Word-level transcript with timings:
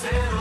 ser 0.00 0.39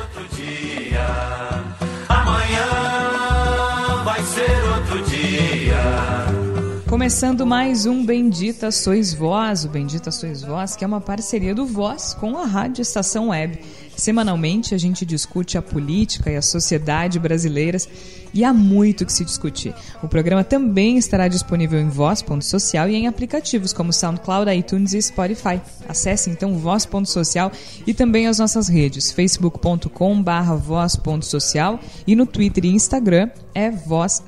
Começando 7.00 7.46
mais 7.46 7.86
um 7.86 8.06
Bendita 8.06 8.72
Sois 8.72 9.14
Vós, 9.14 9.64
o 9.64 9.70
Bendita 9.70 10.12
Sois 10.12 10.42
Vós, 10.42 10.76
que 10.76 10.84
é 10.84 10.88
uma 10.88 11.00
parceria 11.00 11.56
do 11.56 11.66
Voz 11.66 12.14
com 12.14 12.38
a 12.38 12.46
Rádio 12.46 12.82
Estação 12.82 13.30
Web. 13.30 13.58
Semanalmente 13.96 14.76
a 14.76 14.78
gente 14.78 15.06
discute 15.06 15.58
a 15.58 15.62
política 15.62 16.30
e 16.30 16.36
a 16.36 16.42
sociedade 16.42 17.18
brasileiras 17.18 17.88
e 18.34 18.44
há 18.44 18.54
muito 18.54 19.06
que 19.06 19.14
se 19.14 19.24
discutir. 19.24 19.74
O 20.04 20.10
programa 20.10 20.44
também 20.44 20.98
estará 20.98 21.30
disponível 21.30 21.80
em 21.80 21.88
voz.social 21.88 22.90
e 22.90 22.96
em 22.96 23.08
aplicativos 23.08 23.72
como 23.72 23.94
SoundCloud, 23.94 24.52
iTunes 24.52 24.94
e 24.94 25.02
Spotify. 25.02 25.62
Acesse 25.88 26.30
então 26.30 26.58
voz.social 26.58 27.50
e 27.88 27.94
também 27.94 28.28
as 28.28 28.40
nossas 28.40 28.68
redes, 28.68 29.10
facebook.com.br 29.10 30.54
voz.social 30.62 31.80
e 32.06 32.14
no 32.14 32.26
Twitter 32.26 32.66
e 32.66 32.76
Instagram 32.76 33.30
é 33.56 33.72
voz 33.72 34.22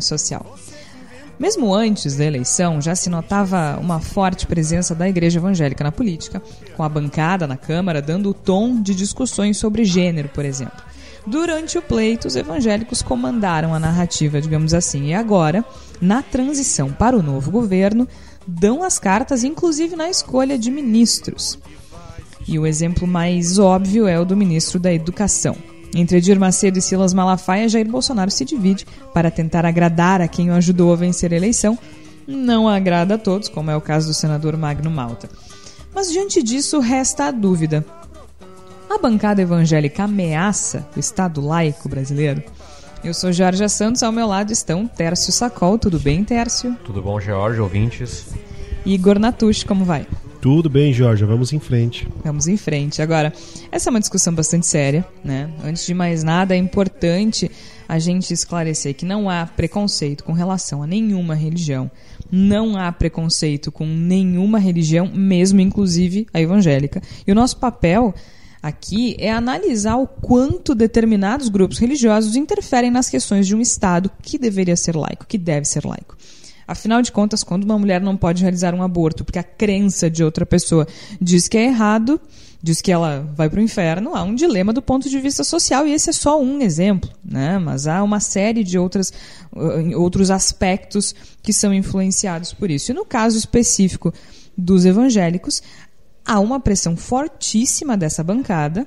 social. 0.00 0.56
Mesmo 1.38 1.74
antes 1.74 2.16
da 2.16 2.24
eleição, 2.24 2.80
já 2.80 2.94
se 2.94 3.10
notava 3.10 3.78
uma 3.80 4.00
forte 4.00 4.46
presença 4.46 4.94
da 4.94 5.08
Igreja 5.08 5.38
Evangélica 5.38 5.82
na 5.82 5.90
política, 5.90 6.40
com 6.76 6.82
a 6.82 6.88
bancada 6.88 7.46
na 7.46 7.56
Câmara 7.56 8.00
dando 8.00 8.30
o 8.30 8.34
tom 8.34 8.80
de 8.80 8.94
discussões 8.94 9.56
sobre 9.56 9.84
gênero, 9.84 10.28
por 10.28 10.44
exemplo. 10.44 10.82
Durante 11.26 11.78
o 11.78 11.82
pleito, 11.82 12.28
os 12.28 12.36
evangélicos 12.36 13.00
comandaram 13.00 13.74
a 13.74 13.80
narrativa, 13.80 14.40
digamos 14.40 14.74
assim, 14.74 15.06
e 15.06 15.14
agora, 15.14 15.64
na 16.00 16.22
transição 16.22 16.92
para 16.92 17.16
o 17.16 17.22
novo 17.22 17.50
governo, 17.50 18.06
dão 18.46 18.82
as 18.82 18.98
cartas, 18.98 19.42
inclusive 19.42 19.96
na 19.96 20.10
escolha 20.10 20.58
de 20.58 20.70
ministros. 20.70 21.58
E 22.46 22.58
o 22.58 22.66
exemplo 22.66 23.08
mais 23.08 23.58
óbvio 23.58 24.06
é 24.06 24.20
o 24.20 24.24
do 24.24 24.36
ministro 24.36 24.78
da 24.78 24.92
Educação. 24.92 25.56
Entre 25.94 26.18
Edir 26.18 26.38
Macedo 26.40 26.78
e 26.78 26.82
Silas 26.82 27.14
Malafaia, 27.14 27.68
Jair 27.68 27.88
Bolsonaro 27.88 28.30
se 28.30 28.44
divide 28.44 28.84
para 29.12 29.30
tentar 29.30 29.64
agradar 29.64 30.20
a 30.20 30.26
quem 30.26 30.50
o 30.50 30.54
ajudou 30.54 30.92
a 30.92 30.96
vencer 30.96 31.32
a 31.32 31.36
eleição. 31.36 31.78
Não 32.26 32.68
agrada 32.68 33.14
a 33.14 33.18
todos, 33.18 33.48
como 33.48 33.70
é 33.70 33.76
o 33.76 33.80
caso 33.80 34.08
do 34.08 34.14
senador 34.14 34.56
Magno 34.56 34.90
Malta. 34.90 35.28
Mas 35.94 36.10
diante 36.10 36.42
disso, 36.42 36.80
resta 36.80 37.26
a 37.26 37.30
dúvida. 37.30 37.84
A 38.90 38.98
bancada 38.98 39.42
evangélica 39.42 40.04
ameaça 40.04 40.86
o 40.96 41.00
Estado 41.00 41.40
laico 41.40 41.88
brasileiro? 41.88 42.42
Eu 43.04 43.14
sou 43.14 43.32
Jorge 43.32 43.68
Santos, 43.68 44.02
ao 44.02 44.10
meu 44.10 44.26
lado 44.26 44.50
estão 44.50 44.88
Tércio 44.88 45.32
Sacol. 45.32 45.78
Tudo 45.78 46.00
bem, 46.00 46.24
Tércio? 46.24 46.76
Tudo 46.84 47.02
bom, 47.02 47.20
George, 47.20 47.60
ouvintes? 47.60 48.26
Igor 48.84 49.18
Natucci, 49.18 49.64
como 49.64 49.84
vai? 49.84 50.06
Tudo 50.44 50.68
bem, 50.68 50.92
Jorge, 50.92 51.24
vamos 51.24 51.54
em 51.54 51.58
frente. 51.58 52.06
Vamos 52.22 52.46
em 52.46 52.58
frente. 52.58 53.00
Agora, 53.00 53.32
essa 53.72 53.88
é 53.88 53.90
uma 53.90 53.98
discussão 53.98 54.34
bastante 54.34 54.66
séria, 54.66 55.02
né? 55.24 55.48
Antes 55.64 55.86
de 55.86 55.94
mais 55.94 56.22
nada, 56.22 56.54
é 56.54 56.58
importante 56.58 57.50
a 57.88 57.98
gente 57.98 58.30
esclarecer 58.30 58.94
que 58.94 59.06
não 59.06 59.30
há 59.30 59.46
preconceito 59.46 60.22
com 60.22 60.34
relação 60.34 60.82
a 60.82 60.86
nenhuma 60.86 61.34
religião. 61.34 61.90
Não 62.30 62.76
há 62.76 62.92
preconceito 62.92 63.72
com 63.72 63.86
nenhuma 63.86 64.58
religião, 64.58 65.10
mesmo 65.14 65.62
inclusive 65.62 66.26
a 66.30 66.38
evangélica. 66.38 67.00
E 67.26 67.32
o 67.32 67.34
nosso 67.34 67.56
papel 67.56 68.14
aqui 68.62 69.16
é 69.18 69.32
analisar 69.32 69.96
o 69.96 70.06
quanto 70.06 70.74
determinados 70.74 71.48
grupos 71.48 71.78
religiosos 71.78 72.36
interferem 72.36 72.90
nas 72.90 73.08
questões 73.08 73.46
de 73.46 73.56
um 73.56 73.62
Estado 73.62 74.10
que 74.20 74.36
deveria 74.36 74.76
ser 74.76 74.94
laico, 74.94 75.24
que 75.26 75.38
deve 75.38 75.64
ser 75.64 75.86
laico. 75.86 76.14
Afinal 76.66 77.02
de 77.02 77.12
contas, 77.12 77.44
quando 77.44 77.64
uma 77.64 77.78
mulher 77.78 78.00
não 78.00 78.16
pode 78.16 78.42
realizar 78.42 78.74
um 78.74 78.82
aborto 78.82 79.24
porque 79.24 79.38
a 79.38 79.44
crença 79.44 80.10
de 80.10 80.24
outra 80.24 80.46
pessoa 80.46 80.86
diz 81.20 81.48
que 81.48 81.58
é 81.58 81.64
errado, 81.64 82.20
diz 82.62 82.80
que 82.80 82.90
ela 82.90 83.30
vai 83.36 83.50
para 83.50 83.60
o 83.60 83.62
inferno, 83.62 84.14
há 84.14 84.22
um 84.22 84.34
dilema 84.34 84.72
do 84.72 84.80
ponto 84.80 85.08
de 85.08 85.20
vista 85.20 85.44
social 85.44 85.86
e 85.86 85.92
esse 85.92 86.08
é 86.08 86.12
só 86.14 86.40
um 86.40 86.62
exemplo, 86.62 87.10
né? 87.22 87.58
Mas 87.58 87.86
há 87.86 88.02
uma 88.02 88.20
série 88.20 88.64
de 88.64 88.78
outras, 88.78 89.12
uh, 89.52 90.00
outros 90.00 90.30
aspectos 90.30 91.14
que 91.42 91.52
são 91.52 91.74
influenciados 91.74 92.54
por 92.54 92.70
isso. 92.70 92.90
E 92.90 92.94
no 92.94 93.04
caso 93.04 93.36
específico 93.36 94.14
dos 94.56 94.86
evangélicos, 94.86 95.62
há 96.24 96.40
uma 96.40 96.58
pressão 96.58 96.96
fortíssima 96.96 97.98
dessa 97.98 98.24
bancada 98.24 98.86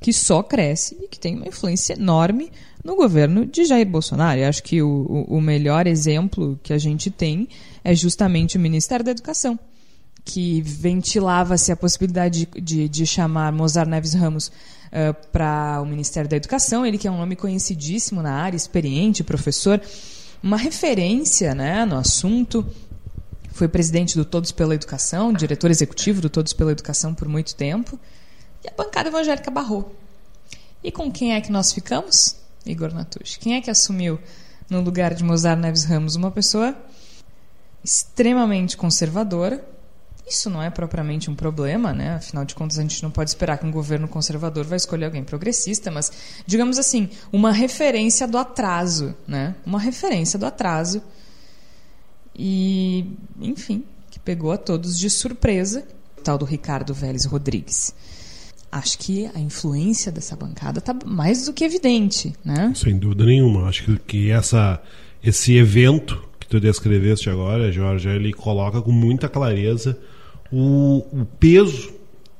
que 0.00 0.12
só 0.12 0.42
cresce 0.42 0.96
e 1.00 1.08
que 1.08 1.18
tem 1.18 1.36
uma 1.36 1.46
influência 1.46 1.94
enorme 1.94 2.50
no 2.84 2.96
governo 2.96 3.44
de 3.44 3.64
Jair 3.64 3.86
Bolsonaro. 3.86 4.40
Eu 4.40 4.48
acho 4.48 4.62
que 4.62 4.82
o, 4.82 5.24
o 5.28 5.40
melhor 5.40 5.86
exemplo 5.86 6.58
que 6.62 6.72
a 6.72 6.78
gente 6.78 7.10
tem 7.10 7.48
é 7.82 7.94
justamente 7.94 8.56
o 8.56 8.60
Ministério 8.60 9.04
da 9.04 9.10
Educação, 9.10 9.58
que 10.24 10.60
ventilava-se 10.62 11.72
a 11.72 11.76
possibilidade 11.76 12.46
de, 12.46 12.60
de, 12.60 12.88
de, 12.88 13.06
chamar 13.06 13.52
Mozart 13.52 13.88
Neves 13.88 14.14
Ramos 14.14 14.48
uh, 14.48 15.14
para 15.32 15.80
o 15.82 15.86
Ministério 15.86 16.28
da 16.28 16.36
Educação, 16.36 16.84
ele 16.84 16.98
que 16.98 17.08
é 17.08 17.10
um 17.10 17.18
nome 17.18 17.36
conhecidíssimo 17.36 18.22
na 18.22 18.32
área, 18.32 18.56
experiente, 18.56 19.24
professor, 19.24 19.80
uma 20.42 20.56
referência 20.56 21.54
né, 21.54 21.84
no 21.84 21.96
assunto. 21.96 22.64
Foi 23.52 23.66
presidente 23.66 24.16
do 24.16 24.24
Todos 24.24 24.52
pela 24.52 24.74
Educação, 24.74 25.32
diretor 25.32 25.70
executivo 25.70 26.20
do 26.20 26.30
Todos 26.30 26.52
pela 26.52 26.70
Educação 26.70 27.12
por 27.12 27.26
muito 27.26 27.56
tempo. 27.56 27.98
E 28.64 28.68
a 28.68 28.72
bancada 28.72 29.08
evangélica 29.08 29.50
barrou. 29.50 29.96
E 30.82 30.92
com 30.92 31.10
quem 31.10 31.34
é 31.34 31.40
que 31.40 31.50
nós 31.50 31.72
ficamos? 31.72 32.36
Igor 32.70 32.92
Natucci. 32.92 33.38
Quem 33.38 33.54
é 33.54 33.60
que 33.60 33.70
assumiu 33.70 34.18
no 34.68 34.80
lugar 34.80 35.14
de 35.14 35.24
Mozart 35.24 35.58
Neves 35.58 35.84
Ramos? 35.84 36.14
Uma 36.14 36.30
pessoa 36.30 36.76
extremamente 37.82 38.76
conservadora. 38.76 39.64
Isso 40.26 40.50
não 40.50 40.62
é 40.62 40.68
propriamente 40.68 41.30
um 41.30 41.34
problema, 41.34 41.92
né? 41.92 42.16
Afinal 42.16 42.44
de 42.44 42.54
contas, 42.54 42.78
a 42.78 42.82
gente 42.82 43.02
não 43.02 43.10
pode 43.10 43.30
esperar 43.30 43.56
que 43.56 43.64
um 43.64 43.70
governo 43.70 44.06
conservador 44.06 44.66
vai 44.66 44.76
escolher 44.76 45.06
alguém 45.06 45.24
progressista, 45.24 45.90
mas, 45.90 46.12
digamos 46.46 46.78
assim, 46.78 47.08
uma 47.32 47.50
referência 47.50 48.28
do 48.28 48.36
atraso, 48.36 49.14
né? 49.26 49.54
Uma 49.64 49.80
referência 49.80 50.38
do 50.38 50.44
atraso. 50.44 51.02
E, 52.36 53.10
enfim, 53.40 53.84
que 54.10 54.18
pegou 54.18 54.52
a 54.52 54.58
todos 54.58 54.98
de 54.98 55.08
surpresa, 55.08 55.88
o 56.18 56.20
tal 56.20 56.36
do 56.36 56.44
Ricardo 56.44 56.92
Vélez 56.92 57.24
Rodrigues 57.24 57.94
acho 58.70 58.98
que 58.98 59.26
a 59.34 59.40
influência 59.40 60.12
dessa 60.12 60.36
bancada 60.36 60.78
está 60.78 60.94
mais 61.04 61.46
do 61.46 61.52
que 61.52 61.64
evidente, 61.64 62.34
né? 62.44 62.72
Sem 62.74 62.98
dúvida 62.98 63.24
nenhuma. 63.24 63.68
Acho 63.68 63.98
que, 64.06 64.30
essa, 64.30 64.80
esse 65.22 65.56
evento 65.56 66.22
que 66.38 66.46
tu 66.46 66.60
descreveste 66.60 67.30
agora, 67.30 67.72
Jorge, 67.72 68.08
ele 68.08 68.32
coloca 68.32 68.80
com 68.80 68.92
muita 68.92 69.28
clareza 69.28 69.98
o, 70.52 71.04
o 71.12 71.26
peso 71.38 71.92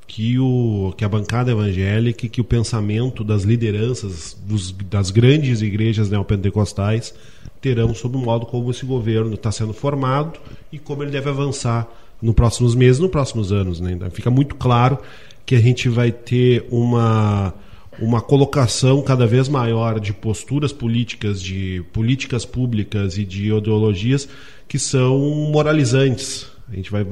que, 0.06 0.38
o, 0.38 0.94
que 0.96 1.04
a 1.04 1.08
bancada 1.08 1.52
evangélica 1.52 2.26
que 2.28 2.40
o 2.40 2.44
pensamento 2.44 3.22
das 3.22 3.42
lideranças 3.42 4.36
dos, 4.42 4.72
das 4.72 5.10
grandes 5.10 5.60
igrejas 5.60 6.08
neopentecostais 6.08 7.14
terão 7.60 7.94
sobre 7.94 8.16
o 8.16 8.20
modo 8.20 8.46
como 8.46 8.70
esse 8.70 8.86
governo 8.86 9.34
está 9.34 9.52
sendo 9.52 9.72
formado 9.72 10.38
e 10.72 10.78
como 10.78 11.02
ele 11.02 11.10
deve 11.10 11.28
avançar 11.28 11.86
nos 12.20 12.34
próximos 12.34 12.74
meses, 12.74 13.00
nos 13.00 13.10
próximos 13.10 13.52
anos. 13.52 13.80
Né? 13.80 13.92
Então, 13.92 14.10
fica 14.10 14.30
muito 14.30 14.54
claro 14.54 14.98
que 15.48 15.54
a 15.54 15.60
gente 15.60 15.88
vai 15.88 16.12
ter 16.12 16.66
uma 16.70 17.54
uma 17.98 18.20
colocação 18.20 19.00
cada 19.00 19.26
vez 19.26 19.48
maior 19.48 19.98
de 19.98 20.12
posturas 20.12 20.74
políticas, 20.74 21.42
de 21.42 21.82
políticas 21.90 22.44
públicas 22.44 23.16
e 23.16 23.24
de 23.24 23.50
ideologias 23.50 24.28
que 24.68 24.78
são 24.78 25.18
moralizantes. 25.50 26.46
A 26.70 26.76
gente 26.76 26.90
vai 26.92 27.04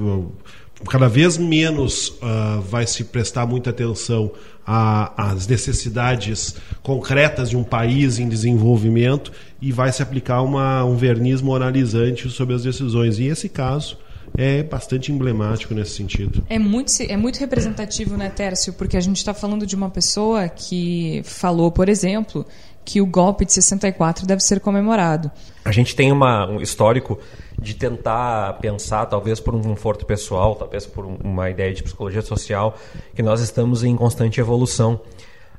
cada 0.88 1.08
vez 1.08 1.38
menos 1.38 2.08
uh, 2.08 2.60
vai 2.60 2.86
se 2.86 3.04
prestar 3.04 3.46
muita 3.46 3.70
atenção 3.70 4.30
às 4.66 5.46
necessidades 5.46 6.56
concretas 6.82 7.48
de 7.48 7.56
um 7.56 7.64
país 7.64 8.18
em 8.18 8.28
desenvolvimento 8.28 9.32
e 9.62 9.72
vai 9.72 9.90
se 9.90 10.02
aplicar 10.02 10.42
uma, 10.42 10.84
um 10.84 10.94
verniz 10.94 11.40
moralizante 11.40 12.28
sobre 12.28 12.54
as 12.54 12.62
decisões. 12.62 13.18
E 13.18 13.24
esse 13.24 13.48
caso 13.48 13.96
é 14.36 14.62
bastante 14.62 15.12
emblemático 15.12 15.74
nesse 15.74 15.92
sentido. 15.92 16.44
É 16.48 16.58
muito, 16.58 16.92
é 17.00 17.16
muito 17.16 17.38
representativo, 17.38 18.16
né, 18.16 18.28
Tércio? 18.28 18.72
Porque 18.72 18.96
a 18.96 19.00
gente 19.00 19.18
está 19.18 19.34
falando 19.34 19.66
de 19.66 19.74
uma 19.74 19.90
pessoa 19.90 20.48
que 20.48 21.22
falou, 21.24 21.70
por 21.70 21.88
exemplo, 21.88 22.46
que 22.86 23.00
o 23.00 23.06
golpe 23.06 23.44
de 23.44 23.52
64 23.52 24.24
deve 24.24 24.40
ser 24.40 24.60
comemorado. 24.60 25.30
A 25.64 25.72
gente 25.72 25.96
tem 25.96 26.12
uma, 26.12 26.48
um 26.48 26.60
histórico 26.60 27.18
de 27.60 27.74
tentar 27.74 28.54
pensar, 28.60 29.06
talvez 29.06 29.40
por 29.40 29.54
um 29.54 29.60
conforto 29.60 30.06
pessoal, 30.06 30.54
talvez 30.54 30.86
por 30.86 31.04
uma 31.04 31.50
ideia 31.50 31.74
de 31.74 31.82
psicologia 31.82 32.22
social, 32.22 32.78
que 33.14 33.22
nós 33.22 33.40
estamos 33.40 33.82
em 33.82 33.96
constante 33.96 34.40
evolução. 34.40 35.00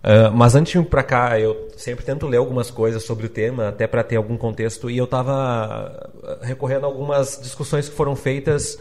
Uh, 0.04 0.32
mas 0.34 0.56
antes 0.56 0.72
de 0.72 0.78
ir 0.78 0.86
para 0.86 1.04
cá, 1.04 1.40
eu 1.40 1.70
sempre 1.76 2.06
tento 2.06 2.28
ler 2.28 2.38
algumas 2.38 2.70
coisas 2.70 3.04
sobre 3.04 3.26
o 3.26 3.30
tema, 3.30 3.70
até 3.70 3.88
para 3.88 4.04
ter 4.04 4.16
algum 4.16 4.38
contexto, 4.38 4.90
e 4.90 4.98
eu 4.98 5.06
estava 5.06 5.34
ah, 5.34 6.38
recorrendo 6.42 6.86
a 6.86 6.88
algumas 6.88 7.40
discussões 7.42 7.90
que 7.90 7.96
foram 7.96 8.16
feitas 8.16 8.78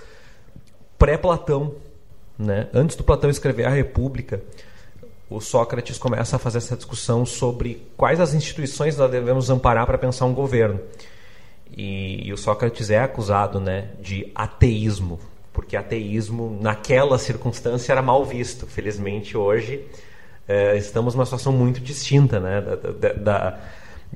pré-Platão. 0.99 1.75
Né? 2.39 2.69
Antes 2.73 2.97
do 2.97 3.03
Platão 3.03 3.31
escrever 3.31 3.65
a 3.65 3.71
República, 3.71 4.43
o 5.29 5.41
Sócrates 5.41 5.99
começa 5.99 6.37
a 6.37 6.39
fazer 6.39 6.59
essa 6.59 6.77
discussão 6.77 7.27
sobre 7.27 7.83
quais 7.97 8.21
as 8.21 8.35
instituições 8.35 8.97
nós 8.97 9.11
devemos 9.11 9.51
amparar 9.51 9.87
para 9.87 9.99
pensar 9.99 10.27
um 10.27 10.35
governo. 10.35 10.81
E, 11.77 12.29
e, 12.29 12.33
o 12.33 12.37
Sócrates 12.37 12.91
é 12.91 12.99
acusado 13.01 13.59
né, 13.59 13.91
de 14.01 14.31
ateísmo, 14.35 15.19
porque 15.53 15.77
ateísmo 15.77 16.57
naquela 16.61 17.19
circunstância 17.19 17.93
era 17.93 18.03
mal 18.03 18.25
visto. 18.25 18.67
Felizmente 18.67 19.37
hoje 19.37 19.85
é, 20.49 20.77
estamos 20.77 21.15
numa 21.15 21.25
situação 21.25 21.53
muito 21.53 21.81
distinta 21.81 22.39
né, 22.39 22.61
da, 22.61 22.77
da, 22.77 23.13
da 23.13 23.59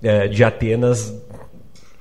é, 0.02 0.28
de 0.28 0.44
Atenas 0.44 1.12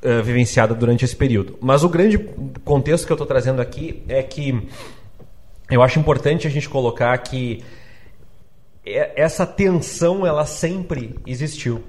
é, 0.01 0.21
vivenciada 0.21 0.73
durante 0.73 1.03
esse 1.03 1.15
período. 1.15 1.57
Mas 1.59 1.83
o 1.83 1.89
grande 1.89 2.17
contexto 2.63 3.05
que 3.05 3.11
eu 3.11 3.15
estou 3.15 3.27
trazendo 3.27 3.61
aqui 3.61 4.03
é 4.07 4.21
que 4.21 4.67
eu 5.69 5.81
acho 5.81 5.99
importante 5.99 6.47
a 6.47 6.49
gente 6.49 6.69
colocar 6.69 7.17
que 7.19 7.63
essa 8.85 9.45
tensão 9.45 10.25
ela 10.25 10.45
sempre 10.45 11.15
existiu. 11.25 11.83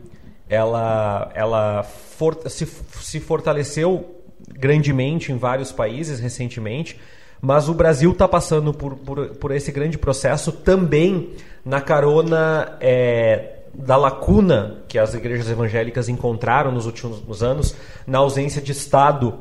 Ela, 0.49 1.31
ela 1.35 1.83
for, 1.83 2.37
se, 2.47 2.67
se 2.67 3.21
fortaleceu 3.21 4.23
grandemente 4.49 5.33
em 5.33 5.37
vários 5.37 5.71
países 5.73 6.19
recentemente, 6.19 6.99
mas 7.41 7.69
o 7.69 7.75
Brasil 7.75 8.13
está 8.13 8.29
passando 8.29 8.73
por, 8.75 8.97
por, 8.97 9.29
por, 9.29 9.51
esse 9.51 9.73
grande 9.73 9.97
processo 9.97 10.53
também 10.53 11.31
na 11.65 11.81
carona 11.81 12.77
é, 12.81 13.61
da 13.73 13.97
lacuna 13.97 14.79
que 14.89 14.99
as 14.99 15.15
igrejas 15.15 15.49
evangélicas 15.49 16.09
encontraram 16.09 16.71
nos 16.73 16.87
últimos 16.87 17.43
anos 17.43 17.75
na 18.07 18.19
ausência 18.19 18.61
de 18.61 18.73
Estado 18.73 19.35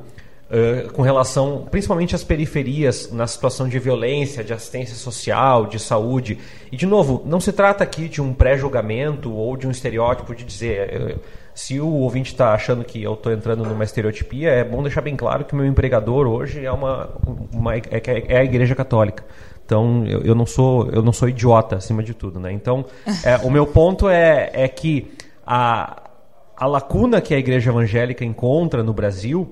uh, 0.50 0.92
com 0.94 1.02
relação 1.02 1.68
principalmente 1.70 2.16
às 2.16 2.24
periferias 2.24 3.12
na 3.12 3.28
situação 3.28 3.68
de 3.68 3.78
violência, 3.80 4.44
de 4.44 4.54
assistência 4.54 4.96
social, 4.96 5.66
de 5.66 5.80
saúde. 5.80 6.38
E, 6.72 6.78
de 6.78 6.86
novo, 6.86 7.24
não 7.26 7.40
se 7.40 7.52
trata 7.52 7.84
aqui 7.84 8.08
de 8.08 8.22
um 8.22 8.34
pré-julgamento 8.34 9.34
ou 9.34 9.58
de 9.58 9.68
um 9.68 9.72
estereótipo 9.72 10.36
de 10.36 10.44
dizer. 10.44 11.20
Se 11.60 11.78
o 11.78 11.90
ouvinte 11.90 12.32
está 12.32 12.54
achando 12.54 12.86
que 12.86 13.04
eu 13.04 13.16
estou 13.16 13.34
entrando 13.34 13.66
numa 13.66 13.84
estereotipia, 13.84 14.50
é 14.50 14.64
bom 14.64 14.82
deixar 14.82 15.02
bem 15.02 15.18
claro 15.18 15.44
que 15.44 15.54
o 15.54 15.58
meu 15.58 15.66
empregador 15.66 16.26
hoje 16.26 16.66
é 16.66 16.72
uma, 16.72 17.10
uma 17.54 17.76
é, 17.76 17.84
é 18.30 18.38
a 18.38 18.44
Igreja 18.46 18.74
Católica. 18.74 19.26
Então 19.66 20.06
eu, 20.08 20.22
eu, 20.22 20.34
não 20.34 20.46
sou 20.46 20.90
eu 20.90 21.04
não 21.04 21.12
sou 21.12 21.28
idiota 21.28 21.76
acima 21.76 22.02
de 22.02 22.14
tudo, 22.14 22.40
né? 22.40 22.50
Então 22.54 22.86
é, 23.26 23.36
o 23.46 23.52
meu 23.52 23.68
ponto 23.68 24.08
é, 24.08 24.50
é 24.54 24.70
que 24.70 25.12
a, 25.46 26.04
a 26.56 26.66
lacuna 26.66 27.20
que 27.20 27.36
a 27.36 27.38
Igreja 27.38 27.72
Evangélica 27.72 28.24
encontra 28.24 28.82
no 28.82 28.94
Brasil, 28.94 29.52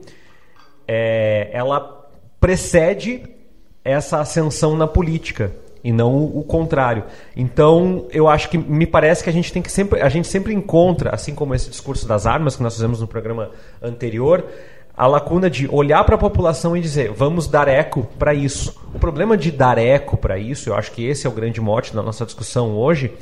é, 0.87 1.49
ela 1.51 2.07
precede 2.39 3.23
essa 3.83 4.21
ascensão 4.21 4.77
na 4.77 4.87
política 4.87 5.51
e 5.87 5.91
não 5.93 6.25
o 6.25 6.43
contrário. 6.43 7.05
Então, 7.33 8.07
eu 8.11 8.27
acho 8.27 8.49
que 8.49 8.57
me 8.57 8.85
parece 8.85 9.23
que 9.23 9.29
a 9.29 9.33
gente 9.33 9.53
tem 9.53 9.61
que 9.61 9.71
sempre 9.71 10.01
a 10.01 10.09
gente 10.09 10.27
sempre 10.27 10.53
encontra, 10.53 11.11
assim 11.11 11.33
como 11.33 11.55
esse 11.55 11.69
discurso 11.69 12.05
das 12.05 12.25
armas 12.25 12.57
que 12.57 12.61
nós 12.61 12.73
fizemos 12.73 12.99
no 12.99 13.07
programa 13.07 13.51
anterior, 13.81 14.43
a 14.93 15.07
lacuna 15.07 15.49
de 15.49 15.65
olhar 15.71 16.03
para 16.03 16.15
a 16.15 16.17
população 16.17 16.75
e 16.75 16.81
dizer, 16.81 17.13
vamos 17.13 17.47
dar 17.47 17.69
eco 17.69 18.05
para 18.19 18.33
isso. 18.33 18.75
O 18.93 18.99
problema 18.99 19.37
de 19.37 19.49
dar 19.49 19.77
eco 19.77 20.17
para 20.17 20.37
isso, 20.37 20.69
eu 20.69 20.75
acho 20.75 20.91
que 20.91 21.05
esse 21.05 21.25
é 21.25 21.29
o 21.29 21.33
grande 21.33 21.61
mote 21.61 21.95
da 21.95 22.03
nossa 22.03 22.25
discussão 22.25 22.75
hoje, 22.75 23.13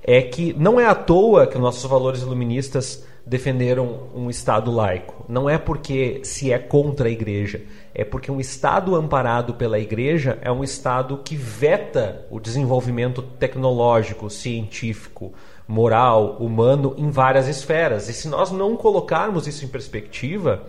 é 0.00 0.22
que 0.22 0.54
não 0.56 0.78
é 0.78 0.86
à 0.86 0.94
toa 0.94 1.48
que 1.48 1.58
nossos 1.58 1.90
valores 1.90 2.22
iluministas 2.22 3.04
defenderam 3.26 3.98
um 4.14 4.30
Estado 4.30 4.70
laico. 4.70 5.24
Não 5.28 5.50
é 5.50 5.58
porque 5.58 6.20
se 6.22 6.52
é 6.52 6.58
contra 6.60 7.08
a 7.08 7.10
igreja 7.10 7.62
é 7.94 8.04
porque 8.04 8.30
um 8.30 8.40
Estado 8.40 8.94
amparado 8.94 9.54
pela 9.54 9.78
Igreja 9.78 10.38
é 10.40 10.50
um 10.50 10.64
Estado 10.64 11.20
que 11.24 11.36
veta 11.36 12.26
o 12.30 12.40
desenvolvimento 12.40 13.22
tecnológico, 13.22 14.30
científico, 14.30 15.32
moral, 15.68 16.36
humano 16.40 16.94
em 16.96 17.10
várias 17.10 17.48
esferas. 17.48 18.08
E 18.08 18.12
se 18.12 18.28
nós 18.28 18.50
não 18.50 18.76
colocarmos 18.76 19.46
isso 19.46 19.64
em 19.64 19.68
perspectiva, 19.68 20.62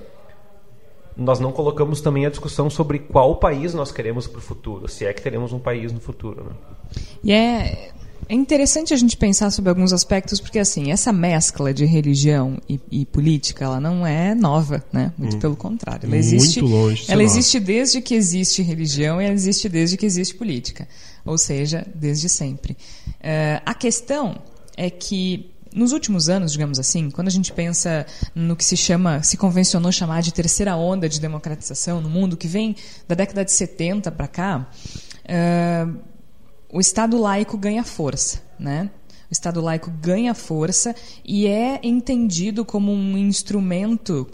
nós 1.15 1.39
não 1.39 1.51
colocamos 1.51 2.01
também 2.01 2.25
a 2.25 2.29
discussão 2.29 2.69
sobre 2.69 2.99
qual 2.99 3.35
país 3.35 3.73
nós 3.73 3.91
queremos 3.91 4.27
para 4.27 4.39
o 4.39 4.41
futuro, 4.41 4.87
se 4.87 5.05
é 5.05 5.13
que 5.13 5.21
teremos 5.21 5.53
um 5.53 5.59
país 5.59 5.91
no 5.91 5.99
futuro. 5.99 6.43
Né? 6.43 6.51
E 7.23 7.31
é 7.31 7.91
é 8.27 8.33
interessante 8.33 8.93
a 8.93 8.97
gente 8.97 9.17
pensar 9.17 9.51
sobre 9.51 9.69
alguns 9.69 9.93
aspectos, 9.93 10.39
porque 10.39 10.59
assim, 10.59 10.91
essa 10.91 11.11
mescla 11.11 11.73
de 11.73 11.85
religião 11.85 12.57
e, 12.67 12.79
e 12.91 13.05
política, 13.05 13.65
ela 13.65 13.79
não 13.79 14.05
é 14.05 14.33
nova, 14.33 14.83
né? 14.91 15.13
Muito 15.17 15.37
hum. 15.37 15.39
pelo 15.39 15.55
contrário. 15.55 16.07
Ela 16.07 16.17
existe, 16.17 16.61
Muito 16.61 16.75
longe. 16.75 17.05
Ela 17.07 17.23
existe 17.23 17.59
desde 17.59 18.01
que 18.01 18.15
existe 18.15 18.61
religião 18.61 19.21
e 19.21 19.25
ela 19.25 19.33
existe 19.33 19.67
desde 19.69 19.97
que 19.97 20.05
existe 20.05 20.35
política. 20.35 20.87
Ou 21.25 21.37
seja, 21.37 21.85
desde 21.93 22.29
sempre. 22.29 22.73
Uh, 22.73 23.61
a 23.65 23.73
questão 23.73 24.41
é 24.75 24.89
que 24.89 25.49
nos 25.73 25.91
últimos 25.91 26.29
anos, 26.29 26.51
digamos 26.51 26.79
assim, 26.79 27.09
quando 27.09 27.27
a 27.27 27.31
gente 27.31 27.51
pensa 27.51 28.05
no 28.35 28.55
que 28.55 28.63
se 28.63 28.77
chama, 28.77 29.23
se 29.23 29.37
convencionou 29.37 29.91
chamar 29.91 30.21
de 30.21 30.33
terceira 30.33 30.75
onda 30.75 31.09
de 31.09 31.19
democratização 31.19 31.99
no 31.99 32.09
mundo, 32.09 32.37
que 32.37 32.47
vem 32.47 32.75
da 33.07 33.15
década 33.15 33.43
de 33.43 33.51
70 33.51 34.11
para 34.11 34.27
cá, 34.27 34.69
uh, 35.25 36.12
o 36.73 36.81
Estado 36.81 37.19
laico 37.19 37.55
ganha 37.55 37.83
força, 37.83 38.41
né? 38.59 38.89
O 39.29 39.31
Estado 39.33 39.61
laico 39.61 39.91
ganha 39.91 40.33
força 40.33 40.95
e 41.23 41.45
é 41.45 41.79
entendido 41.83 42.65
como 42.65 42.91
um 42.91 43.15
instrumento 43.15 44.27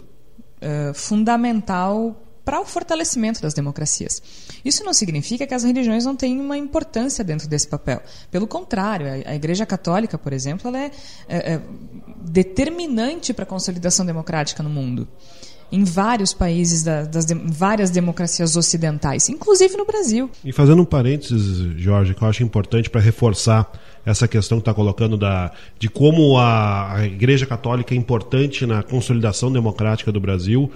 uh, 0.56 0.94
fundamental 0.94 2.18
para 2.42 2.58
o 2.58 2.64
fortalecimento 2.64 3.42
das 3.42 3.52
democracias. 3.52 4.22
Isso 4.64 4.82
não 4.82 4.94
significa 4.94 5.46
que 5.46 5.52
as 5.52 5.64
religiões 5.64 6.06
não 6.06 6.16
têm 6.16 6.40
uma 6.40 6.56
importância 6.56 7.22
dentro 7.22 7.46
desse 7.46 7.68
papel. 7.68 8.02
Pelo 8.30 8.46
contrário, 8.46 9.06
a, 9.26 9.34
Igreja 9.34 9.66
Católica, 9.66 10.16
por 10.16 10.32
exemplo, 10.32 10.68
ela 10.68 10.78
é, 10.78 10.90
é, 11.28 11.52
é 11.54 11.60
determinante 12.24 13.34
para 13.34 13.42
a 13.42 13.46
consolidação 13.46 14.04
democrática 14.06 14.62
no 14.62 14.70
mundo 14.70 15.06
em 15.72 15.84
vários 15.84 16.32
países 16.32 16.82
da, 16.82 17.04
das 17.04 17.24
de, 17.24 17.34
várias 17.34 17.90
democracias 17.90 18.56
ocidentais, 18.56 19.28
inclusive 19.28 19.76
no 19.76 19.84
Brasil. 19.84 20.30
E 20.44 20.52
fazendo 20.52 20.82
um 20.82 20.84
parênteses, 20.84 21.80
Jorge, 21.80 22.14
que 22.14 22.22
eu 22.22 22.28
acho 22.28 22.42
importante 22.42 22.90
para 22.90 23.00
reforçar 23.00 23.70
essa 24.04 24.26
questão 24.26 24.58
que 24.58 24.62
está 24.62 24.74
colocando 24.74 25.16
da, 25.16 25.52
de 25.78 25.88
como 25.88 26.38
a, 26.38 26.96
a 26.96 27.06
Igreja 27.06 27.46
Católica 27.46 27.94
é 27.94 27.96
importante 27.96 28.66
na 28.66 28.82
consolidação 28.82 29.52
democrática 29.52 30.10
do 30.10 30.20
Brasil 30.20 30.70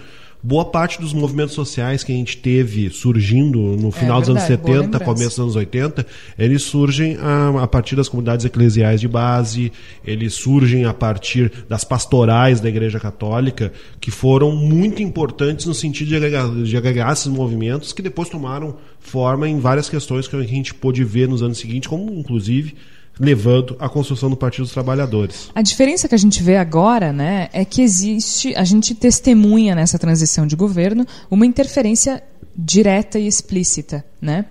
boa 0.46 0.66
parte 0.66 1.00
dos 1.00 1.14
movimentos 1.14 1.54
sociais 1.54 2.04
que 2.04 2.12
a 2.12 2.14
gente 2.14 2.36
teve 2.36 2.90
surgindo 2.90 3.58
no 3.58 3.88
é 3.88 3.92
final 3.92 4.18
é, 4.18 4.20
dos 4.20 4.28
verdade, 4.28 4.52
anos 4.52 4.92
70, 4.92 5.00
começo 5.00 5.30
dos 5.30 5.38
anos 5.38 5.56
80, 5.56 6.06
eles 6.38 6.62
surgem 6.62 7.16
a, 7.18 7.62
a, 7.62 7.66
partir 7.66 7.96
das 7.96 8.10
comunidades 8.10 8.44
eclesiais 8.44 9.00
de 9.00 9.08
base, 9.08 9.72
eles 10.04 10.34
surgem 10.34 10.84
a 10.84 10.92
partir 10.92 11.50
das 11.66 11.82
pastorais 11.82 12.60
da 12.60 12.68
Igreja 12.68 13.00
Católica, 13.00 13.72
que 13.98 14.10
foram 14.10 14.54
muito 14.54 15.02
importantes 15.02 15.64
no 15.64 15.72
sentido 15.72 16.08
de 16.08 16.16
agregar, 16.16 16.46
de 16.50 16.76
agregar 16.76 17.14
esses 17.14 17.28
movimentos 17.28 17.94
que 17.94 18.02
depois 18.02 18.28
tomaram 18.28 18.76
forma 19.00 19.48
em 19.48 19.58
várias 19.58 19.88
questões 19.88 20.28
que 20.28 20.36
a 20.36 20.42
gente 20.42 20.74
pôde 20.74 21.02
ver 21.04 21.26
nos 21.26 21.42
anos 21.42 21.56
seguintes, 21.56 21.88
como 21.88 22.12
inclusive 22.12 22.74
levando 23.18 23.76
à 23.78 23.88
construção 23.88 24.28
do 24.28 24.36
Partido 24.36 24.64
dos 24.64 24.72
Trabalhadores. 24.72 25.50
A 25.54 25.62
diferença 25.62 26.08
que 26.08 26.14
a 26.14 26.18
gente 26.18 26.42
vê 26.42 26.56
agora, 26.56 27.12
né, 27.12 27.48
é 27.52 27.64
que 27.64 27.82
existe, 27.82 28.54
a 28.56 28.64
gente 28.64 28.94
testemunha 28.94 29.74
nessa 29.74 29.98
transição 29.98 30.46
de 30.46 30.56
governo 30.56 31.06
uma 31.30 31.46
interferência 31.46 32.22
direta 32.56 33.18
e 33.18 33.26
explícita, 33.26 34.04
né? 34.20 34.46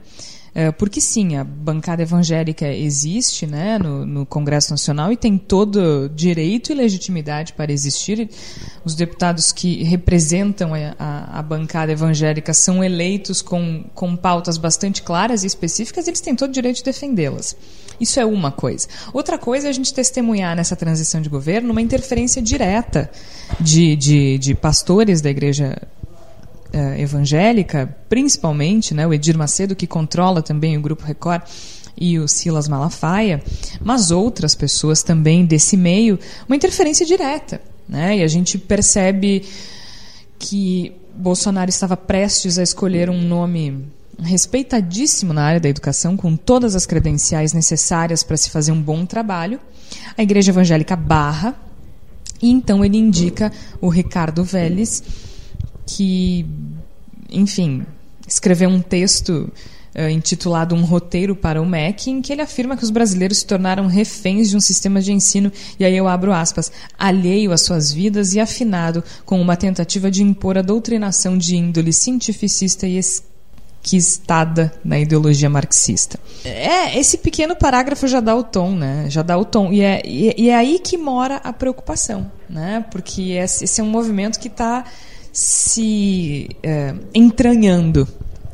É, 0.55 0.71
porque 0.71 1.01
sim, 1.01 1.35
a 1.35 1.43
bancada 1.43 2.03
evangélica 2.03 2.71
existe 2.71 3.47
né, 3.47 3.79
no, 3.79 4.05
no, 4.05 4.23
Congresso 4.23 4.69
Nacional 4.69 5.11
e 5.11 5.17
tem 5.17 5.35
todo 5.35 6.07
direito 6.09 6.71
e 6.71 6.75
legitimidade 6.75 7.53
para 7.53 7.71
existir. 7.71 8.29
Os 8.85 8.93
deputados 8.93 9.51
que 9.51 9.83
representam 9.83 10.73
a, 10.75 11.39
a, 11.39 11.41
bancada 11.41 11.91
evangélica 11.91 12.53
são 12.53 12.83
eleitos 12.83 13.41
com, 13.41 13.83
com 13.95 14.15
pautas 14.15 14.57
bastante 14.57 15.01
claras 15.01 15.43
e 15.43 15.47
específicas, 15.47 16.05
e 16.05 16.11
eles 16.11 16.21
têm 16.21 16.35
todo 16.35 16.51
direito 16.51 16.77
de 16.77 16.83
defendê-las. 16.83 17.55
Isso 17.99 18.19
é 18.19 18.25
uma 18.25 18.51
coisa. 18.51 18.87
Outra 19.13 19.37
coisa 19.37 19.67
é 19.67 19.69
a 19.69 19.73
gente 19.73 19.93
testemunhar 19.93 20.55
nessa 20.55 20.75
transição 20.75 21.21
de 21.21 21.29
governo 21.29 21.71
uma 21.71 21.81
interferência 21.81 22.41
direta 22.41 23.09
de, 23.59 23.95
de, 23.95 24.37
de 24.37 24.55
pastores 24.55 25.21
da 25.21 25.29
igreja 25.29 25.77
uh, 26.73 26.99
evangélica, 26.99 27.95
principalmente 28.09 28.93
né, 28.93 29.05
o 29.05 29.13
Edir 29.13 29.37
Macedo, 29.37 29.75
que 29.75 29.87
controla 29.87 30.41
também 30.41 30.77
o 30.77 30.81
Grupo 30.81 31.05
Record, 31.05 31.43
e 31.95 32.17
o 32.19 32.27
Silas 32.27 32.67
Malafaia, 32.67 33.41
mas 33.79 34.11
outras 34.11 34.55
pessoas 34.55 35.03
também 35.03 35.45
desse 35.45 35.77
meio, 35.77 36.19
uma 36.47 36.55
interferência 36.55 37.05
direta. 37.05 37.61
Né? 37.87 38.17
E 38.17 38.23
a 38.23 38.27
gente 38.27 38.57
percebe 38.57 39.45
que 40.39 40.93
Bolsonaro 41.15 41.69
estava 41.69 41.95
prestes 41.95 42.57
a 42.57 42.63
escolher 42.63 43.09
um 43.09 43.21
nome 43.21 43.85
respeitadíssimo 44.19 45.33
na 45.33 45.43
área 45.43 45.59
da 45.59 45.69
educação, 45.69 46.15
com 46.15 46.35
todas 46.35 46.75
as 46.75 46.85
credenciais 46.85 47.53
necessárias 47.53 48.23
para 48.23 48.37
se 48.37 48.49
fazer 48.49 48.71
um 48.71 48.81
bom 48.81 49.05
trabalho. 49.05 49.59
A 50.17 50.21
Igreja 50.21 50.51
Evangélica 50.51 50.95
barra, 50.95 51.55
e 52.41 52.49
então 52.49 52.83
ele 52.83 52.97
indica 52.97 53.51
o 53.79 53.89
Ricardo 53.89 54.43
Vélez, 54.43 55.03
que, 55.85 56.45
enfim, 57.29 57.85
escreveu 58.27 58.69
um 58.69 58.81
texto 58.81 59.51
uh, 59.95 60.09
intitulado 60.09 60.75
Um 60.75 60.83
Roteiro 60.83 61.35
para 61.35 61.61
o 61.61 61.65
MEC, 61.65 62.09
em 62.09 62.21
que 62.21 62.31
ele 62.31 62.41
afirma 62.41 62.75
que 62.77 62.83
os 62.83 62.89
brasileiros 62.89 63.39
se 63.39 63.45
tornaram 63.45 63.87
reféns 63.87 64.49
de 64.49 64.57
um 64.57 64.61
sistema 64.61 65.01
de 65.01 65.11
ensino, 65.11 65.51
e 65.79 65.85
aí 65.85 65.95
eu 65.95 66.07
abro 66.07 66.33
aspas, 66.33 66.71
alheio 66.97 67.51
às 67.51 67.61
suas 67.61 67.91
vidas 67.91 68.33
e 68.33 68.39
afinado 68.39 69.03
com 69.25 69.41
uma 69.41 69.55
tentativa 69.55 70.09
de 70.09 70.23
impor 70.23 70.57
a 70.57 70.61
doutrinação 70.61 71.37
de 71.37 71.55
índole 71.55 71.93
cientificista 71.93 72.87
e 72.87 72.97
enquistada 73.83 74.73
na 74.83 74.97
ideologia 74.97 75.49
marxista. 75.49 76.17
É, 76.45 76.97
esse 76.97 77.17
pequeno 77.17 77.53
parágrafo 77.53 78.07
já 78.07 78.21
dá 78.21 78.33
o 78.33 78.43
tom, 78.43 78.71
né? 78.71 79.05
Já 79.09 79.21
dá 79.21 79.37
o 79.37 79.43
tom. 79.43 79.73
E 79.73 79.81
é, 79.81 80.01
e 80.05 80.49
é 80.49 80.55
aí 80.55 80.79
que 80.79 80.97
mora 80.97 81.35
a 81.37 81.51
preocupação, 81.51 82.31
né? 82.49 82.85
Porque 82.89 83.33
esse 83.33 83.81
é 83.81 83.83
um 83.83 83.89
movimento 83.89 84.39
que 84.39 84.47
está 84.47 84.85
se 85.33 86.49
é, 86.63 86.93
entranhando 87.13 88.07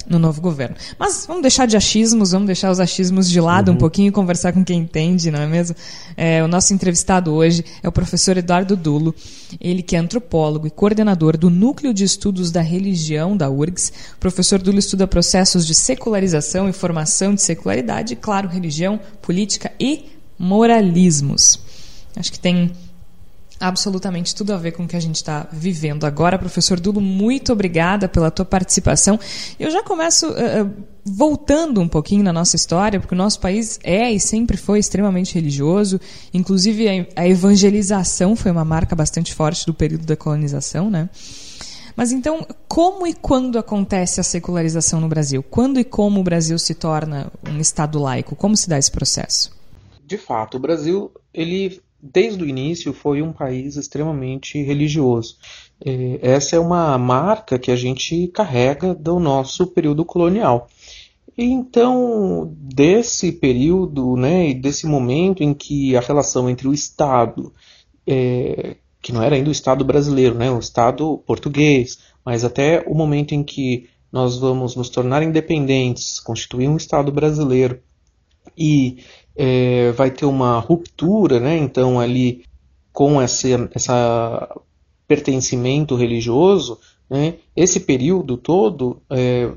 no 0.10 0.18
novo 0.18 0.42
governo. 0.42 0.76
Mas 0.98 1.26
vamos 1.28 1.44
deixar 1.44 1.68
de 1.68 1.78
achismos, 1.78 2.32
vamos 2.32 2.48
deixar 2.48 2.72
os 2.72 2.80
achismos 2.80 3.30
de 3.30 3.40
lado 3.40 3.70
uhum. 3.70 3.76
um 3.76 3.78
pouquinho 3.78 4.10
e 4.10 4.12
conversar 4.12 4.52
com 4.52 4.66
quem 4.66 4.80
entende, 4.80 5.30
não 5.30 5.40
é 5.40 5.48
mesmo? 5.48 5.76
É, 6.18 6.44
o 6.44 6.48
nosso 6.48 6.74
entrevistado 6.74 7.32
hoje 7.32 7.64
é 7.84 7.88
o 7.88 7.92
professor 7.92 8.36
Eduardo 8.36 8.76
Dulo, 8.76 9.14
ele 9.62 9.84
que 9.84 9.96
é 9.96 10.00
antropólogo 10.00 10.66
e 10.66 10.72
coordenador 10.72 11.38
do 11.38 11.50
Núcleo 11.50 11.94
de 11.94 12.04
Estudos 12.04 12.52
da 12.52 12.62
Religião 12.62 13.38
da 13.38 13.50
URGS. 13.50 13.94
O 14.16 14.20
professor 14.20 14.60
Dulo 14.60 14.80
estuda 14.80 15.08
processos 15.08 15.66
de 15.66 15.76
secularização 15.76 16.68
e 16.68 16.74
formação 16.74 17.36
de 17.36 17.44
secularidade, 17.44 18.16
claro, 18.16 18.50
religião, 18.50 19.00
política 19.22 19.72
e 19.80 20.06
moralismos. 20.38 21.60
Acho 22.16 22.32
que 22.32 22.40
tem 22.40 22.72
absolutamente 23.60 24.34
tudo 24.34 24.54
a 24.54 24.58
ver 24.58 24.72
com 24.72 24.84
o 24.84 24.88
que 24.88 24.96
a 24.96 25.00
gente 25.00 25.18
está 25.18 25.48
vivendo 25.52 26.06
agora. 26.06 26.40
Professor 26.40 26.80
Dulo, 26.80 27.02
muito 27.02 27.52
obrigada 27.52 28.08
pela 28.08 28.32
tua 28.32 28.46
participação. 28.46 29.20
Eu 29.60 29.70
já 29.70 29.84
começo 29.84 30.30
uh, 30.30 30.72
voltando 31.04 31.82
um 31.82 31.88
pouquinho 31.88 32.24
na 32.24 32.32
nossa 32.32 32.56
história, 32.56 33.00
porque 33.00 33.14
o 33.14 33.18
nosso 33.18 33.40
país 33.40 33.80
é 33.84 34.12
e 34.12 34.20
sempre 34.20 34.58
foi 34.58 34.80
extremamente 34.80 35.36
religioso. 35.36 36.00
Inclusive, 36.34 37.08
a 37.16 37.28
evangelização 37.28 38.36
foi 38.36 38.52
uma 38.52 38.66
marca 38.66 38.96
bastante 38.96 39.34
forte 39.34 39.66
do 39.66 39.74
período 39.74 40.06
da 40.06 40.16
colonização, 40.16 40.90
né? 40.90 41.10
Mas 41.96 42.14
então, 42.14 42.48
como 42.66 43.06
e 43.06 43.14
quando 43.14 43.60
acontece 43.60 44.22
a 44.22 44.24
secularização 44.24 45.02
no 45.02 45.10
Brasil? 45.10 45.44
Quando 45.44 45.82
e 45.82 45.84
como 45.84 46.22
o 46.22 46.24
Brasil 46.24 46.58
se 46.58 46.74
torna 46.74 47.30
um 47.46 47.60
Estado 47.60 48.00
laico? 48.00 48.38
Como 48.38 48.56
se 48.56 48.70
dá 48.70 48.78
esse 48.78 48.90
processo? 48.90 49.52
De 50.06 50.18
fato, 50.18 50.56
o 50.56 50.60
Brasil 50.62 51.12
ele 51.34 51.82
desde 52.02 52.44
o 52.44 52.48
início 52.48 52.94
foi 52.94 53.22
um 53.22 53.32
país 53.32 53.76
extremamente 53.76 54.62
religioso. 54.62 55.38
É, 55.84 56.20
essa 56.22 56.56
é 56.56 56.60
uma 56.60 56.98
marca 56.98 57.60
que 57.60 57.72
a 57.72 57.76
gente 57.76 58.28
carrega 58.28 58.94
do 58.94 59.20
nosso 59.20 59.68
período 59.68 60.06
colonial. 60.06 60.68
Então, 61.38 62.54
desse 62.58 63.32
período, 63.32 64.18
né, 64.18 64.54
desse 64.54 64.86
momento 64.86 65.42
em 65.42 65.54
que 65.54 65.96
a 65.96 66.02
relação 66.02 66.50
entre 66.50 66.68
o 66.68 66.74
Estado, 66.74 67.54
é, 68.06 68.76
que 69.02 69.14
não 69.14 69.24
era 69.24 69.36
ainda 69.36 69.50
o 69.50 69.54
Estado 69.54 69.86
brasileiro, 69.86 70.36
né, 70.36 70.52
o 70.52 70.60
Estado 70.60 71.18
português, 71.26 72.00
mas 72.26 72.44
até 72.44 72.84
o 72.86 72.94
momento 72.94 73.34
em 73.34 73.44
que 73.44 73.88
nós 74.12 74.38
vamos 74.38 74.76
nos 74.76 74.90
tornar 74.90 75.24
independentes, 75.24 76.20
constituir 76.20 76.68
um 76.68 76.76
Estado 76.76 77.12
brasileiro 77.12 77.80
e 78.58 78.98
é, 79.42 79.94
vai 79.94 80.12
ter 80.12 80.26
uma 80.26 80.60
ruptura, 80.60 81.40
né? 81.40 81.58
Então 81.58 81.98
ali 81.98 82.44
com 82.92 83.22
esse 83.22 83.54
essa 83.74 84.54
pertencimento 85.08 85.96
religioso, 85.96 86.78
né? 87.10 87.36
Esse 87.56 87.80
período 87.80 88.36
todo 88.36 89.02
é, 89.10 89.50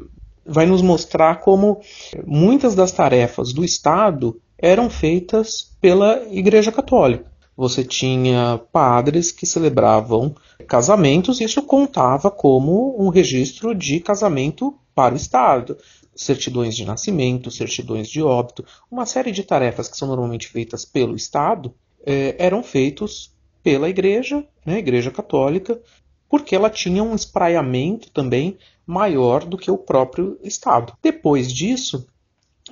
vai 0.46 0.66
nos 0.66 0.82
mostrar 0.82 1.40
como 1.40 1.80
muitas 2.24 2.76
das 2.76 2.92
tarefas 2.92 3.52
do 3.52 3.64
Estado 3.64 4.40
eram 4.56 4.88
feitas 4.88 5.76
pela 5.80 6.22
Igreja 6.30 6.70
Católica. 6.70 7.32
Você 7.56 7.82
tinha 7.82 8.60
padres 8.72 9.32
que 9.32 9.44
celebravam 9.44 10.34
casamentos, 10.68 11.40
e 11.40 11.44
isso 11.44 11.60
contava 11.62 12.30
como 12.30 12.96
um 13.04 13.08
registro 13.08 13.74
de 13.74 13.98
casamento 13.98 14.74
para 14.94 15.14
o 15.14 15.16
Estado 15.16 15.76
certidões 16.14 16.76
de 16.76 16.84
nascimento, 16.84 17.50
certidões 17.50 18.08
de 18.08 18.22
óbito, 18.22 18.64
uma 18.90 19.06
série 19.06 19.32
de 19.32 19.42
tarefas 19.42 19.88
que 19.88 19.96
são 19.96 20.08
normalmente 20.08 20.48
feitas 20.48 20.84
pelo 20.84 21.16
Estado, 21.16 21.74
eh, 22.04 22.36
eram 22.38 22.62
feitos 22.62 23.32
pela 23.62 23.88
Igreja, 23.88 24.44
né, 24.66 24.78
Igreja 24.78 25.10
Católica, 25.10 25.80
porque 26.28 26.54
ela 26.54 26.70
tinha 26.70 27.02
um 27.02 27.14
espraiamento 27.14 28.10
também 28.10 28.58
maior 28.86 29.44
do 29.44 29.56
que 29.56 29.70
o 29.70 29.78
próprio 29.78 30.38
Estado. 30.42 30.94
Depois 31.02 31.52
disso, 31.52 32.06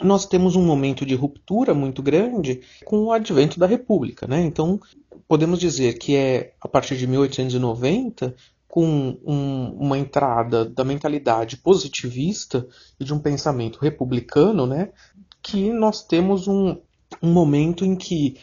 nós 0.02 0.26
temos 0.26 0.56
um 0.56 0.64
momento 0.64 1.04
de 1.04 1.14
ruptura 1.14 1.74
muito 1.74 2.02
grande 2.02 2.60
com 2.84 3.04
o 3.04 3.12
advento 3.12 3.58
da 3.58 3.66
República. 3.66 4.26
Né? 4.26 4.40
Então, 4.42 4.80
podemos 5.28 5.58
dizer 5.58 5.98
que 5.98 6.16
é 6.16 6.54
a 6.60 6.68
partir 6.68 6.96
de 6.96 7.06
1890 7.06 8.34
com 8.70 9.18
um, 9.26 9.76
uma 9.80 9.98
entrada 9.98 10.64
da 10.64 10.84
mentalidade 10.84 11.56
positivista 11.56 12.68
e 13.00 13.04
de 13.04 13.12
um 13.12 13.18
pensamento 13.18 13.80
republicano, 13.80 14.64
né, 14.64 14.90
que 15.42 15.72
nós 15.72 16.04
temos 16.04 16.46
um, 16.46 16.76
um 17.20 17.32
momento 17.32 17.84
em 17.84 17.96
que 17.96 18.36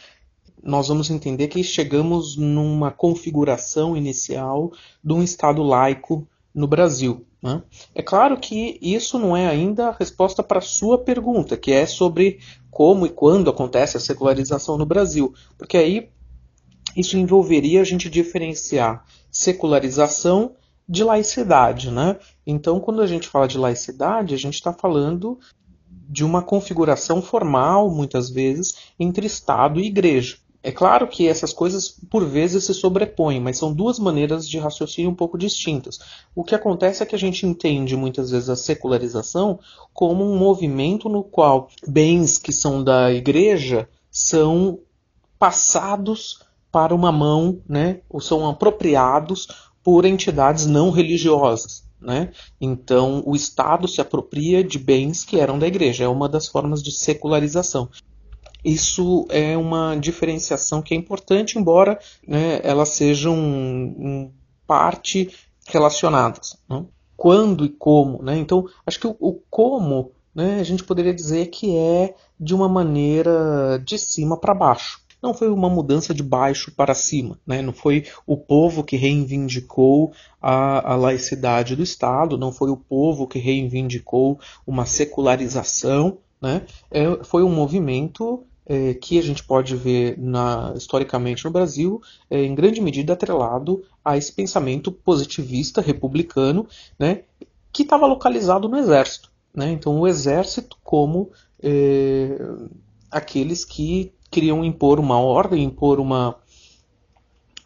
nós 0.62 0.89
vamos 0.89 1.10
entender 1.10 1.48
que 1.48 1.63
chegamos 1.63 2.36
numa 2.36 2.91
configuração 2.91 3.96
inicial 3.96 4.74
de 5.01 5.13
um 5.13 5.24
Estado 5.24 5.63
laico 5.63 6.27
no 6.53 6.67
Brasil. 6.67 7.25
Né? 7.41 7.63
É 7.96 8.01
claro 8.01 8.38
que 8.38 8.77
isso 8.81 9.17
não 9.17 9.38
é 9.38 9.48
ainda 9.48 9.88
a 9.88 9.96
resposta 9.98 10.43
para 10.43 10.57
a 10.57 10.62
sua 10.62 10.98
pergunta, 10.98 11.55
que 11.55 11.72
é 11.72 11.86
sobre 11.86 12.39
como 12.69 13.05
e 13.05 13.10
quando 13.10 13.50
acontece 13.50 13.96
a 13.96 14.01
secularização 14.01 14.77
no 14.77 14.86
Brasil, 14.86 15.34
porque 15.57 15.77
aí 15.77 16.10
isso 16.97 17.15
envolveria 17.15 17.81
a 17.81 17.85
gente 17.85 18.09
diferenciar 18.09 19.05
secularização 19.31 20.55
de 20.89 21.03
laicidade. 21.03 21.91
Né? 21.91 22.17
Então, 22.45 22.79
quando 22.79 23.01
a 23.01 23.07
gente 23.07 23.27
fala 23.27 23.47
de 23.47 23.57
laicidade, 23.57 24.33
a 24.33 24.37
gente 24.37 24.55
está 24.55 24.73
falando 24.73 25.39
de 26.09 26.25
uma 26.25 26.41
configuração 26.41 27.21
formal, 27.21 27.91
muitas 27.91 28.29
vezes, 28.29 28.75
entre 28.99 29.27
Estado 29.27 29.79
e 29.79 29.87
Igreja. 29.87 30.37
É 30.63 30.71
claro 30.71 31.07
que 31.07 31.27
essas 31.27 31.53
coisas, 31.53 31.87
por 32.09 32.25
vezes, 32.25 32.65
se 32.65 32.73
sobrepõem, 32.73 33.39
mas 33.39 33.57
são 33.57 33.71
duas 33.71 33.99
maneiras 33.99 34.49
de 34.49 34.57
raciocínio 34.57 35.11
um 35.11 35.15
pouco 35.15 35.37
distintas. 35.37 35.99
O 36.35 36.43
que 36.43 36.55
acontece 36.55 37.03
é 37.03 37.05
que 37.05 37.15
a 37.15 37.19
gente 37.19 37.45
entende 37.45 37.95
muitas 37.95 38.31
vezes 38.31 38.49
a 38.49 38.55
secularização 38.55 39.59
como 39.93 40.25
um 40.25 40.37
movimento 40.37 41.07
no 41.07 41.23
qual 41.23 41.69
bens 41.87 42.37
que 42.37 42.51
são 42.51 42.83
da 42.83 43.11
igreja 43.13 43.87
são 44.09 44.79
passados 45.37 46.46
para 46.77 46.93
uma 46.93 47.12
mão, 47.12 47.60
né, 47.67 48.01
ou 48.07 48.22
são 48.22 48.48
apropriados 48.48 49.48
por 49.84 50.05
entidades 50.05 50.67
não 50.67 50.91
religiosas. 50.91 51.84
Né? 52.00 52.29
Então, 52.62 53.24
o 53.25 53.36
Estado 53.36 53.88
se 53.88 54.00
apropria 54.00 54.63
de 54.63 54.77
bens 54.77 55.25
que 55.25 55.39
eram 55.39 55.57
da 55.57 55.65
igreja, 55.65 56.03
é 56.03 56.07
uma 56.07 56.29
das 56.29 56.48
formas 56.48 56.84
de 56.84 56.91
secularização. 56.91 57.89
Isso 58.63 59.25
é 59.31 59.57
uma 59.57 59.96
diferenciação 59.96 60.84
que 60.84 60.93
é 60.93 60.98
importante, 60.98 61.57
embora 61.57 61.98
né, 62.27 62.60
elas 62.63 62.89
sejam 62.89 63.34
um, 63.36 64.31
parte 64.67 65.31
relacionadas. 65.65 66.57
Né? 66.69 66.86
Quando 67.15 67.65
e 67.65 67.69
como. 67.69 68.22
Né? 68.22 68.38
Então, 68.38 68.67
acho 68.86 69.00
que 69.00 69.07
o, 69.07 69.15
o 69.19 69.34
como 69.50 70.12
né, 70.36 70.60
a 70.60 70.63
gente 70.63 70.84
poderia 70.84 71.12
dizer 71.12 71.48
que 71.48 71.75
é 71.75 72.13
de 72.39 72.53
uma 72.53 72.69
maneira 72.69 73.81
de 73.84 73.98
cima 73.98 74.38
para 74.38 74.53
baixo 74.53 75.06
não 75.21 75.33
foi 75.33 75.50
uma 75.50 75.69
mudança 75.69 76.13
de 76.13 76.24
baixo 76.24 76.71
para 76.75 76.93
cima, 76.93 77.39
né? 77.45 77.62
não 77.62 77.74
foi 77.74 78.05
o 78.25 78.38
povo 78.38 78.83
que 78.83 78.95
reivindicou 78.95 80.12
a, 80.41 80.93
a 80.93 80.95
laicidade 80.95 81.75
do 81.75 81.83
Estado, 81.83 82.38
não 82.38 82.51
foi 82.51 82.69
o 82.69 82.77
povo 82.77 83.27
que 83.27 83.39
reivindicou 83.39 84.39
uma 84.65 84.86
secularização, 84.86 86.17
né? 86.41 86.63
É, 86.91 87.24
foi 87.24 87.43
um 87.43 87.53
movimento 87.53 88.45
é, 88.67 88.93
que 88.93 89.17
a 89.17 89.21
gente 89.21 89.43
pode 89.43 89.75
ver 89.75 90.19
na, 90.19 90.74
historicamente 90.75 91.45
no 91.45 91.51
Brasil, 91.51 92.01
é, 92.29 92.43
em 92.43 92.53
grande 92.53 92.81
medida 92.81 93.13
atrelado 93.13 93.83
a 94.03 94.17
esse 94.17 94.31
pensamento 94.31 94.91
positivista 94.91 95.81
republicano, 95.81 96.67
né, 97.00 97.24
que 97.71 97.83
estava 97.83 98.05
localizado 98.05 98.67
no 98.67 98.77
exército. 98.77 99.31
Né? 99.53 99.71
Então, 99.71 100.00
o 100.00 100.07
exército 100.07 100.77
como 100.83 101.31
é, 101.63 102.38
aqueles 103.09 103.63
que 103.63 104.12
queriam 104.38 104.63
impor 104.63 105.00
uma 105.00 105.20
ordem, 105.20 105.63
impor 105.63 106.00
uma, 106.00 106.36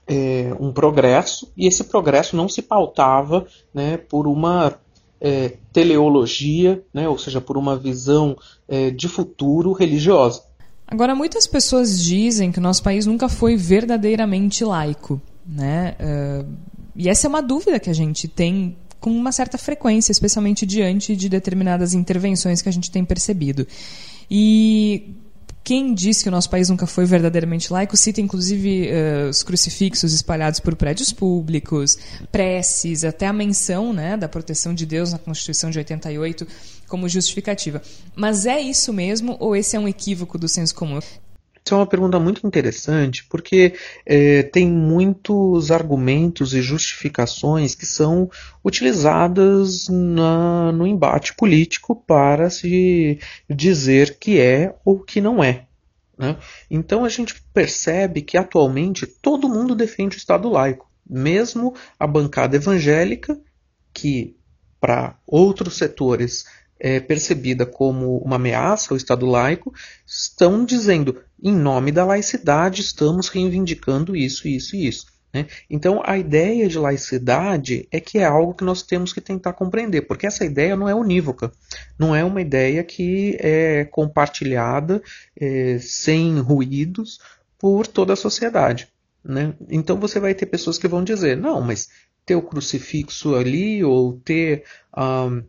é, 0.07 0.55
um 0.57 0.71
progresso, 0.71 1.51
e 1.57 1.67
esse 1.67 1.83
progresso 1.83 2.33
não 2.33 2.47
se 2.47 2.61
pautava 2.61 3.45
né, 3.73 3.97
por 3.97 4.25
uma 4.25 4.75
é, 5.19 5.57
teleologia, 5.73 6.81
né, 6.93 7.09
ou 7.09 7.17
seja, 7.17 7.41
por 7.41 7.57
uma 7.57 7.75
visão 7.75 8.37
é, 8.69 8.89
de 8.89 9.09
futuro 9.09 9.73
religiosa. 9.73 10.43
Agora, 10.87 11.13
muitas 11.13 11.45
pessoas 11.45 12.01
dizem 12.01 12.53
que 12.53 12.59
o 12.59 12.61
nosso 12.61 12.81
país 12.81 13.05
nunca 13.05 13.27
foi 13.27 13.57
verdadeiramente 13.57 14.63
laico. 14.63 15.21
Né? 15.45 15.95
Uh, 15.99 16.47
e 16.95 17.09
essa 17.09 17.27
é 17.27 17.29
uma 17.29 17.41
dúvida 17.41 17.79
que 17.79 17.89
a 17.89 17.93
gente 17.93 18.29
tem 18.29 18.77
com 18.99 19.09
uma 19.09 19.31
certa 19.33 19.57
frequência, 19.57 20.11
especialmente 20.11 20.65
diante 20.65 21.17
de 21.17 21.27
determinadas 21.27 21.93
intervenções 21.93 22.61
que 22.61 22.69
a 22.69 22.71
gente 22.71 22.91
tem 22.91 23.03
percebido. 23.03 23.67
E 24.29 25.15
quem 25.63 25.93
diz 25.93 26.23
que 26.23 26.29
o 26.29 26.31
nosso 26.31 26.49
país 26.49 26.69
nunca 26.69 26.87
foi 26.87 27.05
verdadeiramente 27.05 27.71
laico 27.71 27.95
cita 27.95 28.19
inclusive 28.19 28.89
uh, 28.89 29.29
os 29.29 29.43
crucifixos 29.43 30.13
espalhados 30.13 30.59
por 30.59 30.75
prédios 30.75 31.13
públicos, 31.13 31.97
preces, 32.31 33.03
até 33.03 33.27
a 33.27 33.33
menção 33.33 33.93
né, 33.93 34.17
da 34.17 34.27
proteção 34.27 34.73
de 34.73 34.85
Deus 34.85 35.11
na 35.11 35.19
Constituição 35.19 35.69
de 35.69 35.77
88 35.77 36.47
como 36.87 37.07
justificativa. 37.07 37.81
Mas 38.15 38.45
é 38.45 38.59
isso 38.59 38.91
mesmo 38.91 39.37
ou 39.39 39.55
esse 39.55 39.75
é 39.75 39.79
um 39.79 39.87
equívoco 39.87 40.37
do 40.37 40.47
senso 40.47 40.75
comum? 40.75 40.99
Isso 41.63 41.75
é 41.75 41.77
uma 41.77 41.85
pergunta 41.85 42.19
muito 42.19 42.45
interessante, 42.45 43.23
porque 43.29 43.75
é, 44.05 44.41
tem 44.43 44.67
muitos 44.67 45.69
argumentos 45.69 46.53
e 46.55 46.61
justificações 46.61 47.75
que 47.75 47.85
são 47.85 48.29
utilizadas 48.65 49.87
na, 49.87 50.71
no 50.71 50.87
embate 50.87 51.35
político 51.35 51.95
para 51.95 52.49
se 52.49 53.19
dizer 53.47 54.17
que 54.17 54.39
é 54.39 54.75
ou 54.83 54.99
que 54.99 55.21
não 55.21 55.43
é. 55.43 55.67
Né? 56.17 56.35
Então 56.69 57.05
a 57.05 57.09
gente 57.09 57.41
percebe 57.53 58.21
que 58.21 58.37
atualmente 58.37 59.05
todo 59.05 59.47
mundo 59.49 59.75
defende 59.75 60.17
o 60.17 60.19
Estado 60.19 60.49
laico, 60.49 60.89
mesmo 61.07 61.75
a 61.99 62.07
bancada 62.07 62.55
evangélica, 62.55 63.39
que 63.93 64.35
para 64.79 65.15
outros 65.27 65.77
setores 65.77 66.45
é 66.83 66.99
percebida 66.99 67.63
como 67.63 68.17
uma 68.17 68.37
ameaça 68.37 68.91
ao 68.91 68.97
Estado 68.97 69.27
laico, 69.27 69.71
estão 70.05 70.65
dizendo, 70.65 71.21
em 71.41 71.53
nome 71.53 71.91
da 71.91 72.05
laicidade, 72.05 72.81
estamos 72.81 73.27
reivindicando 73.27 74.15
isso, 74.15 74.47
isso 74.47 74.75
e 74.75 74.87
isso. 74.87 75.05
Né? 75.33 75.47
Então, 75.69 76.01
a 76.05 76.17
ideia 76.17 76.67
de 76.67 76.77
laicidade 76.77 77.87
é 77.91 77.99
que 77.99 78.17
é 78.19 78.25
algo 78.25 78.53
que 78.53 78.63
nós 78.63 78.83
temos 78.83 79.13
que 79.13 79.21
tentar 79.21 79.53
compreender, 79.53 80.01
porque 80.01 80.27
essa 80.27 80.43
ideia 80.43 80.75
não 80.75 80.89
é 80.89 80.93
unívoca, 80.93 81.51
não 81.97 82.15
é 82.15 82.23
uma 82.23 82.41
ideia 82.41 82.83
que 82.83 83.37
é 83.39 83.85
compartilhada 83.85 85.01
é, 85.39 85.79
sem 85.79 86.39
ruídos 86.39 87.19
por 87.57 87.87
toda 87.87 88.13
a 88.13 88.17
sociedade. 88.17 88.89
Né? 89.23 89.53
Então, 89.69 89.97
você 89.97 90.19
vai 90.19 90.33
ter 90.33 90.47
pessoas 90.47 90.77
que 90.77 90.87
vão 90.87 91.03
dizer: 91.03 91.37
não, 91.37 91.61
mas 91.61 91.89
ter 92.25 92.35
o 92.35 92.41
crucifixo 92.41 93.35
ali 93.35 93.83
ou 93.83 94.19
ter. 94.19 94.63
Um, 94.97 95.43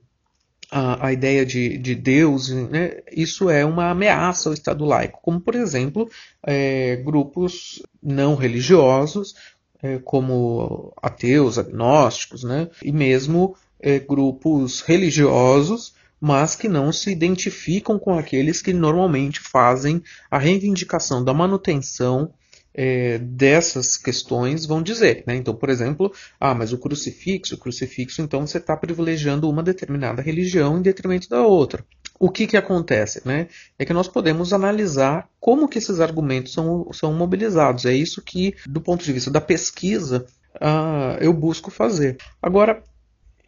a, 0.72 1.08
a 1.08 1.12
ideia 1.12 1.44
de, 1.44 1.76
de 1.76 1.94
Deus, 1.94 2.48
né, 2.48 3.02
isso 3.12 3.50
é 3.50 3.62
uma 3.62 3.90
ameaça 3.90 4.48
ao 4.48 4.54
Estado 4.54 4.86
laico, 4.86 5.20
como, 5.20 5.38
por 5.38 5.54
exemplo, 5.54 6.08
é, 6.42 6.96
grupos 6.96 7.82
não 8.02 8.34
religiosos, 8.34 9.34
é, 9.82 9.98
como 9.98 10.90
ateus, 11.02 11.58
agnósticos, 11.58 12.42
né, 12.42 12.70
e 12.82 12.90
mesmo 12.90 13.54
é, 13.78 13.98
grupos 13.98 14.80
religiosos, 14.80 15.94
mas 16.18 16.56
que 16.56 16.68
não 16.68 16.90
se 16.90 17.10
identificam 17.10 17.98
com 17.98 18.18
aqueles 18.18 18.62
que 18.62 18.72
normalmente 18.72 19.40
fazem 19.40 20.02
a 20.30 20.38
reivindicação 20.38 21.22
da 21.22 21.34
manutenção 21.34 22.32
é, 22.74 23.18
dessas 23.18 23.96
questões 23.96 24.64
vão 24.66 24.82
dizer. 24.82 25.24
Né? 25.26 25.36
Então, 25.36 25.54
por 25.54 25.68
exemplo, 25.68 26.12
ah, 26.40 26.54
mas 26.54 26.72
o 26.72 26.78
crucifixo, 26.78 27.54
o 27.54 27.58
crucifixo, 27.58 28.22
então 28.22 28.46
você 28.46 28.58
está 28.58 28.76
privilegiando 28.76 29.48
uma 29.48 29.62
determinada 29.62 30.22
religião 30.22 30.78
em 30.78 30.82
detrimento 30.82 31.28
da 31.28 31.42
outra. 31.42 31.84
O 32.18 32.30
que, 32.30 32.46
que 32.46 32.56
acontece? 32.56 33.20
Né? 33.26 33.48
É 33.78 33.84
que 33.84 33.92
nós 33.92 34.08
podemos 34.08 34.52
analisar 34.52 35.28
como 35.40 35.68
que 35.68 35.78
esses 35.78 36.00
argumentos 36.00 36.52
são, 36.52 36.88
são 36.92 37.12
mobilizados. 37.12 37.84
É 37.84 37.92
isso 37.92 38.22
que, 38.22 38.54
do 38.66 38.80
ponto 38.80 39.04
de 39.04 39.12
vista 39.12 39.30
da 39.30 39.40
pesquisa, 39.40 40.24
ah, 40.60 41.16
eu 41.20 41.32
busco 41.32 41.70
fazer. 41.70 42.16
Agora, 42.40 42.82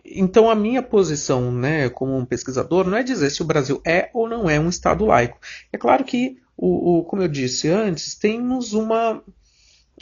então 0.04 0.50
a 0.50 0.54
minha 0.54 0.82
posição, 0.82 1.50
né, 1.50 1.88
como 1.88 2.16
um 2.16 2.26
pesquisador, 2.26 2.86
não 2.86 2.98
é 2.98 3.02
dizer 3.02 3.30
se 3.30 3.42
o 3.42 3.46
Brasil 3.46 3.80
é 3.86 4.10
ou 4.12 4.28
não 4.28 4.50
é 4.50 4.60
um 4.60 4.68
Estado 4.68 5.06
laico. 5.06 5.38
É 5.72 5.78
claro 5.78 6.04
que 6.04 6.36
o, 6.56 6.98
o, 6.98 7.04
como 7.04 7.22
eu 7.22 7.28
disse 7.28 7.68
antes, 7.68 8.14
temos 8.14 8.72
uma, 8.72 9.22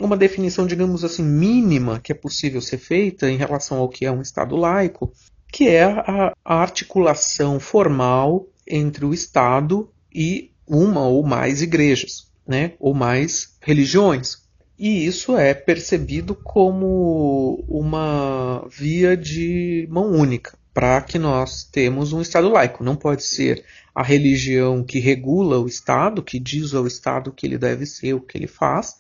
uma 0.01 0.17
definição, 0.17 0.67
digamos 0.67 1.05
assim, 1.05 1.23
mínima 1.23 2.01
que 2.01 2.13
é 2.13 2.15
possível 2.15 2.61
ser 2.61 2.79
feita 2.79 3.31
em 3.31 3.37
relação 3.37 3.79
ao 3.79 3.89
que 3.89 4.05
é 4.05 4.13
um 4.13 4.23
Estado 4.23 4.57
laico, 4.57 5.13
que 5.51 5.69
é 5.69 5.85
a, 5.85 6.33
a 6.45 6.55
articulação 6.57 7.61
formal 7.61 8.47
entre 8.67 9.05
o 9.05 9.13
Estado 9.13 9.91
e 10.15 10.51
uma 10.67 11.07
ou 11.07 11.23
mais 11.23 11.63
igrejas, 11.63 12.31
né, 12.47 12.73
ou 12.79 12.95
mais 12.95 13.57
religiões. 13.61 14.43
E 14.79 15.07
isso 15.07 15.37
é 15.37 15.55
percebido 15.55 16.35
como 16.35 17.65
uma 17.69 18.67
via 18.69 19.17
de 19.17 19.87
mão 19.91 20.11
única 20.11 20.59
para 20.75 21.01
que 21.03 21.19
nós 21.19 21.65
temos 21.65 22.13
um 22.13 22.21
Estado 22.21 22.49
laico. 22.49 22.83
Não 22.83 22.97
pode 22.97 23.23
ser 23.23 23.65
a 23.95 24.03
religião 24.03 24.83
que 24.83 24.99
regula 24.99 25.59
o 25.59 25.67
Estado, 25.67 26.23
que 26.23 26.39
diz 26.39 26.75
ao 26.75 26.87
Estado 26.87 27.29
o 27.29 27.33
que 27.33 27.47
ele 27.47 27.59
deve 27.59 27.87
ser, 27.87 28.15
o 28.15 28.21
que 28.21 28.39
ele 28.39 28.47
faz, 28.47 28.97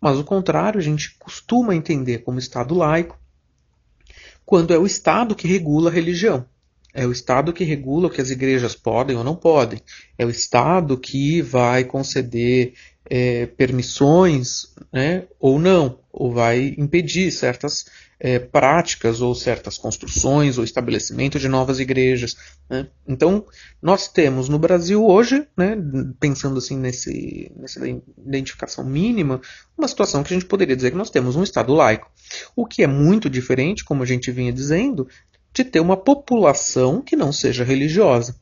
mas 0.00 0.18
o 0.18 0.24
contrário, 0.24 0.80
a 0.80 0.82
gente 0.82 1.14
costuma 1.18 1.74
entender 1.74 2.18
como 2.18 2.38
Estado 2.38 2.74
laico 2.74 3.18
quando 4.46 4.72
é 4.72 4.78
o 4.78 4.86
Estado 4.86 5.34
que 5.34 5.46
regula 5.46 5.90
a 5.90 5.92
religião. 5.92 6.44
É 6.92 7.06
o 7.06 7.12
Estado 7.12 7.52
que 7.52 7.62
regula 7.62 8.08
o 8.08 8.10
que 8.10 8.20
as 8.20 8.30
igrejas 8.30 8.74
podem 8.74 9.16
ou 9.16 9.22
não 9.22 9.36
podem. 9.36 9.80
É 10.18 10.26
o 10.26 10.30
Estado 10.30 10.98
que 10.98 11.40
vai 11.40 11.84
conceder 11.84 12.74
é, 13.08 13.46
permissões 13.46 14.74
né, 14.92 15.24
ou 15.38 15.58
não, 15.58 16.00
ou 16.12 16.32
vai 16.32 16.74
impedir 16.76 17.30
certas 17.30 17.86
é, 18.20 18.38
práticas 18.38 19.22
ou 19.22 19.34
certas 19.34 19.78
construções 19.78 20.58
ou 20.58 20.64
estabelecimento 20.64 21.38
de 21.38 21.48
novas 21.48 21.80
igrejas. 21.80 22.36
Né? 22.68 22.86
Então, 23.08 23.46
nós 23.80 24.06
temos 24.08 24.48
no 24.48 24.58
Brasil 24.58 25.04
hoje, 25.04 25.48
né, 25.56 25.74
pensando 26.20 26.58
assim 26.58 26.76
nesse, 26.76 27.50
nessa 27.56 27.80
identificação 27.88 28.84
mínima, 28.84 29.40
uma 29.76 29.88
situação 29.88 30.22
que 30.22 30.34
a 30.34 30.36
gente 30.36 30.46
poderia 30.46 30.76
dizer 30.76 30.90
que 30.90 30.98
nós 30.98 31.10
temos 31.10 31.34
um 31.34 31.42
Estado 31.42 31.72
laico. 31.72 32.10
O 32.54 32.66
que 32.66 32.82
é 32.82 32.86
muito 32.86 33.30
diferente, 33.30 33.84
como 33.84 34.02
a 34.02 34.06
gente 34.06 34.30
vinha 34.30 34.52
dizendo, 34.52 35.08
de 35.52 35.64
ter 35.64 35.80
uma 35.80 35.96
população 35.96 37.00
que 37.00 37.16
não 37.16 37.32
seja 37.32 37.64
religiosa. 37.64 38.36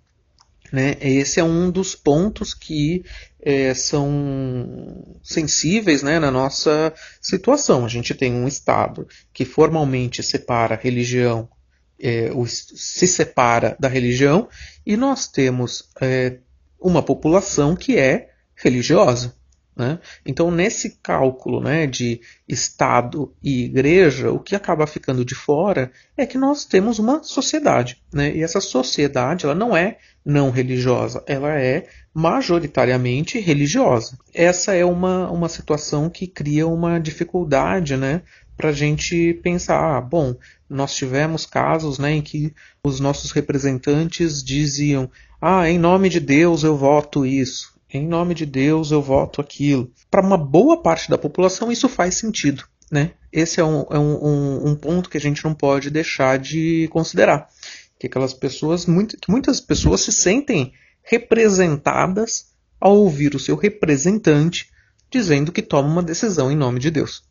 Né? 0.73 0.97
Esse 1.01 1.41
é 1.41 1.45
um 1.45 1.71
dos 1.71 1.95
pontos 1.95 2.53
que 2.53 3.05
é, 3.41 3.73
são 3.75 5.19
sensíveis 5.23 6.03
né, 6.03 6.19
na 6.19 6.31
nossa 6.31 6.93
situação. 7.21 7.85
A 7.85 7.89
gente 7.89 8.15
tem 8.15 8.33
um 8.33 8.49
Estado 8.49 9.07
que 9.33 9.45
formalmente 9.45 10.23
separa 10.23 10.75
a 10.75 10.79
religião, 10.79 11.49
é, 12.01 12.31
se 12.47 13.07
separa 13.07 13.77
da 13.79 13.89
religião, 13.89 14.49
e 14.85 14.97
nós 14.97 15.29
temos 15.29 15.89
é, 16.01 16.39
uma 16.81 17.03
população 17.03 17.77
que 17.77 17.97
é 17.97 18.31
religiosa. 18.57 19.38
Né? 19.79 20.01
Então, 20.27 20.51
nesse 20.51 20.99
cálculo 21.01 21.61
né, 21.61 21.87
de 21.87 22.21
Estado 22.49 23.33
e 23.41 23.67
Igreja, 23.67 24.33
o 24.33 24.41
que 24.41 24.57
acaba 24.57 24.89
ficando 24.89 25.25
de 25.25 25.37
fora 25.37 25.93
é 26.17 26.27
que 26.27 26.37
nós 26.37 26.65
temos 26.65 26.99
uma 26.99 27.23
sociedade. 27.23 28.03
Né? 28.13 28.35
E 28.35 28.43
essa 28.43 28.61
sociedade 28.61 29.45
ela 29.45 29.55
não 29.55 29.77
é 29.77 29.99
não 30.27 30.51
religiosa, 30.51 31.23
ela 31.29 31.55
é 31.55 31.87
majoritariamente 32.13 33.39
religiosa. 33.39 34.19
Essa 34.35 34.75
é 34.75 34.85
uma, 34.85 35.31
uma 35.31 35.49
situação 35.49 36.11
que 36.11 36.27
cria 36.27 36.67
uma 36.67 36.99
dificuldade 36.99 37.97
né, 37.97 38.23
para 38.57 38.71
a 38.71 38.73
gente 38.73 39.35
pensar: 39.45 39.97
ah, 39.97 40.01
bom, 40.01 40.35
nós 40.69 40.93
tivemos 40.97 41.47
casos 41.47 42.01
né, 42.01 42.15
em 42.15 42.21
que 42.21 42.53
os 42.83 42.99
nossos 42.99 43.31
representantes 43.31 44.43
diziam: 44.43 45.09
ah, 45.41 45.71
em 45.71 45.79
nome 45.79 46.09
de 46.09 46.19
Deus 46.19 46.65
eu 46.65 46.77
voto 46.77 47.25
isso 47.25 47.78
em 47.93 48.07
nome 48.07 48.35
de 48.35 48.45
Deus 48.45 48.91
eu 48.91 49.01
voto 49.01 49.41
aquilo. 49.41 49.91
Para 50.11 50.25
uma 50.25 50.37
boa 50.37 50.83
parte 50.83 51.11
da 51.11 51.19
população 51.19 51.73
isso 51.73 51.89
faz 51.89 52.15
sentido. 52.17 52.65
Né? 52.91 53.13
Esse 53.33 53.61
é, 53.61 53.65
um, 53.65 53.87
é 53.91 53.99
um, 53.99 54.69
um, 54.69 54.75
ponto 54.75 55.11
que 55.11 55.19
a 55.19 55.21
gente 55.21 55.45
não 55.45 55.55
pode 55.55 55.91
deixar 55.91 56.39
de 56.39 56.89
considerar. 56.91 57.49
Que 57.99 58.07
aquelas 58.07 58.33
pessoas, 58.33 58.87
muito, 58.87 59.17
que 59.19 59.31
muitas 59.31 59.61
pessoas 59.61 60.01
se 60.03 60.13
sentem 60.13 60.73
representadas 61.03 62.47
ao 62.81 62.97
ouvir 62.97 63.35
o 63.35 63.41
seu 63.41 63.57
representante 63.57 64.71
dizendo 65.11 65.53
que 65.53 65.63
toma 65.63 65.89
uma 65.89 66.03
decisão 66.03 66.51
em 66.51 66.57
nome 66.57 66.79
de 66.79 66.91
Deus. 66.91 67.25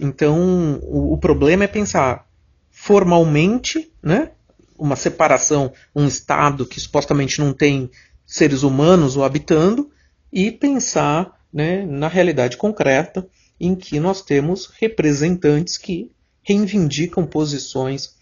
Então, 0.00 0.78
o, 0.82 1.14
o 1.14 1.18
problema 1.18 1.64
é 1.64 1.68
pensar 1.68 2.26
formalmente, 2.70 3.92
né, 4.02 4.30
uma 4.78 4.96
separação, 4.96 5.72
um 5.94 6.06
Estado 6.06 6.64
que 6.64 6.80
supostamente 6.80 7.40
não 7.40 7.52
tem 7.52 7.90
seres 8.24 8.62
humanos 8.62 9.16
o 9.16 9.24
habitando, 9.24 9.90
e 10.32 10.50
pensar 10.50 11.38
né, 11.52 11.84
na 11.86 12.08
realidade 12.08 12.56
concreta 12.56 13.26
em 13.60 13.74
que 13.74 13.98
nós 13.98 14.22
temos 14.22 14.70
representantes 14.78 15.76
que 15.76 16.10
reivindicam 16.42 17.26
posições, 17.26 18.14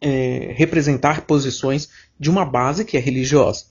é, 0.00 0.52
representar 0.56 1.22
posições 1.26 1.88
de 2.18 2.30
uma 2.30 2.44
base 2.44 2.84
que 2.84 2.96
é 2.96 3.00
religiosa. 3.00 3.66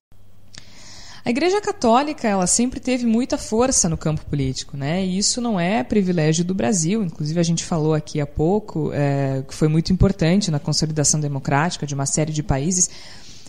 A 1.25 1.31
Igreja 1.31 1.59
Católica 1.59 2.27
ela 2.27 2.45
sempre 2.45 2.79
teve 2.79 3.03
muita 3.03 3.35
força 3.35 3.89
no 3.89 3.97
campo 3.97 4.23
político, 4.25 4.77
né? 4.77 5.03
E 5.03 5.17
isso 5.17 5.41
não 5.41 5.59
é 5.59 5.83
privilégio 5.83 6.45
do 6.45 6.53
Brasil. 6.53 7.03
Inclusive 7.03 7.39
a 7.39 7.43
gente 7.43 7.63
falou 7.63 7.95
aqui 7.95 8.21
há 8.21 8.27
pouco 8.27 8.91
é, 8.93 9.43
que 9.47 9.55
foi 9.55 9.67
muito 9.67 9.91
importante 9.91 10.51
na 10.51 10.59
consolidação 10.59 11.19
democrática 11.19 11.87
de 11.87 11.95
uma 11.95 12.05
série 12.05 12.31
de 12.31 12.43
países 12.43 12.91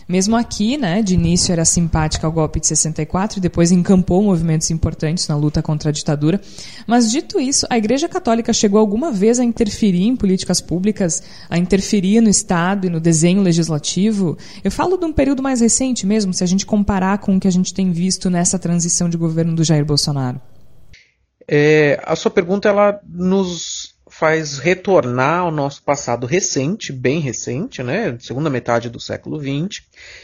Mesmo 0.07 0.37
aqui, 0.37 0.77
né, 0.77 1.01
de 1.01 1.15
início 1.15 1.51
era 1.51 1.65
simpática 1.65 2.25
ao 2.25 2.31
golpe 2.31 2.61
de 2.61 2.67
64 2.67 3.39
e 3.39 3.41
depois 3.41 3.71
encampou 3.71 4.23
movimentos 4.23 4.71
importantes 4.71 5.27
na 5.27 5.35
luta 5.35 5.61
contra 5.61 5.89
a 5.89 5.91
ditadura. 5.91 6.39
Mas 6.87 7.11
dito 7.11 7.41
isso, 7.41 7.67
a 7.69 7.77
Igreja 7.77 8.07
Católica 8.07 8.53
chegou 8.53 8.79
alguma 8.79 9.11
vez 9.11 9.37
a 9.37 9.43
interferir 9.43 10.03
em 10.03 10.15
políticas 10.15 10.61
públicas, 10.61 11.21
a 11.49 11.57
interferir 11.57 12.21
no 12.21 12.29
Estado 12.29 12.87
e 12.87 12.89
no 12.89 13.01
desenho 13.01 13.41
legislativo? 13.41 14.37
Eu 14.63 14.71
falo 14.71 14.97
de 14.97 15.05
um 15.05 15.11
período 15.11 15.43
mais 15.43 15.59
recente 15.59 16.05
mesmo, 16.05 16.33
se 16.33 16.43
a 16.43 16.47
gente 16.47 16.65
comparar 16.65 17.17
com 17.17 17.35
o 17.35 17.39
que 17.39 17.47
a 17.47 17.51
gente 17.51 17.73
tem 17.73 17.91
visto 17.91 18.29
nessa 18.29 18.57
transição 18.57 19.09
de 19.09 19.17
governo 19.17 19.55
do 19.55 19.63
Jair 19.63 19.83
Bolsonaro. 19.83 20.39
É, 21.45 22.01
a 22.05 22.15
sua 22.15 22.31
pergunta 22.31 22.69
ela 22.69 22.99
nos 23.05 23.96
faz 24.17 24.57
retornar 24.57 25.41
ao 25.41 25.51
nosso 25.51 25.83
passado 25.83 26.25
recente, 26.25 26.91
bem 26.91 27.19
recente, 27.19 27.83
né, 27.83 28.17
segunda 28.19 28.49
metade 28.49 28.89
do 28.89 28.99
século 28.99 29.39
XX, 29.39 29.83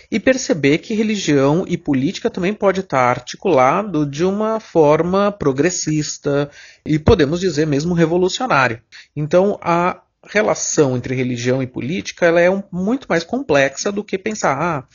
e 0.10 0.20
perceber 0.20 0.80
que 0.80 0.96
religião 0.96 1.64
e 1.68 1.78
política 1.78 2.28
também 2.28 2.56
pode 2.56 2.80
estar 2.80 3.08
articulado 3.08 4.04
de 4.04 4.26
uma 4.26 4.60
forma 4.60 5.32
progressista 5.32 6.50
e 6.84 6.98
podemos 6.98 7.40
dizer 7.40 7.68
mesmo 7.68 7.94
revolucionária. 7.94 8.82
Então 9.16 9.60
a 9.62 10.02
relação 10.26 10.98
entre 10.98 11.14
religião 11.14 11.62
e 11.62 11.68
política 11.68 12.26
ela 12.26 12.42
é 12.42 12.50
um, 12.50 12.64
muito 12.72 13.06
mais 13.08 13.24
complexa 13.24 13.92
do 13.92 14.04
que 14.04 14.18
pensar 14.18 14.58
ah, 14.60 14.88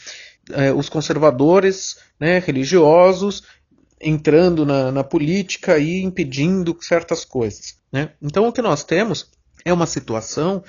é, 0.51 0.73
os 0.73 0.89
conservadores 0.89 1.99
né, 2.19 2.41
religiosos 2.41 3.45
entrando 4.01 4.67
na, 4.67 4.91
na 4.91 5.05
política 5.05 5.79
e 5.79 6.03
impedindo 6.03 6.77
certas 6.81 7.25
coisas. 7.25 7.78
Né? 7.93 8.11
Então, 8.21 8.47
o 8.47 8.53
que 8.53 8.63
nós 8.63 8.85
temos 8.85 9.31
é 9.65 9.73
uma 9.73 9.87
situação 9.87 10.63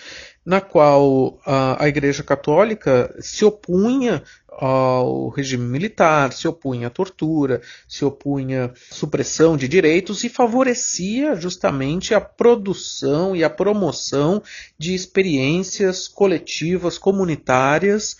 na 0.46 0.60
qual 0.60 1.40
a, 1.46 1.84
a 1.84 1.88
Igreja 1.88 2.24
Católica 2.24 3.16
se 3.20 3.46
opunha 3.46 4.24
ao 4.48 5.30
regime 5.30 5.66
militar, 5.66 6.34
se 6.34 6.48
opunha 6.48 6.88
à 6.88 6.90
tortura, 6.90 7.62
se 7.88 8.04
opunha 8.04 8.66
à 8.66 8.94
supressão 8.94 9.56
de 9.56 9.68
direitos 9.68 10.24
e 10.24 10.30
favorecia 10.30 11.36
justamente 11.36 12.14
a 12.14 12.20
produção 12.20 13.36
e 13.36 13.44
a 13.44 13.50
promoção 13.50 14.42
de 14.78 14.94
experiências 14.94 16.08
coletivas, 16.08 16.98
comunitárias 16.98 18.18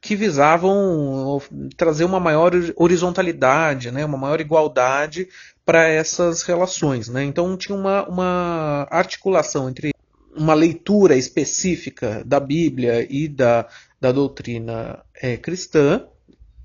que 0.00 0.16
visavam 0.16 1.40
trazer 1.76 2.04
uma 2.04 2.18
maior 2.18 2.52
horizontalidade, 2.74 3.90
né, 3.90 4.04
uma 4.04 4.18
maior 4.18 4.40
igualdade 4.40 5.28
para 5.66 5.88
essas 5.88 6.42
relações. 6.42 7.08
Né? 7.08 7.24
Então 7.24 7.56
tinha 7.56 7.76
uma, 7.76 8.08
uma 8.08 8.86
articulação 8.88 9.68
entre 9.68 9.92
uma 10.34 10.54
leitura 10.54 11.16
específica 11.16 12.22
da 12.24 12.38
Bíblia 12.38 13.04
e 13.10 13.26
da, 13.26 13.66
da 14.00 14.12
doutrina 14.12 15.02
é, 15.20 15.36
cristã, 15.36 16.06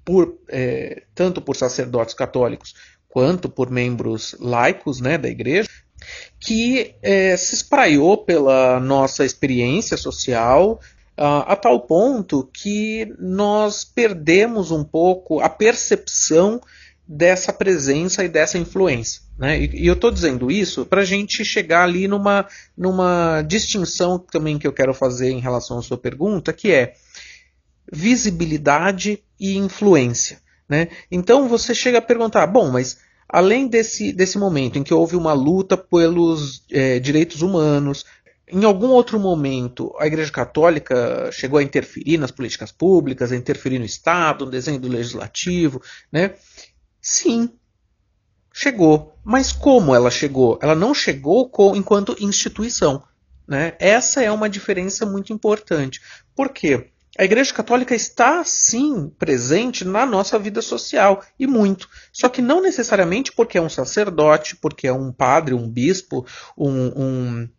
por, 0.06 0.38
é, 0.48 1.04
tanto 1.16 1.42
por 1.42 1.56
sacerdotes 1.56 2.14
católicos 2.14 2.76
quanto 3.10 3.50
por 3.50 3.70
membros 3.72 4.36
laicos 4.40 5.02
né, 5.02 5.18
da 5.18 5.30
igreja, 5.30 5.68
que 6.40 6.96
é, 7.02 7.36
se 7.36 7.56
espraiou 7.56 8.18
pela 8.18 8.80
nossa 8.80 9.26
experiência 9.26 9.98
social, 9.98 10.80
a 11.18 11.56
tal 11.56 11.82
ponto 11.82 12.50
que 12.52 13.14
nós 13.20 13.84
perdemos 13.84 14.72
um 14.72 14.84
pouco 14.84 15.40
a 15.40 15.50
percepção 15.50 16.60
dessa 17.14 17.52
presença 17.52 18.24
e 18.24 18.30
dessa 18.30 18.58
influência. 18.58 19.22
Né? 19.38 19.60
E, 19.60 19.84
e 19.84 19.88
eu 19.88 19.96
estou 19.96 20.10
dizendo 20.10 20.50
isso 20.50 20.86
para 20.86 21.02
a 21.02 21.06
gente 21.06 21.44
chegar 21.44 21.84
ali 21.84 22.08
numa, 22.08 22.48
numa 22.78 23.42
distinção 23.42 24.18
também 24.18 24.58
que 24.58 24.66
eu 24.66 24.72
quero 24.72 24.94
fazer 24.94 25.30
em 25.30 25.42
relação 25.42 25.78
à 25.78 25.82
sua 25.82 25.98
pergunta, 25.98 26.54
que 26.54 26.72
é 26.72 26.94
visibilidade 27.92 29.22
e 29.38 29.58
influência. 29.58 30.40
Né? 30.70 30.88
Então 31.12 31.50
você 31.50 31.76
chega 31.76 31.98
a 31.98 32.02
perguntar, 32.02 32.48
bom, 32.48 32.72
mas 32.72 33.00
além 33.28 33.68
desse, 33.68 34.14
desse 34.14 34.38
momento 34.38 34.80
em 34.80 34.84
que 34.84 34.94
houve 34.94 35.18
uma 35.18 35.34
luta 35.34 35.76
pelos 35.76 36.64
é, 36.72 36.98
direitos 36.98 37.42
humanos, 37.42 38.06
em 38.48 38.64
algum 38.64 38.88
outro 38.88 39.20
momento, 39.20 39.94
a 40.00 40.08
Igreja 40.08 40.32
Católica 40.32 41.30
chegou 41.32 41.60
a 41.60 41.64
interferir 41.64 42.18
nas 42.18 42.32
políticas 42.32 42.72
públicas, 42.72 43.32
a 43.32 43.36
interferir 43.36 43.80
no 43.80 43.86
Estado, 43.86 44.46
no 44.46 44.52
desenho 44.52 44.80
do 44.80 44.90
legislativo, 44.90 45.82
né? 46.12 46.32
Sim, 47.02 47.50
chegou. 48.54 49.18
Mas 49.24 49.52
como 49.52 49.96
ela 49.96 50.12
chegou? 50.12 50.60
Ela 50.62 50.76
não 50.76 50.94
chegou 50.94 51.50
enquanto 51.76 52.16
instituição. 52.20 53.04
Né? 53.48 53.74
Essa 53.80 54.24
é 54.24 54.32
uma 54.32 54.50
diferença 54.50 55.06
muito 55.06 55.34
importante. 55.34 56.02
Por 56.36 56.50
quê? 56.50 56.92
A 57.20 57.26
Igreja 57.26 57.54
Católica 57.54 57.94
está 57.94 58.44
sim 58.46 59.10
presente 59.20 59.84
na 59.84 60.06
nossa 60.06 60.40
vida 60.40 60.62
social 60.62 61.22
e 61.38 61.46
muito. 61.46 61.90
Só 62.12 62.30
que 62.30 62.42
não 62.42 62.62
necessariamente 62.62 63.34
porque 63.34 63.58
é 63.58 63.62
um 63.62 63.70
sacerdote, 63.70 64.56
porque 64.56 64.88
é 64.88 64.94
um 64.94 65.12
padre, 65.12 65.54
um 65.54 65.70
bispo, 65.70 66.26
um, 66.58 66.88
um 66.96 67.50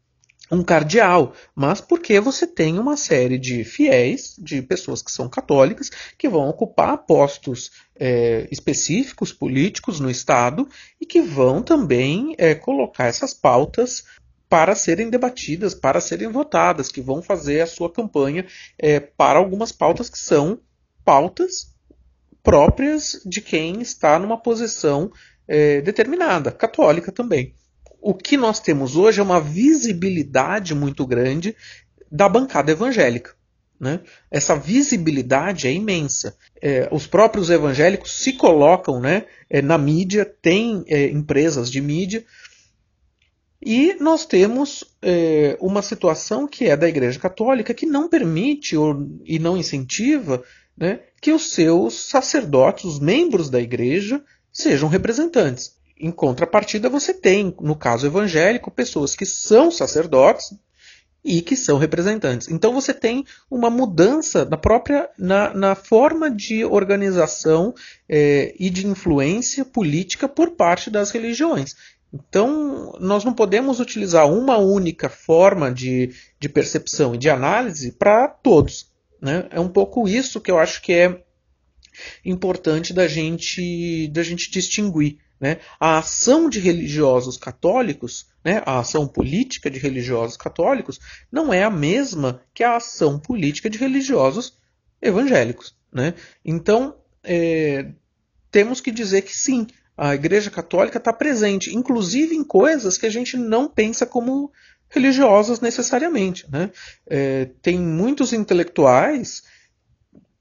um 0.52 0.62
cardeal, 0.62 1.32
mas 1.54 1.80
porque 1.80 2.20
você 2.20 2.46
tem 2.46 2.78
uma 2.78 2.94
série 2.94 3.38
de 3.38 3.64
fiéis, 3.64 4.36
de 4.38 4.60
pessoas 4.60 5.00
que 5.00 5.10
são 5.10 5.26
católicas, 5.26 5.90
que 6.18 6.28
vão 6.28 6.46
ocupar 6.46 6.98
postos 6.98 7.70
é, 7.98 8.46
específicos 8.50 9.32
políticos 9.32 9.98
no 9.98 10.10
Estado 10.10 10.68
e 11.00 11.06
que 11.06 11.22
vão 11.22 11.62
também 11.62 12.34
é, 12.36 12.54
colocar 12.54 13.06
essas 13.06 13.32
pautas 13.32 14.04
para 14.46 14.74
serem 14.74 15.08
debatidas, 15.08 15.74
para 15.74 16.02
serem 16.02 16.28
votadas, 16.28 16.92
que 16.92 17.00
vão 17.00 17.22
fazer 17.22 17.62
a 17.62 17.66
sua 17.66 17.90
campanha 17.90 18.44
é, 18.78 19.00
para 19.00 19.38
algumas 19.38 19.72
pautas 19.72 20.10
que 20.10 20.18
são 20.18 20.60
pautas 21.02 21.72
próprias 22.42 23.22
de 23.24 23.40
quem 23.40 23.80
está 23.80 24.18
numa 24.18 24.36
posição 24.36 25.10
é, 25.48 25.80
determinada, 25.80 26.52
católica 26.52 27.10
também 27.10 27.54
o 28.02 28.12
que 28.12 28.36
nós 28.36 28.58
temos 28.58 28.96
hoje 28.96 29.20
é 29.20 29.22
uma 29.22 29.40
visibilidade 29.40 30.74
muito 30.74 31.06
grande 31.06 31.54
da 32.10 32.28
bancada 32.28 32.72
evangélica. 32.72 33.34
Né? 33.78 34.00
Essa 34.30 34.56
visibilidade 34.56 35.66
é 35.66 35.72
imensa. 35.72 36.36
É, 36.60 36.88
os 36.92 37.06
próprios 37.06 37.48
evangélicos 37.48 38.12
se 38.12 38.32
colocam 38.32 39.00
né, 39.00 39.24
é, 39.48 39.62
na 39.62 39.78
mídia, 39.78 40.24
têm 40.24 40.84
é, 40.88 41.06
empresas 41.06 41.70
de 41.70 41.80
mídia, 41.80 42.24
e 43.64 43.94
nós 44.00 44.26
temos 44.26 44.84
é, 45.00 45.56
uma 45.60 45.82
situação 45.82 46.48
que 46.48 46.64
é 46.64 46.76
da 46.76 46.88
Igreja 46.88 47.20
Católica 47.20 47.72
que 47.72 47.86
não 47.86 48.08
permite 48.08 48.76
ou, 48.76 49.08
e 49.24 49.38
não 49.38 49.56
incentiva 49.56 50.42
né, 50.76 51.00
que 51.20 51.32
os 51.32 51.52
seus 51.52 51.94
sacerdotes, 51.94 52.84
os 52.84 52.98
membros 52.98 53.48
da 53.48 53.60
Igreja, 53.60 54.20
sejam 54.52 54.88
representantes. 54.88 55.76
Em 56.02 56.10
contrapartida, 56.10 56.88
você 56.88 57.14
tem, 57.14 57.54
no 57.60 57.76
caso 57.76 58.08
evangélico, 58.08 58.72
pessoas 58.72 59.14
que 59.14 59.24
são 59.24 59.70
sacerdotes 59.70 60.52
e 61.24 61.40
que 61.40 61.54
são 61.54 61.78
representantes. 61.78 62.48
Então 62.48 62.72
você 62.72 62.92
tem 62.92 63.24
uma 63.48 63.70
mudança 63.70 64.44
na 64.44 64.56
própria 64.56 65.08
na, 65.16 65.54
na 65.54 65.74
forma 65.76 66.28
de 66.28 66.64
organização 66.64 67.72
é, 68.08 68.52
e 68.58 68.68
de 68.68 68.84
influência 68.84 69.64
política 69.64 70.28
por 70.28 70.50
parte 70.50 70.90
das 70.90 71.12
religiões. 71.12 71.76
Então 72.12 72.92
nós 72.98 73.24
não 73.24 73.32
podemos 73.32 73.78
utilizar 73.78 74.28
uma 74.28 74.58
única 74.58 75.08
forma 75.08 75.72
de, 75.72 76.12
de 76.40 76.48
percepção 76.48 77.14
e 77.14 77.18
de 77.18 77.30
análise 77.30 77.92
para 77.92 78.26
todos. 78.26 78.90
Né? 79.20 79.46
É 79.52 79.60
um 79.60 79.68
pouco 79.68 80.08
isso 80.08 80.40
que 80.40 80.50
eu 80.50 80.58
acho 80.58 80.82
que 80.82 80.92
é 80.92 81.22
importante 82.24 82.92
da 82.92 83.06
gente, 83.06 84.08
da 84.08 84.24
gente 84.24 84.50
distinguir. 84.50 85.18
Né? 85.42 85.58
A 85.80 85.98
ação 85.98 86.48
de 86.48 86.60
religiosos 86.60 87.36
católicos, 87.36 88.26
né, 88.44 88.62
a 88.64 88.78
ação 88.78 89.08
política 89.08 89.68
de 89.68 89.80
religiosos 89.80 90.36
católicos, 90.36 91.00
não 91.32 91.52
é 91.52 91.64
a 91.64 91.70
mesma 91.70 92.40
que 92.54 92.62
a 92.62 92.76
ação 92.76 93.18
política 93.18 93.68
de 93.68 93.76
religiosos 93.76 94.56
evangélicos. 95.02 95.74
Né? 95.92 96.14
Então, 96.44 96.94
é, 97.24 97.90
temos 98.52 98.80
que 98.80 98.92
dizer 98.92 99.22
que 99.22 99.36
sim, 99.36 99.66
a 99.96 100.14
Igreja 100.14 100.48
Católica 100.48 100.98
está 100.98 101.12
presente, 101.12 101.74
inclusive 101.74 102.36
em 102.36 102.44
coisas 102.44 102.96
que 102.96 103.06
a 103.06 103.10
gente 103.10 103.36
não 103.36 103.68
pensa 103.68 104.06
como 104.06 104.52
religiosas 104.88 105.60
necessariamente. 105.60 106.48
Né? 106.52 106.70
É, 107.04 107.50
tem 107.60 107.80
muitos 107.80 108.32
intelectuais, 108.32 109.42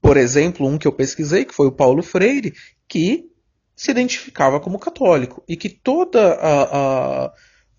por 0.00 0.16
exemplo, 0.16 0.64
um 0.64 0.78
que 0.78 0.86
eu 0.86 0.92
pesquisei, 0.92 1.44
que 1.44 1.54
foi 1.54 1.66
o 1.66 1.72
Paulo 1.72 2.04
Freire, 2.04 2.54
que 2.86 3.31
se 3.74 3.90
identificava 3.90 4.60
como 4.60 4.78
católico 4.78 5.42
e 5.48 5.56
que 5.56 5.68
toda 5.68 6.34
a, 6.34 7.24
a, 7.26 7.32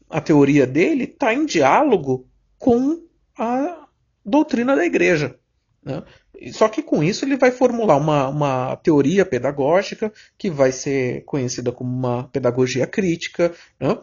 a 0.10 0.22
teoria 0.22 0.66
dele 0.66 1.06
está 1.06 1.34
em 1.34 1.46
diálogo 1.46 2.28
com 2.58 3.04
a 3.38 3.88
doutrina 4.26 4.76
da 4.76 4.86
igreja. 4.86 5.36
Né? 5.84 6.04
Só 6.52 6.68
que 6.68 6.82
com 6.82 7.04
isso 7.04 7.24
ele 7.24 7.38
vai 7.38 7.52
formular 7.52 7.98
uma, 7.98 8.28
uma 8.28 8.76
teoria 8.78 9.26
pedagógica 9.26 10.12
que 10.38 10.50
vai 10.50 10.72
ser 10.72 11.24
conhecida 11.26 11.72
como 11.72 11.92
uma 11.92 12.28
pedagogia 12.30 12.88
crítica, 12.88 13.54
né? 13.80 13.98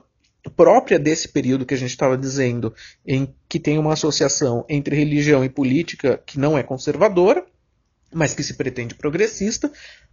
própria 0.57 0.98
desse 0.98 1.29
período 1.29 1.66
que 1.66 1.74
a 1.74 1.76
gente 1.76 1.90
estava 1.90 2.16
dizendo, 2.16 2.72
em 3.07 3.35
que 3.48 3.59
tem 3.59 3.79
uma 3.79 3.92
associação 3.92 4.64
entre 4.68 4.96
religião 4.96 5.44
e 5.44 5.50
política 5.50 6.22
que 6.24 6.38
não 6.38 6.57
é 6.57 6.62
conservadora, 6.62 7.44
mas 8.12 8.34
que 8.34 8.42
se 8.42 8.54
pretende 8.54 8.94
progressista, 8.94 9.70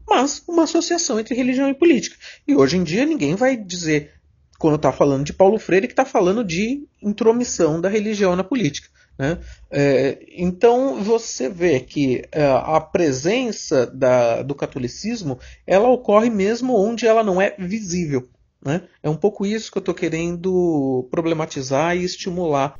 mas 0.07 0.43
uma 0.47 0.63
associação 0.63 1.19
entre 1.19 1.35
religião 1.35 1.69
e 1.69 1.73
política. 1.73 2.15
E 2.47 2.55
hoje 2.55 2.77
em 2.77 2.83
dia 2.83 3.05
ninguém 3.05 3.35
vai 3.35 3.57
dizer, 3.57 4.13
quando 4.57 4.75
está 4.75 4.91
falando 4.91 5.25
de 5.25 5.33
Paulo 5.33 5.59
Freire, 5.59 5.87
que 5.87 5.93
está 5.93 6.05
falando 6.05 6.43
de 6.43 6.87
intromissão 7.01 7.81
da 7.81 7.89
religião 7.89 8.35
na 8.35 8.43
política. 8.43 8.89
Né? 9.17 9.39
É, 9.71 10.19
então 10.31 11.03
você 11.03 11.49
vê 11.49 11.79
que 11.79 12.23
é, 12.31 12.45
a 12.45 12.79
presença 12.79 13.87
da, 13.87 14.43
do 14.43 14.53
catolicismo 14.53 15.39
ela 15.65 15.89
ocorre 15.89 16.29
mesmo 16.29 16.75
onde 16.75 17.07
ela 17.07 17.23
não 17.23 17.41
é 17.41 17.55
visível. 17.57 18.29
Né? 18.63 18.83
É 19.01 19.09
um 19.09 19.15
pouco 19.15 19.45
isso 19.45 19.71
que 19.71 19.77
eu 19.77 19.81
estou 19.81 19.95
querendo 19.95 21.07
problematizar 21.09 21.95
e 21.95 22.03
estimular. 22.03 22.79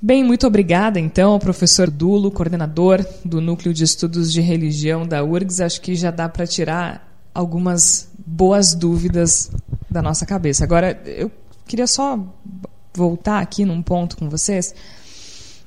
Bem, 0.00 0.22
muito 0.22 0.46
obrigada 0.46 1.00
então 1.00 1.32
ao 1.32 1.40
professor 1.40 1.90
Dulo, 1.90 2.30
coordenador 2.30 3.04
do 3.24 3.40
Núcleo 3.40 3.74
de 3.74 3.82
Estudos 3.82 4.32
de 4.32 4.40
Religião 4.40 5.04
da 5.04 5.24
URGS. 5.24 5.60
Acho 5.60 5.80
que 5.80 5.96
já 5.96 6.12
dá 6.12 6.28
para 6.28 6.46
tirar 6.46 7.20
algumas 7.34 8.08
boas 8.16 8.74
dúvidas 8.74 9.50
da 9.90 10.00
nossa 10.00 10.24
cabeça. 10.24 10.62
Agora, 10.62 11.00
eu 11.04 11.30
queria 11.66 11.86
só 11.86 12.18
voltar 12.94 13.40
aqui 13.40 13.64
num 13.64 13.82
ponto 13.82 14.16
com 14.16 14.28
vocês 14.28 14.74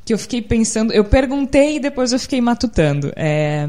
que 0.06 0.14
eu 0.14 0.18
fiquei 0.18 0.42
pensando, 0.42 0.92
eu 0.94 1.06
perguntei 1.06 1.76
e 1.76 1.80
depois 1.80 2.12
eu 2.12 2.20
fiquei 2.20 2.42
matutando. 2.42 3.12
É, 3.16 3.68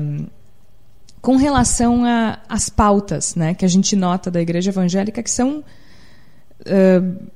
com 1.21 1.37
relação 1.37 2.03
às 2.49 2.69
pautas 2.69 3.35
né, 3.35 3.55
que 3.55 3.65
a 3.65 3.69
gente 3.69 3.95
nota 3.95 4.31
da 4.31 4.41
igreja 4.41 4.71
evangélica, 4.71 5.23
que 5.23 5.31
são. 5.31 5.63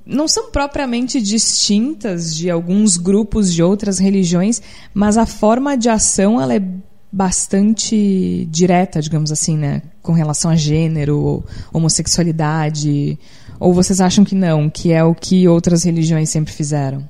Não 0.05 0.29
são 0.29 0.51
propriamente 0.51 1.21
distintas 1.21 2.35
de 2.37 2.51
alguns 2.51 2.97
grupos 2.97 3.53
de 3.53 3.63
outras 3.63 3.99
religiões, 3.99 4.63
mas 4.95 5.19
a 5.19 5.27
forma 5.27 5.77
de 5.77 5.89
ação 5.89 6.41
ela 6.41 6.55
é 6.55 6.63
bastante 7.11 8.47
direta, 8.51 9.01
digamos 9.01 9.33
assim, 9.33 9.57
né, 9.57 9.83
com 10.03 10.13
relação 10.13 10.51
a 10.51 10.57
gênero, 10.57 11.43
homossexualidade. 11.73 13.19
Ou 13.59 13.73
vocês 13.73 14.01
acham 14.01 14.25
que 14.25 14.35
não, 14.35 14.69
que 14.69 14.93
é 14.93 15.03
o 15.03 15.15
que 15.15 15.49
outras 15.49 15.83
religiões 15.83 16.29
sempre 16.29 16.53
fizeram? 16.53 17.09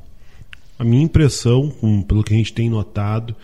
A 0.78 0.84
minha 0.84 1.02
impressão, 1.02 1.72
pelo 2.06 2.22
que 2.22 2.34
a 2.34 2.36
gente 2.36 2.52
tem 2.52 2.70
notado, 2.70 3.34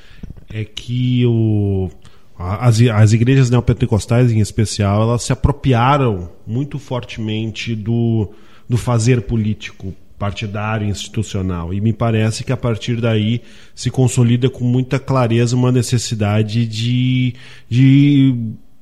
é 0.52 0.64
que 0.64 1.24
o, 1.26 1.90
as, 2.38 2.80
as 2.80 3.12
igrejas 3.12 3.50
neopentecostais, 3.50 4.30
em 4.30 4.38
especial, 4.38 5.02
elas 5.02 5.24
se 5.24 5.32
apropriaram 5.32 6.30
muito 6.46 6.78
fortemente 6.78 7.74
do, 7.74 8.30
do 8.72 8.78
fazer 8.78 9.20
político 9.20 9.94
partidário 10.18 10.88
institucional. 10.88 11.74
E 11.74 11.80
me 11.80 11.92
parece 11.92 12.42
que 12.42 12.50
a 12.50 12.56
partir 12.56 13.02
daí 13.02 13.42
se 13.74 13.90
consolida 13.90 14.48
com 14.48 14.64
muita 14.64 14.98
clareza 14.98 15.54
uma 15.54 15.70
necessidade 15.70 16.66
de, 16.66 17.34
de 17.68 18.34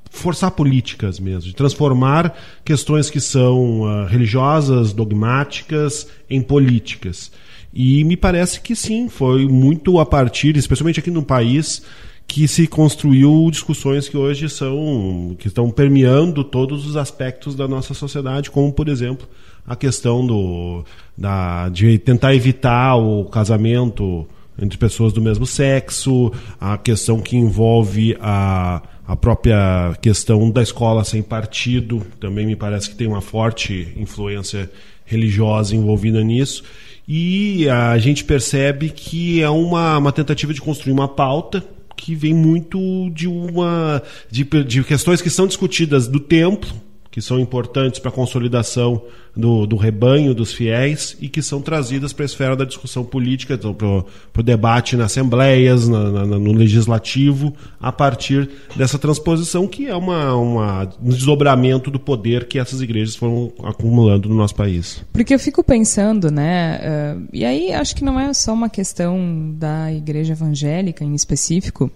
forçar 0.08 0.52
políticas 0.52 1.18
mesmo, 1.18 1.48
de 1.48 1.56
transformar 1.56 2.38
questões 2.64 3.10
que 3.10 3.18
são 3.18 3.80
uh, 3.80 4.06
religiosas, 4.06 4.92
dogmáticas, 4.92 6.06
em 6.28 6.40
políticas. 6.40 7.32
E 7.74 8.04
me 8.04 8.16
parece 8.16 8.60
que 8.60 8.76
sim, 8.76 9.08
foi 9.08 9.48
muito 9.48 9.98
a 9.98 10.06
partir, 10.06 10.56
especialmente 10.56 11.00
aqui 11.00 11.10
no 11.10 11.24
país, 11.24 11.82
que 12.30 12.46
se 12.46 12.68
construiu 12.68 13.48
discussões 13.50 14.08
que 14.08 14.16
hoje 14.16 14.48
são 14.48 15.34
que 15.36 15.48
estão 15.48 15.68
permeando 15.68 16.44
todos 16.44 16.86
os 16.86 16.96
aspectos 16.96 17.56
da 17.56 17.66
nossa 17.66 17.92
sociedade, 17.92 18.52
como 18.52 18.72
por 18.72 18.88
exemplo 18.88 19.28
a 19.66 19.74
questão 19.74 20.24
do 20.24 20.84
da, 21.18 21.68
de 21.70 21.98
tentar 21.98 22.32
evitar 22.32 22.94
o 22.94 23.24
casamento 23.24 24.24
entre 24.56 24.78
pessoas 24.78 25.12
do 25.12 25.20
mesmo 25.20 25.44
sexo, 25.44 26.30
a 26.60 26.78
questão 26.78 27.20
que 27.20 27.36
envolve 27.36 28.16
a, 28.20 28.80
a 29.08 29.16
própria 29.16 29.98
questão 30.00 30.52
da 30.52 30.62
escola 30.62 31.02
sem 31.02 31.24
partido, 31.24 32.06
também 32.20 32.46
me 32.46 32.54
parece 32.54 32.90
que 32.90 32.94
tem 32.94 33.08
uma 33.08 33.20
forte 33.20 33.92
influência 33.96 34.70
religiosa 35.04 35.74
envolvida 35.74 36.22
nisso. 36.22 36.62
E 37.08 37.68
a 37.68 37.98
gente 37.98 38.22
percebe 38.22 38.90
que 38.90 39.42
é 39.42 39.50
uma, 39.50 39.98
uma 39.98 40.12
tentativa 40.12 40.54
de 40.54 40.60
construir 40.60 40.92
uma 40.92 41.08
pauta 41.08 41.64
que 42.00 42.14
vem 42.14 42.32
muito 42.32 42.78
de 43.10 43.28
uma 43.28 44.02
de, 44.30 44.44
de 44.64 44.82
questões 44.82 45.20
que 45.20 45.28
são 45.28 45.46
discutidas 45.46 46.08
do 46.08 46.18
templo 46.18 46.74
que 47.10 47.20
são 47.20 47.40
importantes 47.40 47.98
para 47.98 48.08
a 48.08 48.14
consolidação 48.14 49.02
do, 49.34 49.66
do, 49.66 49.76
rebanho 49.76 50.32
dos 50.32 50.52
fiéis 50.52 51.16
e 51.20 51.28
que 51.28 51.42
são 51.42 51.60
trazidas 51.60 52.12
para 52.12 52.24
a 52.24 52.26
esfera 52.26 52.56
da 52.56 52.64
discussão 52.64 53.04
política, 53.04 53.54
então, 53.54 53.74
para 53.74 54.40
o 54.40 54.42
debate 54.42 54.96
nas 54.96 55.06
assembleias, 55.06 55.88
na, 55.88 56.10
na, 56.10 56.24
no 56.26 56.52
legislativo, 56.52 57.52
a 57.80 57.90
partir 57.90 58.48
dessa 58.76 58.98
transposição 58.98 59.66
que 59.66 59.88
é 59.88 59.94
uma, 59.94 60.34
uma, 60.36 60.88
um 61.02 61.10
desdobramento 61.10 61.90
do 61.90 61.98
poder 61.98 62.46
que 62.46 62.58
essas 62.58 62.80
igrejas 62.80 63.16
foram 63.16 63.52
acumulando 63.64 64.28
no 64.28 64.36
nosso 64.36 64.54
país. 64.54 65.04
Porque 65.12 65.34
eu 65.34 65.38
fico 65.38 65.64
pensando, 65.64 66.30
né, 66.30 66.80
uh, 67.16 67.28
e 67.32 67.44
aí 67.44 67.72
acho 67.72 67.96
que 67.96 68.04
não 68.04 68.18
é 68.18 68.32
só 68.32 68.52
uma 68.52 68.68
questão 68.68 69.52
da 69.56 69.92
igreja 69.92 70.32
evangélica 70.32 71.04
em 71.04 71.14
específico, 71.14 71.90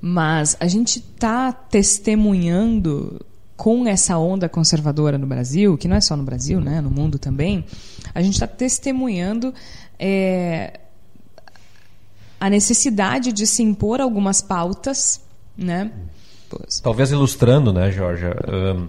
mas 0.00 0.56
a 0.60 0.68
gente 0.68 0.98
está 0.98 1.52
testemunhando 1.52 3.20
com 3.56 3.86
essa 3.86 4.18
onda 4.18 4.48
conservadora 4.48 5.16
no 5.16 5.26
Brasil, 5.26 5.78
que 5.78 5.88
não 5.88 5.96
é 5.96 6.00
só 6.00 6.14
no 6.16 6.22
Brasil, 6.22 6.60
né, 6.60 6.80
no 6.80 6.90
mundo 6.90 7.18
também, 7.18 7.64
a 8.14 8.20
gente 8.20 8.34
está 8.34 8.46
testemunhando 8.46 9.52
é, 9.98 10.80
a 12.38 12.50
necessidade 12.50 13.32
de 13.32 13.46
se 13.46 13.62
impor 13.62 14.00
algumas 14.00 14.42
pautas, 14.42 15.22
né? 15.56 15.90
Talvez 16.82 17.10
ilustrando, 17.10 17.72
né, 17.72 17.90
Georgia? 17.90 18.36
Um, 18.46 18.88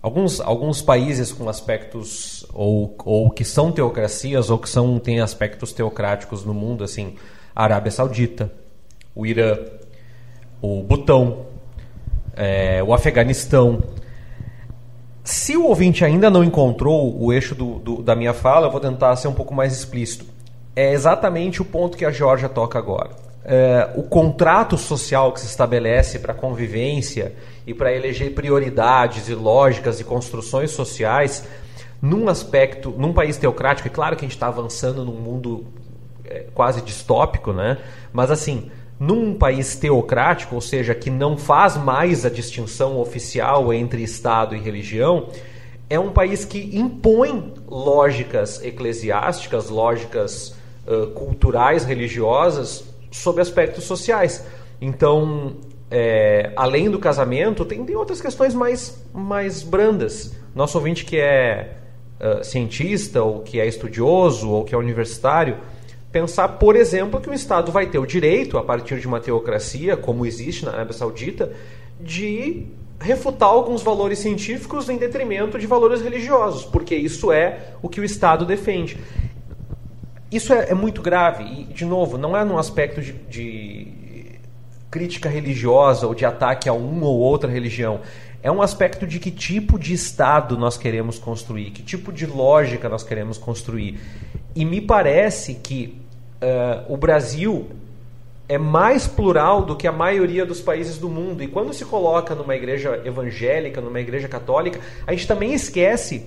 alguns, 0.00 0.40
alguns 0.40 0.80
países 0.80 1.32
com 1.32 1.48
aspectos 1.48 2.46
ou, 2.54 2.94
ou 3.04 3.30
que 3.30 3.44
são 3.44 3.72
teocracias 3.72 4.50
ou 4.50 4.58
que 4.58 4.68
são 4.68 4.98
têm 4.98 5.20
aspectos 5.20 5.72
teocráticos 5.72 6.44
no 6.44 6.54
mundo, 6.54 6.84
assim, 6.84 7.16
a 7.54 7.64
Arábia 7.64 7.90
Saudita, 7.90 8.52
o 9.14 9.26
Irã, 9.26 9.58
o 10.62 10.82
Butão, 10.82 11.46
é, 12.36 12.82
o 12.82 12.92
Afeganistão. 12.92 13.82
Se 15.22 15.56
o 15.56 15.66
ouvinte 15.66 16.04
ainda 16.04 16.28
não 16.28 16.44
encontrou 16.44 17.20
o 17.20 17.32
eixo 17.32 17.54
do, 17.54 17.78
do, 17.78 18.02
da 18.02 18.14
minha 18.14 18.34
fala, 18.34 18.66
eu 18.66 18.70
vou 18.70 18.80
tentar 18.80 19.16
ser 19.16 19.28
um 19.28 19.32
pouco 19.32 19.54
mais 19.54 19.72
explícito. 19.72 20.26
É 20.76 20.92
exatamente 20.92 21.62
o 21.62 21.64
ponto 21.64 21.96
que 21.96 22.04
a 22.04 22.10
Georgia 22.10 22.48
toca 22.48 22.78
agora. 22.78 23.10
É, 23.44 23.90
o 23.94 24.02
contrato 24.02 24.76
social 24.76 25.32
que 25.32 25.40
se 25.40 25.46
estabelece 25.46 26.18
para 26.18 26.32
convivência 26.34 27.34
e 27.66 27.74
para 27.74 27.92
eleger 27.92 28.32
prioridades 28.34 29.28
e 29.28 29.34
lógicas 29.34 30.00
e 30.00 30.04
construções 30.04 30.70
sociais 30.70 31.46
num 32.00 32.28
aspecto, 32.28 32.90
num 32.90 33.12
país 33.14 33.36
teocrático, 33.38 33.88
é 33.88 33.90
claro 33.90 34.16
que 34.16 34.24
a 34.24 34.28
gente 34.28 34.36
está 34.36 34.48
avançando 34.48 35.04
num 35.04 35.12
mundo 35.14 35.64
é, 36.24 36.46
quase 36.54 36.82
distópico, 36.82 37.52
né? 37.52 37.78
Mas 38.12 38.30
assim, 38.30 38.70
num 38.98 39.34
país 39.34 39.76
teocrático, 39.76 40.54
ou 40.54 40.60
seja, 40.60 40.94
que 40.94 41.10
não 41.10 41.36
faz 41.36 41.76
mais 41.76 42.24
a 42.24 42.30
distinção 42.30 42.98
oficial 42.98 43.72
entre 43.72 44.02
Estado 44.02 44.54
e 44.54 44.58
religião, 44.58 45.28
é 45.90 45.98
um 45.98 46.10
país 46.10 46.44
que 46.44 46.76
impõe 46.76 47.54
lógicas 47.66 48.62
eclesiásticas, 48.62 49.68
lógicas 49.68 50.54
uh, 50.86 51.08
culturais, 51.08 51.84
religiosas, 51.84 52.84
sobre 53.10 53.42
aspectos 53.42 53.84
sociais. 53.84 54.44
Então, 54.80 55.56
é, 55.90 56.52
além 56.56 56.90
do 56.90 56.98
casamento, 56.98 57.64
tem, 57.64 57.84
tem 57.84 57.94
outras 57.96 58.20
questões 58.20 58.54
mais, 58.54 59.04
mais 59.12 59.62
brandas. 59.62 60.34
Nosso 60.54 60.78
ouvinte 60.78 61.04
que 61.04 61.16
é 61.16 61.76
uh, 62.20 62.42
cientista, 62.42 63.22
ou 63.22 63.40
que 63.40 63.60
é 63.60 63.66
estudioso, 63.66 64.50
ou 64.50 64.64
que 64.64 64.74
é 64.74 64.78
universitário, 64.78 65.58
pensar, 66.14 66.46
por 66.46 66.76
exemplo, 66.76 67.20
que 67.20 67.28
o 67.28 67.34
Estado 67.34 67.72
vai 67.72 67.88
ter 67.88 67.98
o 67.98 68.06
direito, 68.06 68.56
a 68.56 68.62
partir 68.62 69.00
de 69.00 69.06
uma 69.08 69.18
teocracia, 69.18 69.96
como 69.96 70.24
existe 70.24 70.64
na 70.64 70.70
Arábia 70.70 70.92
Saudita, 70.92 71.52
de 72.00 72.66
refutar 73.00 73.48
alguns 73.48 73.82
valores 73.82 74.20
científicos 74.20 74.88
em 74.88 74.96
detrimento 74.96 75.58
de 75.58 75.66
valores 75.66 76.02
religiosos, 76.02 76.64
porque 76.64 76.94
isso 76.94 77.32
é 77.32 77.72
o 77.82 77.88
que 77.88 78.00
o 78.00 78.04
Estado 78.04 78.46
defende. 78.46 78.96
Isso 80.30 80.52
é, 80.52 80.70
é 80.70 80.74
muito 80.74 81.02
grave 81.02 81.42
e, 81.42 81.64
de 81.64 81.84
novo, 81.84 82.16
não 82.16 82.36
é 82.36 82.44
num 82.44 82.58
aspecto 82.58 83.00
de, 83.00 83.12
de 83.12 83.88
crítica 84.92 85.28
religiosa 85.28 86.06
ou 86.06 86.14
de 86.14 86.24
ataque 86.24 86.68
a 86.68 86.72
uma 86.72 87.06
ou 87.06 87.18
outra 87.18 87.50
religião. 87.50 88.00
É 88.40 88.52
um 88.52 88.62
aspecto 88.62 89.04
de 89.04 89.18
que 89.18 89.32
tipo 89.32 89.80
de 89.80 89.92
Estado 89.92 90.56
nós 90.56 90.76
queremos 90.76 91.18
construir, 91.18 91.72
que 91.72 91.82
tipo 91.82 92.12
de 92.12 92.24
lógica 92.24 92.88
nós 92.88 93.02
queremos 93.02 93.36
construir. 93.36 93.98
E 94.54 94.64
me 94.64 94.80
parece 94.80 95.54
que 95.54 96.03
uh, 96.44 96.92
o 96.92 96.96
Brasil 96.96 97.66
é 98.48 98.58
mais 98.58 99.06
plural 99.06 99.62
do 99.62 99.74
que 99.74 99.86
a 99.86 99.92
maioria 99.92 100.44
dos 100.44 100.60
países 100.60 100.98
do 100.98 101.08
mundo. 101.08 101.42
E 101.42 101.48
quando 101.48 101.72
se 101.72 101.84
coloca 101.84 102.34
numa 102.34 102.54
igreja 102.54 103.00
evangélica, 103.04 103.80
numa 103.80 104.00
igreja 104.00 104.28
católica, 104.28 104.80
a 105.06 105.12
gente 105.12 105.26
também 105.26 105.54
esquece 105.54 106.26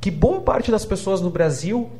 que 0.00 0.10
boa 0.10 0.40
parte 0.40 0.70
das 0.70 0.84
pessoas 0.84 1.20
no 1.20 1.30
Brasil 1.30 1.90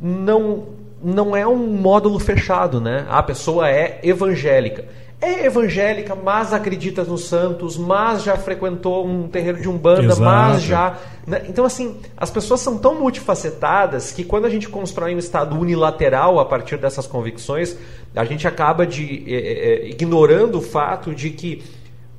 não 0.00 0.80
não 1.02 1.34
é 1.34 1.46
um 1.46 1.66
módulo 1.66 2.18
fechado, 2.18 2.78
né? 2.78 3.06
A 3.08 3.22
pessoa 3.22 3.70
é 3.70 4.00
evangélica. 4.02 4.84
É 5.22 5.44
evangélica, 5.44 6.14
mas 6.14 6.52
acredita 6.52 7.04
nos 7.04 7.26
santos, 7.26 7.76
mas 7.76 8.22
já 8.22 8.38
frequentou 8.38 9.06
um 9.06 9.28
terreiro 9.28 9.60
de 9.60 9.68
umbanda, 9.68 10.04
Exato. 10.04 10.22
mas 10.22 10.62
já. 10.62 10.96
né? 11.26 11.42
Então, 11.46 11.64
assim, 11.64 12.00
as 12.16 12.30
pessoas 12.30 12.60
são 12.60 12.78
tão 12.78 12.98
multifacetadas 12.98 14.12
que 14.12 14.24
quando 14.24 14.46
a 14.46 14.48
gente 14.48 14.66
constrói 14.68 15.14
um 15.14 15.18
Estado 15.18 15.58
unilateral 15.58 16.40
a 16.40 16.44
partir 16.46 16.78
dessas 16.78 17.06
convicções, 17.06 17.76
a 18.16 18.24
gente 18.24 18.48
acaba 18.48 18.86
de, 18.86 19.22
eh, 19.26 19.84
eh, 19.84 19.88
ignorando 19.90 20.56
o 20.56 20.62
fato 20.62 21.14
de 21.14 21.28
que 21.28 21.62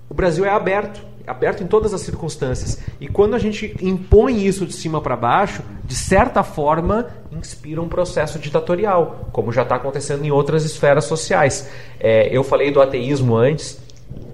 o 0.08 0.14
Brasil 0.14 0.46
é 0.46 0.50
aberto, 0.50 1.02
aberto 1.32 1.64
em 1.64 1.68
todas 1.68 1.94
as 1.94 2.02
circunstâncias. 2.02 2.80
E 3.00 3.08
quando 3.08 3.34
a 3.34 3.40
gente 3.40 3.76
impõe 3.82 4.46
isso 4.46 4.66
de 4.66 4.74
cima 4.74 5.02
para 5.02 5.16
baixo, 5.16 5.64
de 5.84 5.96
certa 5.96 6.44
forma, 6.44 7.08
inspira 7.32 7.82
um 7.82 7.88
processo 7.88 8.38
ditatorial, 8.38 9.30
como 9.32 9.52
já 9.52 9.64
está 9.64 9.76
acontecendo 9.76 10.24
em 10.24 10.32
outras 10.32 10.64
esferas 10.66 11.06
sociais. 11.06 11.70
É, 12.00 12.30
eu 12.36 12.44
falei 12.44 12.72
do 12.72 12.82
ateísmo 12.82 13.36
antes. 13.36 13.80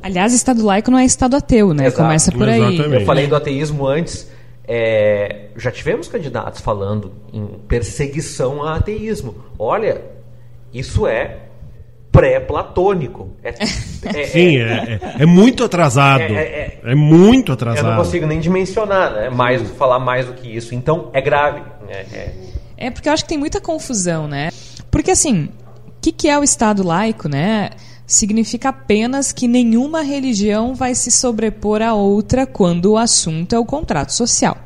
Aliás, 0.01 0.33
Estado 0.33 0.65
laico 0.65 0.91
não 0.91 0.97
é 0.97 1.05
Estado 1.05 1.35
ateu, 1.35 1.73
né? 1.73 1.87
Exato. 1.87 2.03
Começa 2.03 2.31
por 2.31 2.49
aí. 2.49 2.61
Exatamente. 2.61 3.01
Eu 3.01 3.05
falei 3.05 3.27
do 3.27 3.35
ateísmo 3.35 3.87
antes. 3.87 4.27
é, 4.67 5.45
já 5.55 5.71
tivemos 5.71 6.07
candidatos 6.07 6.59
falando 6.59 7.13
em 7.31 7.45
perseguição 7.67 8.61
ao 8.61 8.75
ateísmo. 8.75 9.35
Olha, 9.57 10.01
isso 10.73 11.07
é 11.07 11.46
pré-platônico. 12.11 13.29
É, 13.43 13.49
é- 14.19 14.25
Sim, 14.25 14.57
é, 14.57 14.99
é, 15.17 15.23
é 15.23 15.25
muito 15.25 15.63
atrasado. 15.63 16.21
É, 16.21 16.25
é, 16.33 16.79
É, 16.83 16.95
muito 16.95 17.49
Eu 17.51 17.53
atrasado. 17.53 17.89
não 17.89 17.97
consigo 17.97 18.25
nem 18.25 18.39
dimensionar, 18.39 19.13
né? 19.13 19.29
Mais, 19.29 19.61
falar 19.71 19.99
mais 19.99 20.25
do 20.25 20.33
que 20.33 20.47
isso. 20.47 20.73
Então, 20.75 21.09
é 21.13 21.21
grave. 21.21 21.61
É, 21.89 22.31
É 22.77 22.91
porque 22.91 23.09
eu 23.09 23.13
acho 23.13 23.23
que 23.23 23.29
tem 23.29 23.37
muita 23.37 23.59
confusão, 23.61 24.27
né? 24.27 24.49
Porque 24.91 25.11
assim, 25.11 25.49
o 25.87 25.91
que, 26.01 26.11
que 26.11 26.27
é 26.29 26.37
o 26.37 26.43
Estado 26.43 26.83
laico, 26.83 27.27
né? 27.27 27.71
Significa 28.05 28.69
apenas 28.69 29.31
que 29.33 29.47
nenhuma 29.47 30.01
religião 30.01 30.73
vai 30.73 30.95
se 30.95 31.11
sobrepor 31.11 31.81
à 31.81 31.93
outra 31.93 32.45
quando 32.45 32.93
o 32.93 32.97
assunto 32.97 33.53
é 33.53 33.59
o 33.59 33.65
contrato 33.65 34.13
social, 34.13 34.57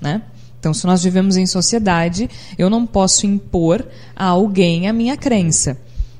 né? 0.00 0.22
Então, 0.60 0.72
se 0.74 0.86
nós 0.86 1.02
vivemos 1.02 1.36
em 1.36 1.46
sociedade, 1.46 2.28
eu 2.58 2.68
não 2.70 2.86
posso 2.86 3.26
impor 3.26 3.86
a 4.16 4.24
alguém 4.26 4.88
a 4.88 4.92
minha 4.92 5.16
crença. 5.16 5.76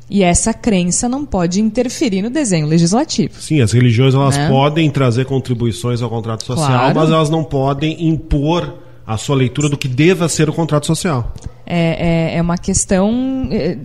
E 0.09 0.23
essa 0.23 0.53
crença 0.53 1.09
não 1.09 1.25
pode 1.25 1.61
interferir 1.61 2.21
no 2.23 2.29
desenho 2.31 2.67
legislativo. 2.67 3.41
Sim, 3.41 3.61
as 3.63 3.73
religiões 3.73 4.15
elas 4.15 4.37
Né? 4.37 4.49
podem 4.49 4.91
trazer 4.91 5.25
contribuições 5.25 6.03
ao 6.03 6.11
contrato 6.11 6.45
social, 6.45 6.69
Claro. 6.69 6.95
mas 6.95 7.11
elas 7.11 7.31
não 7.31 7.43
podem 7.43 8.07
impor 8.09 8.75
a 9.07 9.17
sua 9.17 9.35
leitura 9.37 9.69
do 9.69 9.77
que 9.79 9.89
deva 9.89 10.29
ser 10.29 10.49
o 10.49 10.53
contrato 10.53 10.87
social. 10.87 11.33
é, 11.67 12.33
é, 12.35 12.37
é 12.37 12.43
uma 12.43 12.59
questão 12.59 13.49
é, 13.51 13.79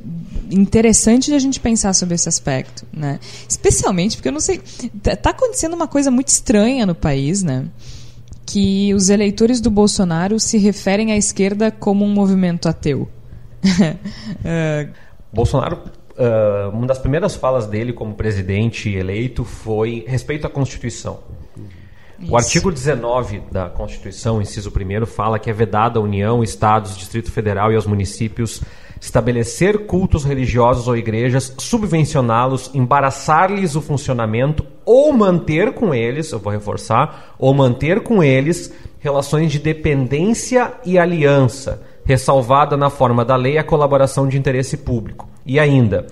interessante 0.51 1.27
de 1.27 1.33
a 1.35 1.39
gente 1.39 1.59
pensar 1.59 1.93
sobre 1.93 2.15
esse 2.15 2.27
aspecto, 2.27 2.85
né? 2.91 3.19
Especialmente 3.47 4.17
porque 4.17 4.27
eu 4.27 4.33
não 4.33 4.39
sei, 4.41 4.59
tá, 5.01 5.15
tá 5.15 5.29
acontecendo 5.29 5.73
uma 5.73 5.87
coisa 5.87 6.11
muito 6.11 6.27
estranha 6.27 6.85
no 6.85 6.93
país, 6.95 7.41
né? 7.43 7.65
Que 8.45 8.93
os 8.93 9.09
eleitores 9.09 9.61
do 9.61 9.69
Bolsonaro 9.71 10.39
se 10.39 10.57
referem 10.57 11.11
à 11.13 11.17
esquerda 11.17 11.71
como 11.71 12.03
um 12.03 12.11
movimento 12.13 12.67
ateu. 12.67 13.07
É, 14.43 14.87
Bolsonaro, 15.31 15.79
ah, 16.19 16.69
uma 16.73 16.85
das 16.85 16.99
primeiras 16.99 17.35
falas 17.35 17.65
dele 17.65 17.93
como 17.93 18.13
presidente 18.13 18.89
eleito 18.89 19.45
foi 19.45 20.03
respeito 20.05 20.45
à 20.45 20.49
Constituição. 20.49 21.19
Isso. 22.19 22.33
O 22.33 22.35
artigo 22.35 22.69
19 22.69 23.43
da 23.49 23.69
Constituição, 23.69 24.41
inciso 24.41 24.69
1, 24.69 25.05
fala 25.05 25.39
que 25.39 25.49
é 25.49 25.53
vedado 25.53 25.97
à 25.97 26.01
União, 26.01 26.43
Estados, 26.43 26.97
Distrito 26.97 27.31
Federal 27.31 27.71
e 27.71 27.75
aos 27.75 27.87
municípios 27.87 28.61
estabelecer 28.99 29.85
cultos 29.85 30.25
religiosos 30.25 30.89
ou 30.89 30.97
igrejas, 30.97 31.55
subvencioná-los, 31.57 32.69
embaraçar-lhes 32.73 33.77
o 33.77 33.81
funcionamento 33.81 34.65
ou 34.83 35.13
manter 35.13 35.73
com 35.73 35.93
eles, 35.93 36.33
eu 36.33 36.39
vou 36.39 36.51
reforçar, 36.51 37.35
ou 37.39 37.53
manter 37.53 38.01
com 38.01 38.21
eles 38.21 38.73
relações 38.99 39.53
de 39.53 39.59
dependência 39.59 40.73
e 40.83 40.99
aliança, 40.99 41.81
ressalvada 42.09 42.75
na 42.75 42.89
forma 42.89 43.23
da 43.23 43.35
lei 43.35 43.59
a 43.59 43.63
colaboração 43.63 44.27
de 44.27 44.35
interesse 44.35 44.77
público. 44.77 45.29
E 45.45 45.59
ainda, 45.59 46.07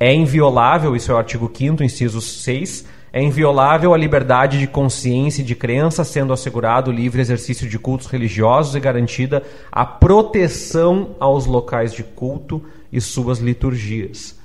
é 0.00 0.14
inviolável, 0.14 0.96
isso 0.96 1.12
é 1.12 1.14
o 1.14 1.18
artigo 1.18 1.52
5 1.54 1.84
inciso 1.84 2.22
6, 2.22 2.86
é 3.12 3.22
inviolável 3.22 3.92
a 3.92 3.98
liberdade 3.98 4.58
de 4.58 4.66
consciência 4.66 5.42
e 5.42 5.44
de 5.44 5.54
crença, 5.54 6.04
sendo 6.04 6.32
assegurado 6.32 6.90
o 6.90 6.94
livre 6.94 7.20
exercício 7.20 7.68
de 7.68 7.78
cultos 7.78 8.06
religiosos 8.06 8.74
e 8.74 8.80
garantida 8.80 9.42
a 9.70 9.84
proteção 9.84 11.14
aos 11.20 11.44
locais 11.44 11.92
de 11.92 12.02
culto 12.02 12.64
e 12.90 12.98
suas 12.98 13.38
liturgias. 13.38 14.38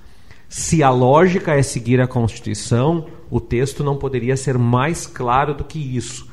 Se 0.49 0.83
a 0.83 0.89
lógica 0.89 1.55
é 1.55 1.63
seguir 1.63 2.01
a 2.01 2.07
Constituição, 2.07 3.05
o 3.29 3.39
texto 3.39 3.81
não 3.81 3.95
poderia 3.95 4.35
ser 4.35 4.57
mais 4.57 5.07
claro 5.07 5.53
do 5.53 5.63
que 5.63 5.79
isso. 5.79 6.27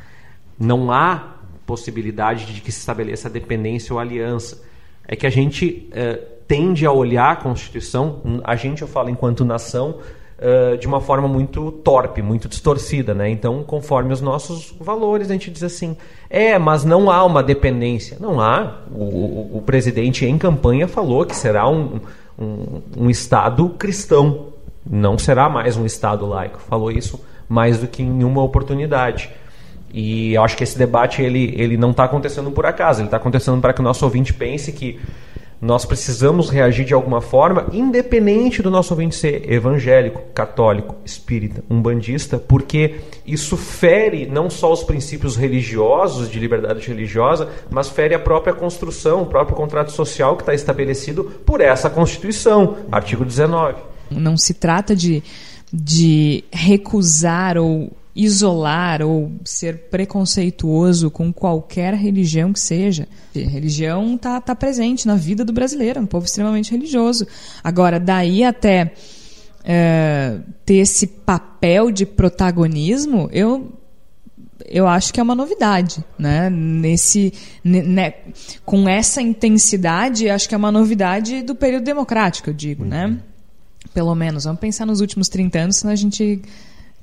Não 0.58 0.90
há 0.90 1.37
possibilidade 1.72 2.46
de 2.46 2.60
que 2.62 2.72
se 2.72 2.80
estabeleça 2.80 3.28
dependência 3.28 3.92
ou 3.94 4.00
aliança. 4.00 4.60
É 5.06 5.14
que 5.14 5.26
a 5.26 5.30
gente 5.30 5.88
eh, 5.92 6.18
tende 6.48 6.84
a 6.86 6.92
olhar 6.92 7.32
a 7.32 7.36
Constituição, 7.36 8.40
a 8.42 8.56
gente, 8.56 8.80
eu 8.82 8.88
falo 8.88 9.10
enquanto 9.10 9.44
nação, 9.44 9.96
eh, 10.38 10.76
de 10.76 10.86
uma 10.86 11.00
forma 11.00 11.28
muito 11.28 11.70
torpe, 11.84 12.22
muito 12.22 12.48
distorcida, 12.48 13.12
né? 13.14 13.28
Então, 13.30 13.62
conforme 13.62 14.12
os 14.12 14.20
nossos 14.22 14.74
valores, 14.80 15.28
a 15.30 15.32
gente 15.34 15.50
diz 15.50 15.62
assim: 15.62 15.96
é, 16.30 16.58
mas 16.58 16.84
não 16.84 17.10
há 17.10 17.22
uma 17.24 17.42
dependência. 17.42 18.16
Não 18.20 18.40
há. 18.40 18.82
O, 18.90 19.04
o- 19.04 19.56
o 19.58 19.62
presidente, 19.62 20.24
em 20.26 20.38
campanha, 20.38 20.88
falou 20.88 21.24
que 21.26 21.36
será 21.36 21.68
um, 21.68 22.00
um, 22.38 22.80
um 22.96 23.10
Estado 23.10 23.68
cristão, 23.78 24.46
não 24.88 25.18
será 25.18 25.48
mais 25.50 25.76
um 25.76 25.84
Estado 25.84 26.24
laico. 26.26 26.60
Falou 26.60 26.90
isso 26.90 27.20
mais 27.48 27.78
do 27.78 27.86
que 27.88 28.02
em 28.02 28.10
nenhuma 28.10 28.42
oportunidade. 28.42 29.30
E 29.92 30.34
eu 30.34 30.42
acho 30.42 30.56
que 30.56 30.64
esse 30.64 30.78
debate 30.78 31.22
ele, 31.22 31.54
ele 31.56 31.76
não 31.76 31.90
está 31.90 32.04
acontecendo 32.04 32.50
por 32.50 32.66
acaso, 32.66 33.00
ele 33.00 33.06
está 33.06 33.16
acontecendo 33.16 33.60
para 33.60 33.72
que 33.72 33.80
o 33.80 33.84
nosso 33.84 34.04
ouvinte 34.04 34.34
pense 34.34 34.72
que 34.72 34.98
nós 35.60 35.84
precisamos 35.84 36.50
reagir 36.50 36.84
de 36.84 36.94
alguma 36.94 37.20
forma, 37.20 37.66
independente 37.72 38.62
do 38.62 38.70
nosso 38.70 38.94
ouvinte 38.94 39.16
ser 39.16 39.50
evangélico, 39.50 40.22
católico, 40.32 40.94
espírita, 41.04 41.64
umbandista, 41.68 42.38
porque 42.38 43.00
isso 43.26 43.56
fere 43.56 44.24
não 44.26 44.48
só 44.48 44.72
os 44.72 44.84
princípios 44.84 45.36
religiosos 45.36 46.30
de 46.30 46.38
liberdade 46.38 46.86
religiosa, 46.86 47.48
mas 47.70 47.88
fere 47.88 48.14
a 48.14 48.20
própria 48.20 48.54
construção, 48.54 49.22
o 49.22 49.26
próprio 49.26 49.56
contrato 49.56 49.90
social 49.90 50.36
que 50.36 50.42
está 50.42 50.54
estabelecido 50.54 51.24
por 51.44 51.60
essa 51.60 51.90
Constituição, 51.90 52.76
artigo 52.90 53.24
19. 53.24 53.74
Não 54.10 54.36
se 54.36 54.54
trata 54.54 54.94
de, 54.94 55.22
de 55.72 56.44
recusar 56.52 57.58
ou 57.58 57.90
isolar 58.18 59.00
ou 59.00 59.30
ser 59.44 59.88
preconceituoso 59.90 61.08
com 61.08 61.32
qualquer 61.32 61.94
religião 61.94 62.52
que 62.52 62.58
seja. 62.58 63.06
A 63.34 63.38
religião 63.38 64.16
está 64.16 64.40
tá 64.40 64.56
presente 64.56 65.06
na 65.06 65.14
vida 65.14 65.44
do 65.44 65.52
brasileiro, 65.52 66.00
é 66.00 66.02
um 66.02 66.06
povo 66.06 66.26
extremamente 66.26 66.72
religioso. 66.72 67.24
Agora, 67.62 68.00
daí 68.00 68.42
até 68.42 68.92
é, 69.64 70.40
ter 70.66 70.78
esse 70.78 71.06
papel 71.06 71.92
de 71.92 72.04
protagonismo, 72.04 73.28
eu 73.32 73.72
eu 74.66 74.88
acho 74.88 75.14
que 75.14 75.20
é 75.20 75.22
uma 75.22 75.36
novidade, 75.36 76.04
né? 76.18 76.50
Nesse, 76.50 77.32
ne- 77.62 77.82
né? 77.82 78.14
Com 78.66 78.88
essa 78.88 79.22
intensidade, 79.22 80.28
acho 80.28 80.48
que 80.48 80.54
é 80.54 80.58
uma 80.58 80.72
novidade 80.72 81.42
do 81.42 81.54
período 81.54 81.84
democrático, 81.84 82.50
eu 82.50 82.54
digo, 82.54 82.84
né? 82.84 83.16
Pelo 83.94 84.12
menos. 84.16 84.44
Vamos 84.44 84.60
pensar 84.60 84.84
nos 84.84 85.00
últimos 85.00 85.28
30 85.28 85.58
anos, 85.60 85.76
senão 85.76 85.92
a 85.92 85.96
gente 85.96 86.42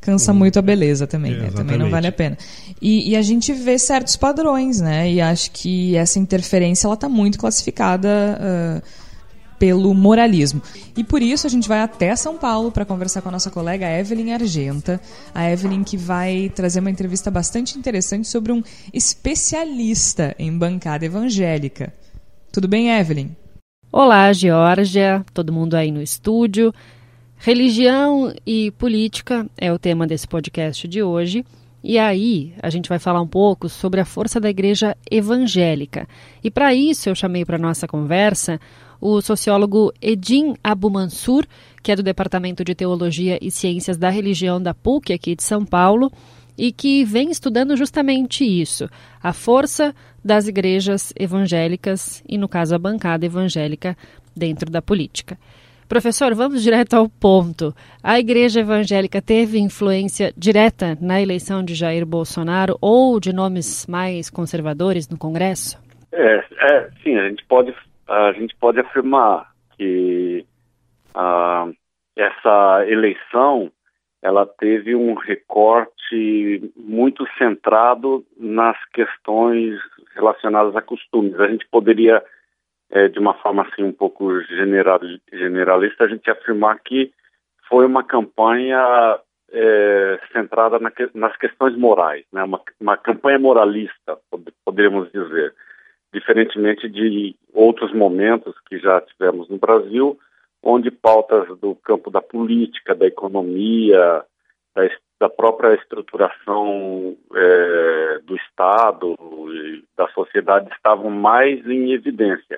cansa 0.06 0.32
muito 0.32 0.60
a 0.60 0.62
beleza 0.62 1.08
também, 1.08 1.34
É, 1.34 1.38
né? 1.38 1.52
Também 1.52 1.78
não 1.78 1.89
vale 1.89 2.06
a 2.06 2.12
pena. 2.12 2.38
E, 2.80 3.10
e 3.10 3.15
a 3.15 3.22
gente 3.24 3.52
vê 3.52 3.80
certos 3.80 4.15
padrões, 4.15 4.80
né? 4.80 5.12
E 5.12 5.20
acho 5.20 5.50
que 5.52 5.96
essa 5.96 6.20
interferência 6.20 6.86
ela 6.86 6.94
está 6.94 7.10
muito 7.10 7.39
classificada 7.39 8.10
ah, 8.39 8.82
pelo 9.58 9.94
moralismo. 9.96 10.62
E 10.96 11.04
por 11.04 11.22
isso 11.24 11.48
a 11.48 11.50
gente 11.50 11.68
vai 11.68 11.80
até 11.80 12.15
São 12.15 12.38
Paulo 12.38 12.72
para 12.72 12.86
conversar 12.86 13.22
com 13.22 13.30
a 13.30 13.32
nossa 13.32 13.50
colega 13.50 13.89
Evelyn 13.89 14.34
Argenta. 14.34 15.02
A 15.34 15.50
Evelyn 15.50 15.84
que 15.84 15.98
vai 15.98 16.52
trazer 16.54 16.82
uma 16.82 16.91
entrevista 16.91 17.32
bastante 17.32 17.78
interessante 17.78 18.28
sobre 18.28 18.52
um 18.52 18.62
especialista 18.94 20.36
em 20.38 20.56
bancada 20.56 21.06
evangélica. 21.06 21.91
Tudo 22.52 22.68
bem, 22.68 22.91
Evelyn? 22.91 23.30
Olá, 23.91 24.32
Geórgia, 24.34 25.26
todo 25.34 25.54
mundo 25.54 25.76
aí 25.76 25.89
no 25.89 26.02
estúdio. 26.02 26.74
Religião 27.45 28.34
e 28.43 28.72
política 28.72 29.47
é 29.55 29.72
o 29.72 29.78
tema 29.78 30.07
desse 30.07 30.28
podcast 30.28 30.88
de 30.88 31.03
hoje. 31.03 31.45
E 31.84 31.99
aí, 31.99 32.55
a 32.59 32.72
gente 32.72 32.89
vai 32.89 32.97
falar 32.97 33.22
um 33.22 33.28
pouco 33.28 33.70
sobre 33.70 34.01
a 34.01 34.03
força 34.05 34.39
da 34.39 34.49
igreja 34.49 34.97
evangélica. 35.11 36.07
E 36.43 36.49
para 36.49 36.74
isso, 36.74 37.07
eu 37.07 37.13
chamei 37.13 37.45
para 37.45 37.59
nossa 37.59 37.88
conversa 37.88 38.59
o 38.99 39.22
sociólogo 39.22 39.93
Edin 40.01 40.55
Abu 40.63 40.89
Mansur, 40.89 41.45
que 41.84 41.91
é 41.91 41.95
do 41.95 42.01
Departamento 42.01 42.65
de 42.65 42.74
Teologia 42.74 43.38
e 43.39 43.51
Ciências 43.51 43.95
da 43.95 44.09
Religião 44.09 44.59
da 44.59 44.74
PUC 44.74 45.13
aqui 45.13 45.36
de 45.36 45.43
São 45.43 45.63
Paulo, 45.63 46.11
e 46.57 46.72
que 46.72 47.05
vem 47.05 47.30
estudando 47.30 47.78
justamente 47.78 48.43
isso, 48.43 48.89
a 49.22 49.34
força 49.34 49.93
das 50.24 50.47
igrejas 50.47 51.13
evangélicas 51.15 52.24
e, 52.28 52.39
no 52.39 52.49
caso, 52.49 52.74
a 52.74 52.80
bancada 52.80 53.24
evangélica 53.24 53.95
dentro 54.36 54.72
da 54.72 54.82
política. 54.82 55.38
Professor, 55.88 56.33
vamos 56.33 56.63
direto 56.63 56.95
ao 56.95 57.07
ponto. 57.07 57.73
A 58.03 58.19
Igreja 58.19 58.61
Evangélica 58.61 59.21
teve 59.21 59.59
influência 59.59 60.33
direta 60.36 60.97
na 60.99 61.21
eleição 61.21 61.63
de 61.63 61.75
Jair 61.75 62.05
Bolsonaro 62.05 62.75
ou 62.81 63.19
de 63.19 63.31
nomes 63.31 63.86
mais 63.88 64.29
conservadores 64.29 65.07
no 65.07 65.17
Congresso? 65.17 65.77
É, 66.11 66.43
é 66.59 66.89
sim, 67.03 67.15
a 67.15 67.29
gente 67.29 67.45
pode, 67.45 67.73
a 68.07 68.31
gente 68.33 68.55
pode 68.55 68.79
afirmar 68.79 69.51
que 69.77 70.43
ah, 71.13 71.67
essa 72.15 72.86
eleição 72.88 73.71
ela 74.23 74.45
teve 74.45 74.95
um 74.95 75.13
recorte 75.13 76.71
muito 76.75 77.27
centrado 77.38 78.25
nas 78.36 78.75
questões 78.86 79.75
relacionadas 80.15 80.75
a 80.75 80.81
costumes. 80.81 81.39
A 81.39 81.47
gente 81.47 81.67
poderia 81.67 82.23
é, 82.96 83.10
de 83.10 83.20
uma 83.20 83.34
forma 83.34 83.64
assim 83.64 83.84
um 83.84 83.91
pouco 83.91 84.41
general, 84.43 85.02
generalista, 85.30 86.06
a 86.06 86.08
gente 86.08 86.32
afirmar 86.32 86.80
que 86.80 87.12
foi 87.68 87.86
uma 87.86 88.02
campanha 88.02 89.20
é, 89.52 90.20
centrada 90.32 90.80
na, 90.80 90.89
nas 91.14 91.36
questões 91.36 91.78
morais, 91.78 92.24
né? 92.32 92.41
uma, 92.46 92.62
uma 92.80 92.96
campanha 92.96 93.38
moralista, 93.38 94.18
poderíamos 94.64 95.12
dizer, 95.12 95.54
diferentemente 96.14 96.88
de 96.88 97.36
outros 97.54 97.93
momentos 97.93 98.56
que 98.70 98.80
já 98.80 99.02
tivemos 99.02 99.50
no 99.50 99.58
Brasil, 99.58 100.18
onde 100.64 100.89
pautas 100.89 101.50
do 101.60 101.76
campo 101.76 102.10
da 102.10 102.22
política, 102.22 102.96
da 102.96 103.06
economia, 103.06 104.24
da, 104.74 104.89
da 105.20 105.30
própria 105.30 105.76
estruturação 105.76 107.18
é, 107.36 108.20
do 108.24 108.38
Estado 108.38 109.16
e 109.52 109.84
da 109.98 110.08
sociedade 110.14 110.70
estavam 110.74 111.10
mais 111.10 111.60
em 111.68 111.91
evidência. 111.91 112.58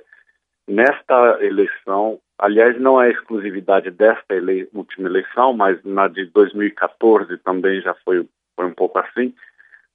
Nesta 0.68 1.38
eleição, 1.42 2.20
aliás, 2.38 2.80
não 2.80 3.02
é 3.02 3.10
exclusividade 3.10 3.90
desta 3.90 4.36
ele 4.36 4.70
última 4.74 5.08
eleição, 5.08 5.54
mas 5.54 5.82
na 5.86 6.08
de 6.08 6.26
2014 6.26 7.38
também 7.38 7.82
já 7.82 7.94
foi, 8.04 8.28
foi 8.56 8.66
um 8.66 8.74
pouco 8.74 9.00
assim, 9.00 9.34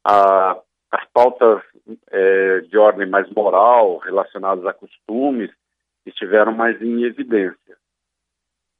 a, 0.04 0.58
as 0.90 1.04
pautas 1.12 1.62
é, 2.10 2.60
de 2.60 2.78
ordem 2.78 3.06
mais 3.06 3.28
moral, 3.30 3.98
relacionadas 3.98 4.64
a 4.64 4.72
costumes, 4.72 5.50
estiveram 6.06 6.52
mais 6.52 6.80
em 6.80 7.04
evidência. 7.04 7.76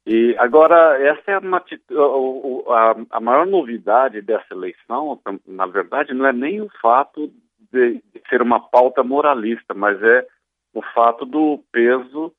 E 0.07 0.35
agora, 0.39 1.01
essa 1.01 1.31
é 1.31 1.39
uma, 1.39 1.59
a, 1.59 2.97
a 3.11 3.21
maior 3.21 3.47
novidade 3.47 4.21
dessa 4.21 4.53
eleição, 4.53 5.21
na 5.47 5.67
verdade, 5.67 6.13
não 6.13 6.27
é 6.27 6.33
nem 6.33 6.61
o 6.61 6.69
fato 6.81 7.33
de, 7.73 8.03
de 8.13 8.23
ser 8.29 8.43
uma 8.43 8.59
pauta 8.59 9.05
moralista, 9.05 9.75
mas 9.75 10.03
é 10.03 10.27
o 10.75 10.83
fato 10.95 11.25
do 11.25 11.63
peso 11.71 12.33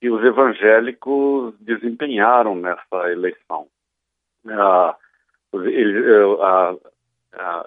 que 0.00 0.10
os 0.10 0.22
evangélicos 0.24 1.54
desempenharam 1.60 2.54
nessa 2.54 3.10
eleição. 3.10 3.66
Ah, 4.48 4.96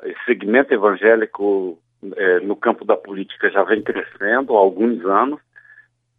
esse 0.03 0.25
segmento 0.25 0.73
evangélico 0.73 1.77
é, 2.15 2.39
no 2.39 2.55
campo 2.55 2.85
da 2.85 2.95
política 2.95 3.49
já 3.49 3.63
vem 3.63 3.81
crescendo 3.81 4.55
há 4.55 4.59
alguns 4.59 5.03
anos, 5.05 5.39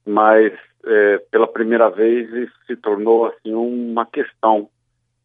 mas 0.05 0.53
é, 0.85 1.19
pela 1.31 1.47
primeira 1.47 1.89
vez 1.89 2.29
isso 2.33 2.55
se 2.67 2.77
tornou 2.77 3.27
assim 3.27 3.55
uma 3.55 4.05
questão 4.07 4.69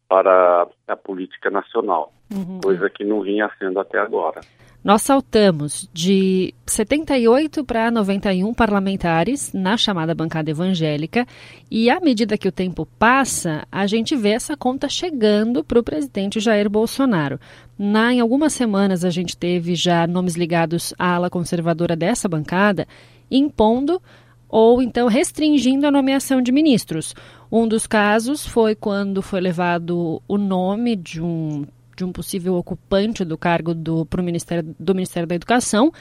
para 0.08 0.68
a 0.86 0.96
política 0.96 1.50
nacional, 1.50 2.12
uhum. 2.32 2.60
coisa 2.62 2.88
que 2.90 3.04
não 3.04 3.22
vinha 3.22 3.50
sendo 3.58 3.80
até 3.80 3.98
agora. 3.98 4.40
Nós 4.84 5.00
saltamos 5.00 5.88
de 5.94 6.52
78 6.66 7.64
para 7.64 7.90
91 7.90 8.52
parlamentares 8.52 9.50
na 9.54 9.78
chamada 9.78 10.14
bancada 10.14 10.50
evangélica, 10.50 11.26
e 11.70 11.88
à 11.88 11.98
medida 12.00 12.36
que 12.36 12.46
o 12.46 12.52
tempo 12.52 12.86
passa, 12.98 13.66
a 13.72 13.86
gente 13.86 14.14
vê 14.14 14.32
essa 14.32 14.54
conta 14.54 14.86
chegando 14.86 15.64
para 15.64 15.80
o 15.80 15.82
presidente 15.82 16.38
Jair 16.38 16.68
Bolsonaro. 16.68 17.40
Na, 17.78 18.12
em 18.12 18.20
algumas 18.20 18.52
semanas, 18.52 19.06
a 19.06 19.10
gente 19.10 19.34
teve 19.38 19.74
já 19.74 20.06
nomes 20.06 20.34
ligados 20.34 20.92
à 20.98 21.14
ala 21.14 21.30
conservadora 21.30 21.96
dessa 21.96 22.28
bancada, 22.28 22.86
impondo 23.30 24.02
ou 24.50 24.82
então 24.82 25.08
restringindo 25.08 25.86
a 25.86 25.90
nomeação 25.90 26.42
de 26.42 26.52
ministros. 26.52 27.14
Um 27.50 27.66
dos 27.66 27.86
casos 27.86 28.46
foi 28.46 28.74
quando 28.74 29.22
foi 29.22 29.40
levado 29.40 30.20
o 30.28 30.36
nome 30.36 30.94
de 30.94 31.22
um 31.22 31.64
de 31.96 32.04
um 32.04 32.12
possível 32.12 32.54
ocupante 32.54 33.24
do 33.24 33.36
cargo 33.36 33.74
do, 33.74 34.06
pro 34.06 34.22
Ministério, 34.22 34.74
do 34.78 34.94
Ministério 34.94 35.28
da 35.28 35.34
Educação. 35.34 35.92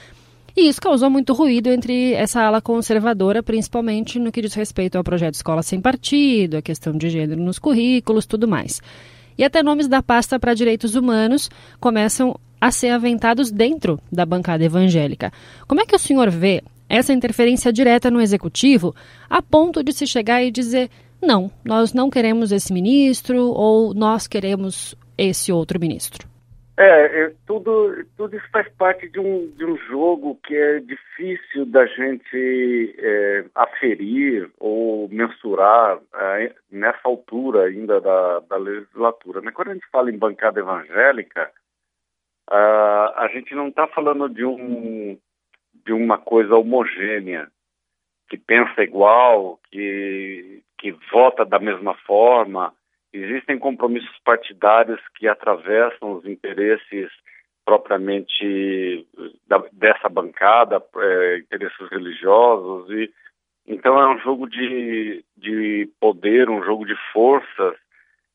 E 0.56 0.68
isso 0.68 0.80
causou 0.80 1.10
muito 1.10 1.34
ruído 1.34 1.70
entre 1.70 2.14
essa 2.14 2.44
ala 2.44 2.62
conservadora, 2.62 3.42
principalmente 3.42 4.20
no 4.20 4.32
que 4.32 4.42
diz 4.42 4.54
respeito 4.54 4.98
ao 4.98 5.04
projeto 5.04 5.34
Escola 5.34 5.64
Sem 5.64 5.82
Partido, 5.82 6.58
a 6.58 6.62
questão 6.62 6.94
de 6.94 7.10
gênero 7.10 7.42
nos 7.42 7.58
currículos, 7.58 8.26
tudo 8.26 8.48
mais. 8.48 8.80
E 9.36 9.44
até 9.44 9.64
nomes 9.64 9.88
da 9.88 10.04
pasta 10.04 10.40
para 10.40 10.54
direitos 10.54 10.94
humanos 10.94 11.50
começam 11.80 12.40
a 12.62 12.72
ser 12.72 12.90
aventados 12.90 13.52
dentro 13.52 14.00
da 14.12 14.26
bancada 14.26 14.64
evangélica. 14.64 15.34
Como 15.68 15.82
é 15.82 15.86
que 15.86 15.96
o 15.96 16.00
senhor 16.00 16.30
vê 16.30 16.64
essa 16.88 17.12
interferência 17.12 17.74
direta 17.74 18.12
no 18.12 18.22
executivo 18.22 18.96
a 19.28 19.42
ponto 19.42 19.84
de 19.84 19.92
se 19.92 20.06
chegar 20.06 20.44
e 20.44 20.52
dizer: 20.52 20.90
não, 21.22 21.50
nós 21.66 21.94
não 21.94 22.10
queremos 22.10 22.52
esse 22.52 22.72
ministro 22.72 23.52
ou 23.52 23.94
nós 23.94 24.28
queremos 24.28 24.96
esse 25.18 25.52
outro 25.52 25.80
ministro? 25.80 26.28
É, 26.76 27.26
é, 27.26 27.34
tudo, 27.46 28.04
tudo 28.18 28.36
isso 28.36 28.50
faz 28.52 28.68
parte 28.74 29.08
de 29.08 29.20
um, 29.20 29.48
de 29.52 29.64
um 29.64 29.78
jogo 29.78 30.40
que 30.44 30.56
é 30.56 30.80
difícil 30.80 31.68
da 31.68 31.86
gente 31.86 32.96
é, 32.98 33.46
aferir 33.54 34.50
ou 34.60 35.08
mensurar 35.10 36.00
é, 36.16 36.56
nessa 36.72 37.02
altura 37.04 37.66
ainda 37.66 38.02
da, 38.02 38.40
da 38.40 38.58
legislatura. 38.58 39.42
Né? 39.42 39.52
Quando 39.52 39.70
a 39.70 39.74
gente 39.76 39.86
fala 39.92 40.10
em 40.10 40.18
bancada 40.18 40.60
evangélica, 40.60 41.52
a 42.50 43.30
gente 43.34 43.56
não 43.56 43.70
está 43.70 43.88
falando 43.88 44.28
de, 44.28 44.44
um, 44.44 45.18
de 45.86 45.94
uma 45.94 46.18
coisa 46.18 46.56
homogênea, 46.56 47.48
que 48.30 48.38
pensa 48.38 48.84
igual, 48.84 49.60
que, 49.72 50.62
que 50.78 50.92
vota 51.12 51.46
da 51.46 51.60
mesma 51.60 51.94
forma, 52.06 52.74
Existem 53.14 53.60
compromissos 53.60 54.18
partidários 54.26 55.00
que 55.16 55.28
atravessam 55.28 56.14
os 56.14 56.26
interesses 56.26 57.12
propriamente 57.64 59.08
da, 59.48 59.64
dessa 59.72 60.10
bancada, 60.10 60.84
é, 60.98 61.38
interesses 61.38 61.90
religiosos 61.90 62.90
e 62.90 63.14
então 63.66 63.98
é 63.98 64.14
um 64.14 64.20
jogo 64.20 64.50
de, 64.50 65.24
de 65.38 65.90
poder, 66.00 66.50
um 66.50 66.64
jogo 66.64 66.86
de 66.86 66.96
forças 67.14 67.76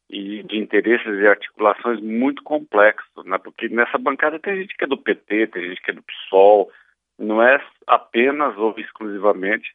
e 0.09 0.43
de 0.43 0.57
interesses 0.57 1.21
e 1.21 1.27
articulações 1.27 2.01
muito 2.01 2.43
complexo, 2.43 3.23
né? 3.25 3.37
Porque 3.37 3.69
nessa 3.69 3.99
bancada 3.99 4.39
tem 4.39 4.57
gente 4.57 4.75
que 4.75 4.85
é 4.85 4.87
do 4.87 4.97
PT, 4.97 5.49
tem 5.49 5.69
gente 5.69 5.83
que 5.83 5.91
é 5.91 5.95
do 5.95 6.03
PSOL, 6.03 6.71
não 7.19 7.43
é 7.43 7.63
apenas 7.87 8.57
ou 8.57 8.75
exclusivamente 8.79 9.71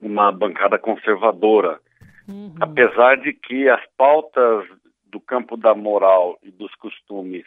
uma 0.00 0.32
bancada 0.32 0.78
conservadora. 0.78 1.78
Uhum. 2.28 2.54
Apesar 2.60 3.16
de 3.16 3.32
que 3.32 3.68
as 3.68 3.84
pautas 3.96 4.66
do 5.04 5.20
campo 5.20 5.56
da 5.56 5.74
moral 5.74 6.38
e 6.42 6.50
dos 6.50 6.74
costumes 6.76 7.44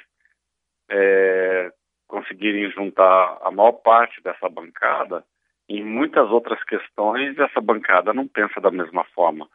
é, 0.89 1.71
conseguirem 2.07 2.71
juntar 2.71 3.37
a 3.41 3.51
maior 3.51 3.73
parte 3.73 4.21
dessa 4.21 4.47
bancada, 4.47 5.23
em 5.67 5.83
muitas 5.83 6.29
outras 6.29 6.63
questões 6.63 7.37
essa 7.37 7.59
bancada 7.59 8.13
não 8.13 8.27
pensa 8.27 8.61
da 8.61 8.71
mesma 8.71 9.03
forma. 9.15 9.47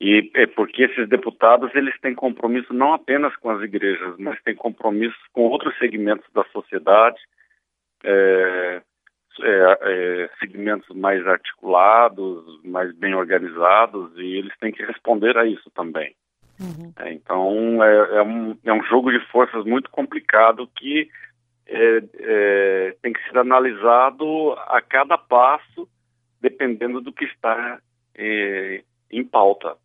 E 0.00 0.32
é 0.34 0.46
porque 0.48 0.82
esses 0.82 1.08
deputados 1.08 1.72
eles 1.76 1.98
têm 2.00 2.14
compromisso 2.14 2.74
não 2.74 2.92
apenas 2.92 3.36
com 3.36 3.50
as 3.50 3.62
igrejas, 3.62 4.16
mas 4.18 4.42
têm 4.42 4.54
compromisso 4.54 5.16
com 5.32 5.42
outros 5.42 5.78
segmentos 5.78 6.26
da 6.32 6.42
sociedade, 6.46 7.20
é, 8.02 8.82
é, 9.40 9.78
é, 9.82 10.30
segmentos 10.40 10.94
mais 10.96 11.26
articulados, 11.26 12.60
mais 12.64 12.94
bem 12.96 13.14
organizados, 13.14 14.12
e 14.16 14.38
eles 14.38 14.56
têm 14.58 14.72
que 14.72 14.84
responder 14.84 15.36
a 15.36 15.46
isso 15.46 15.70
também. 15.70 16.14
Uhum. 16.60 16.92
É, 16.98 17.12
então, 17.12 17.82
é, 17.82 18.18
é, 18.18 18.22
um, 18.22 18.56
é 18.64 18.72
um 18.72 18.84
jogo 18.84 19.10
de 19.10 19.20
forças 19.26 19.64
muito 19.64 19.90
complicado 19.90 20.68
que 20.76 21.08
é, 21.66 22.02
é, 22.18 22.96
tem 23.02 23.12
que 23.12 23.22
ser 23.28 23.38
analisado 23.38 24.52
a 24.68 24.80
cada 24.80 25.16
passo, 25.16 25.88
dependendo 26.40 27.00
do 27.00 27.12
que 27.12 27.24
está 27.24 27.78
em 29.10 29.24
pauta. 29.24 29.76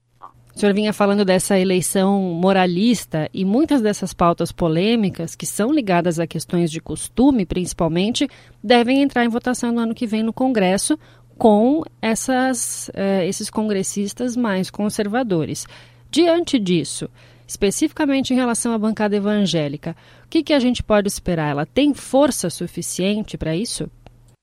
O 0.58 0.60
senhor 0.60 0.74
vinha 0.74 0.92
falando 0.92 1.24
dessa 1.24 1.60
eleição 1.60 2.20
moralista 2.20 3.30
e 3.32 3.46
muitas 3.46 3.80
dessas 3.80 4.12
pautas 4.12 4.52
polêmicas, 4.52 5.36
que 5.36 5.46
são 5.46 5.72
ligadas 5.72 6.20
a 6.20 6.26
questões 6.26 6.72
de 6.72 6.82
costume, 6.82 7.46
principalmente, 7.46 8.28
devem 8.64 9.04
entrar 9.04 9.24
em 9.24 9.30
votação 9.30 9.72
no 9.72 9.82
ano 9.82 9.94
que 9.94 10.08
vem 10.08 10.24
no 10.24 10.34
Congresso 10.34 10.98
com 11.38 11.84
essas, 12.02 12.90
uh, 12.90 13.22
esses 13.28 13.52
congressistas 13.52 14.36
mais 14.36 14.72
conservadores. 14.72 15.68
Diante 16.10 16.58
disso, 16.58 17.08
especificamente 17.48 18.34
em 18.34 18.36
relação 18.36 18.74
à 18.74 18.80
bancada 18.80 19.16
evangélica, 19.16 19.96
o 20.26 20.28
que, 20.28 20.42
que 20.42 20.54
a 20.54 20.60
gente 20.60 20.82
pode 20.82 21.08
esperar? 21.08 21.52
Ela 21.52 21.68
tem 21.68 21.94
força 21.94 22.50
suficiente 22.50 23.38
para 23.38 23.56
isso? 23.56 23.92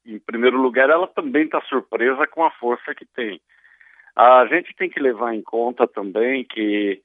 Em 0.07 0.21
primeiro 0.21 0.63
lugar, 0.63 0.91
ela 0.91 1.09
também 1.09 1.47
está 1.47 1.61
surpresa 1.63 2.25
com 2.29 2.45
a 2.45 2.53
força 2.53 2.95
que 2.95 3.05
tem. 3.05 3.41
A 4.17 4.47
gente 4.47 4.75
tem 4.77 4.89
que 4.89 5.01
levar 5.01 5.35
em 5.35 5.43
conta 5.43 5.87
também 5.87 6.45
que 6.45 7.03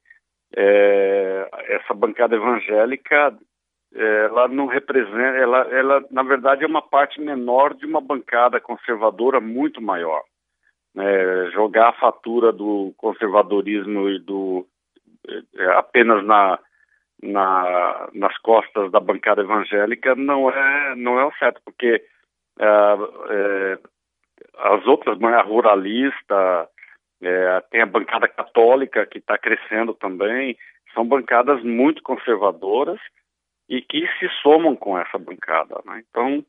é, 0.56 1.50
essa 1.70 1.94
bancada 1.94 2.36
evangélica 2.36 3.36
ela 3.92 4.48
não 4.48 4.68
representa, 4.68 5.38
ela, 5.38 5.62
ela 5.72 6.06
na 6.12 6.22
verdade 6.22 6.64
é 6.64 6.68
uma 6.68 6.82
parte 6.82 7.20
menor 7.20 7.74
de 7.74 7.86
uma 7.86 8.00
bancada 8.00 8.60
conservadora 8.60 9.40
muito 9.40 9.82
maior. 9.82 10.22
Né? 10.94 11.50
Jogar 11.52 11.90
a 11.90 11.94
fatura 11.94 12.52
do 12.52 12.94
conservadorismo 12.98 14.10
e 14.10 14.20
do 14.20 14.68
é, 15.28 15.66
apenas 15.72 16.24
na, 16.24 16.60
na, 17.22 18.10
nas 18.14 18.38
costas 18.40 18.92
da 18.92 19.00
bancada 19.00 19.42
evangélica 19.42 20.16
não 20.16 20.50
é 20.50 20.96
não 20.96 21.20
é 21.20 21.26
o 21.26 21.34
certo, 21.40 21.62
porque 21.66 22.04
é, 22.60 22.66
é, 23.30 23.80
as 24.58 24.86
outras, 24.86 25.22
a 25.22 25.42
ruralista, 25.42 26.68
é, 27.22 27.62
tem 27.70 27.82
a 27.82 27.86
bancada 27.86 28.28
católica 28.28 29.06
que 29.06 29.18
está 29.18 29.38
crescendo 29.38 29.94
também, 29.94 30.58
são 30.94 31.06
bancadas 31.06 31.62
muito 31.64 32.02
conservadoras 32.02 33.00
e 33.68 33.82
que 33.82 34.08
se 34.20 34.28
somam 34.42 34.76
com 34.76 34.98
essa 34.98 35.18
bancada. 35.18 35.80
Né? 35.86 36.04
Então, 36.10 36.44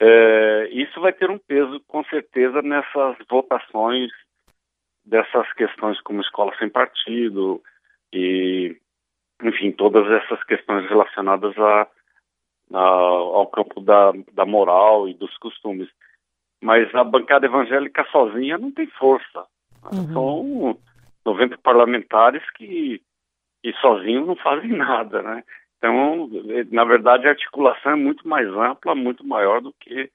é, 0.00 0.68
isso 0.72 1.00
vai 1.00 1.12
ter 1.12 1.30
um 1.30 1.38
peso, 1.38 1.80
com 1.86 2.02
certeza, 2.04 2.62
nessas 2.62 3.16
votações 3.28 4.10
dessas 5.04 5.50
questões 5.54 6.00
como 6.02 6.20
escola 6.20 6.52
sem 6.58 6.68
partido 6.68 7.62
e, 8.12 8.76
enfim, 9.42 9.72
todas 9.72 10.06
essas 10.10 10.42
questões 10.44 10.88
relacionadas 10.88 11.56
a, 11.58 11.86
a, 12.72 12.80
ao 12.80 13.46
campo 13.48 13.80
da, 13.80 14.12
da 14.32 14.46
moral 14.46 15.08
e 15.08 15.14
dos 15.14 15.36
costumes. 15.38 15.88
Mas 16.62 16.94
a 16.94 17.04
bancada 17.04 17.46
evangélica 17.46 18.04
sozinha 18.10 18.58
não 18.58 18.70
tem 18.70 18.86
força. 18.86 19.46
Uhum. 19.92 20.12
São 20.12 20.78
90 21.24 21.58
parlamentares 21.58 22.42
que, 22.50 23.00
que 23.62 23.72
sozinhos 23.80 24.26
não 24.26 24.36
fazem 24.36 24.70
nada, 24.76 25.22
né? 25.22 25.44
Então, 25.78 26.28
na 26.70 26.84
verdade, 26.84 27.26
a 27.26 27.30
articulação 27.30 27.92
é 27.92 27.96
muito 27.96 28.28
mais 28.28 28.46
ampla, 28.48 28.94
muito 28.94 29.26
maior 29.26 29.62
do 29.62 29.72
que 29.80 30.10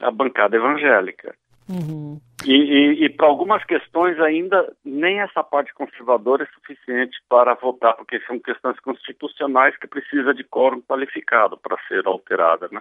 a 0.00 0.10
bancada 0.10 0.56
evangélica. 0.56 1.34
Uhum. 1.68 2.20
E, 2.44 2.52
e, 2.52 3.04
e 3.04 3.08
para 3.08 3.26
algumas 3.26 3.64
questões 3.64 4.20
ainda 4.20 4.72
nem 4.84 5.20
essa 5.20 5.42
parte 5.42 5.74
conservadora 5.74 6.44
é 6.44 6.54
suficiente 6.54 7.18
para 7.28 7.54
votar, 7.54 7.94
porque 7.94 8.20
são 8.20 8.38
questões 8.38 8.78
constitucionais 8.80 9.76
que 9.76 9.86
precisa 9.86 10.32
de 10.34 10.44
quórum 10.44 10.80
qualificado 10.82 11.56
para 11.56 11.76
ser 11.88 12.06
alterada. 12.06 12.68
Né? 12.70 12.80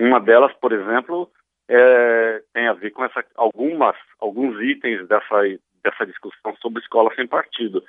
Uma 0.00 0.20
delas, 0.20 0.52
por 0.54 0.72
exemplo, 0.72 1.30
é, 1.68 2.42
tem 2.52 2.68
a 2.68 2.72
ver 2.72 2.90
com 2.90 3.04
essa, 3.04 3.24
algumas, 3.34 3.96
alguns 4.20 4.60
itens 4.62 5.06
dessa, 5.08 5.42
dessa 5.82 6.06
discussão 6.06 6.54
sobre 6.60 6.80
escola 6.82 7.14
sem 7.14 7.26
partido. 7.26 7.82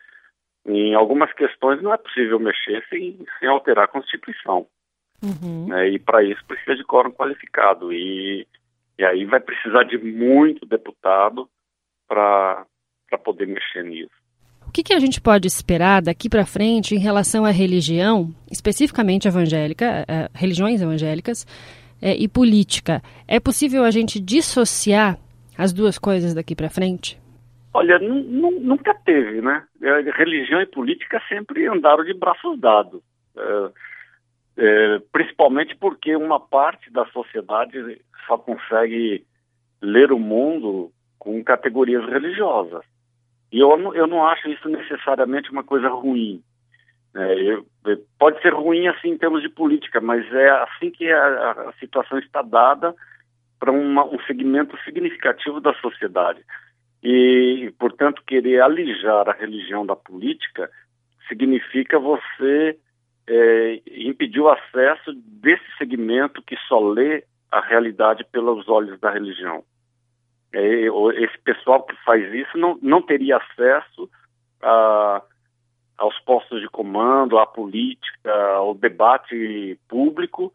Em 0.66 0.94
algumas 0.96 1.32
questões 1.34 1.82
não 1.82 1.94
é 1.94 1.98
possível 1.98 2.40
mexer 2.40 2.84
sem, 2.90 3.18
sem 3.40 3.48
alterar 3.48 3.86
a 3.86 3.90
Constituição. 3.90 4.68
Uhum. 5.24 5.68
Né? 5.68 5.90
E 5.90 6.00
para 6.00 6.24
isso 6.24 6.44
precisa 6.46 6.76
de 6.76 6.84
quórum 6.84 7.12
qualificado. 7.12 7.94
E, 7.94 8.46
e 8.98 9.06
aí 9.06 9.26
vai 9.26 9.40
precisar 9.40 9.84
de 9.84 9.98
muito 9.98 10.66
deputado 10.66 11.50
para 12.08 12.66
poder 13.24 13.48
mexer 13.48 13.84
nisso. 13.84 14.12
O 14.68 14.72
que, 14.72 14.84
que, 14.84 14.94
a 14.94 15.00
gente 15.00 15.22
pode 15.22 15.48
esperar 15.48 16.02
daqui 16.02 16.30
para 16.30 16.46
frente 16.46 16.94
em 16.94 17.00
relação 17.00 17.46
à 17.46 17.52
religião, 17.52 18.36
especificamente 18.52 19.28
evangélica, 19.28 20.04
uh, 20.04 20.38
religiões 20.38 20.82
evangélicas, 20.82 21.46
uh, 22.02 22.16
e 22.18 22.28
política? 22.28 23.02
É 23.28 23.40
possível 23.40 23.84
a 23.84 23.92
gente 23.92 24.20
dissociar 24.20 25.18
as 25.58 25.74
duas 25.74 25.98
coisas 25.98 26.34
daqui 26.34 26.56
para 26.56 26.70
frente? 26.70 27.20
Olha, 27.74 28.00
nunca 28.00 28.94
teve, 28.94 29.42
né? 29.42 29.64
É, 29.82 30.02
religião 30.12 30.62
e 30.62 30.66
política 30.66 31.22
sempre 31.30 31.68
andaram 31.68 32.04
de 32.04 32.14
braços 32.14 32.60
dados. 32.60 33.02
É, 33.38 33.72
é, 34.58 35.00
principalmente 35.12 35.76
porque 35.76 36.16
uma 36.16 36.40
parte 36.40 36.92
da 36.92 37.06
sociedade 37.08 38.02
só 38.26 38.38
consegue 38.38 39.24
ler 39.82 40.12
o 40.12 40.18
mundo 40.18 40.92
com 41.20 41.44
categorias 41.44 42.04
religiosas. 42.10 42.84
E 43.52 43.60
eu, 43.60 43.94
eu 43.94 44.08
não 44.08 44.26
acho 44.26 44.50
isso 44.50 44.68
necessariamente 44.68 45.52
uma 45.52 45.64
coisa 45.64 45.88
ruim. 45.88 46.42
É, 47.18 47.34
eu, 47.42 47.66
pode 48.20 48.40
ser 48.44 48.54
ruim 48.54 48.88
assim 48.88 49.10
em 49.10 49.18
termos 49.18 49.42
de 49.42 49.50
política, 49.50 50.00
mas 50.00 50.32
é 50.32 50.50
assim 50.50 50.92
que 50.92 51.12
a, 51.12 51.52
a 51.52 51.74
situação 51.80 52.20
está 52.20 52.44
dada 52.44 52.94
para 53.60 53.72
um 53.72 54.20
segmento 54.28 54.78
significativo 54.84 55.60
da 55.60 55.74
sociedade 55.76 56.40
e, 57.02 57.74
portanto, 57.80 58.22
querer 58.26 58.62
alijar 58.62 59.28
a 59.28 59.34
religião 59.34 59.84
da 59.84 59.96
política 59.96 60.70
significa 61.28 61.98
você 61.98 62.78
é, 63.28 63.82
impedir 63.88 64.40
o 64.40 64.50
acesso 64.50 65.14
desse 65.26 65.66
segmento 65.78 66.42
que 66.42 66.56
só 66.68 66.80
lê 66.80 67.24
a 67.52 67.62
realidade 67.62 68.24
pelos 68.32 68.70
olhos 68.70 69.00
da 69.00 69.10
religião. 69.10 69.64
É, 70.54 70.86
esse 71.16 71.38
pessoal 71.44 71.84
que 71.84 71.96
faz 72.04 72.32
isso 72.34 72.58
não, 72.58 72.78
não 72.82 73.02
teria 73.02 73.38
acesso 73.38 74.10
a, 74.62 75.24
aos 75.98 76.18
postos 76.20 76.62
de 76.62 76.68
comando, 76.68 77.40
à 77.40 77.46
política, 77.46 78.32
ao 78.56 78.76
debate 78.76 79.80
público, 79.88 80.54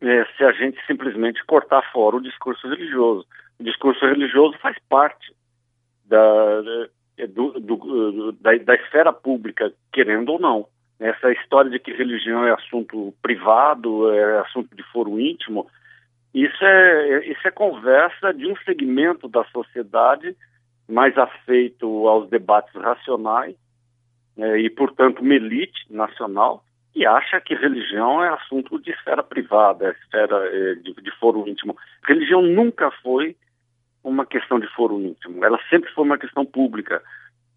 é, 0.00 0.24
se 0.36 0.44
a 0.44 0.52
gente 0.52 0.78
simplesmente 0.86 1.44
cortar 1.44 1.82
fora 1.92 2.16
o 2.16 2.22
discurso 2.22 2.68
religioso. 2.68 3.26
O 3.58 3.64
discurso 3.64 4.04
religioso 4.04 4.56
faz 4.58 4.76
parte 4.88 5.34
da, 6.04 6.60
do, 7.28 7.58
do, 7.58 8.32
da, 8.32 8.56
da 8.58 8.74
esfera 8.74 9.12
pública, 9.12 9.72
querendo 9.92 10.32
ou 10.32 10.38
não. 10.38 10.68
Essa 11.00 11.32
história 11.32 11.70
de 11.70 11.78
que 11.78 11.92
religião 11.92 12.46
é 12.46 12.52
assunto 12.52 13.12
privado, 13.20 14.10
é 14.12 14.38
assunto 14.40 14.74
de 14.74 14.82
foro 14.84 15.18
íntimo, 15.20 15.66
isso 16.32 16.64
é, 16.64 17.26
isso 17.28 17.48
é 17.48 17.50
conversa 17.50 18.32
de 18.32 18.46
um 18.46 18.56
segmento 18.58 19.26
da 19.26 19.44
sociedade 19.46 20.36
mais 20.88 21.16
afeito 21.16 22.06
aos 22.06 22.28
debates 22.28 22.74
racionais 22.74 23.56
é, 24.38 24.58
e, 24.58 24.70
portanto, 24.70 25.20
uma 25.20 25.34
elite 25.34 25.86
nacional 25.90 26.62
que 26.92 27.06
acha 27.06 27.40
que 27.40 27.54
religião 27.54 28.22
é 28.22 28.28
assunto 28.28 28.80
de 28.80 28.90
esfera 28.90 29.22
privada, 29.22 29.88
é 29.88 29.90
esfera 29.90 30.36
é, 30.46 30.74
de, 30.76 30.94
de 30.94 31.10
foro 31.18 31.46
íntimo. 31.46 31.76
Religião 32.06 32.42
nunca 32.42 32.90
foi 33.02 33.36
uma 34.02 34.24
questão 34.24 34.58
de 34.58 34.66
foro 34.68 35.00
íntimo, 35.00 35.44
ela 35.44 35.58
sempre 35.68 35.90
foi 35.92 36.04
uma 36.04 36.18
questão 36.18 36.44
pública. 36.44 37.02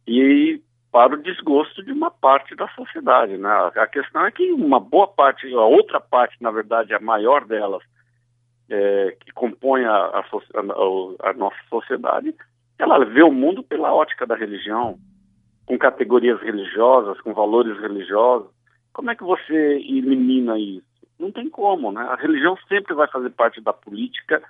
E 0.07 0.61
para 0.91 1.13
o 1.13 1.21
desgosto 1.21 1.83
de 1.83 1.91
uma 1.91 2.09
parte 2.09 2.55
da 2.55 2.67
sociedade. 2.69 3.37
Né? 3.37 3.49
A 3.75 3.87
questão 3.87 4.25
é 4.25 4.31
que 4.31 4.51
uma 4.51 4.79
boa 4.79 5.07
parte, 5.07 5.51
a 5.53 5.65
outra 5.65 5.99
parte, 5.99 6.35
na 6.41 6.51
verdade, 6.51 6.93
a 6.93 6.99
maior 6.99 7.45
delas, 7.45 7.83
é, 8.69 9.15
que 9.19 9.31
compõe 9.31 9.85
a, 9.85 9.95
a, 9.95 10.19
a, 10.19 11.29
a, 11.29 11.33
nossa 11.33 11.57
sociedade, 11.69 12.33
ela 12.77 13.03
vê 13.05 13.23
o 13.23 13.31
mundo 13.31 13.63
pela 13.63 13.93
ótica 13.93 14.25
da 14.25 14.35
religião, 14.35 14.97
com 15.69 15.77
categorias 15.77 16.41
religiosas, 16.41 17.21
com 17.21 17.31
valores 17.31 17.79
religiosos. 17.79 18.49
Como 18.91 19.11
é 19.11 19.15
que 19.15 19.23
você 19.23 19.53
elimina 19.53 20.57
isso? 20.57 20.83
Não 21.19 21.31
tem 21.31 21.47
como, 21.47 21.91
né? 21.91 22.01
A 22.01 22.15
religião 22.15 22.57
sempre 22.67 22.95
vai 22.95 23.07
fazer 23.07 23.29
parte 23.29 23.61
da 23.61 23.71
política 23.71 24.41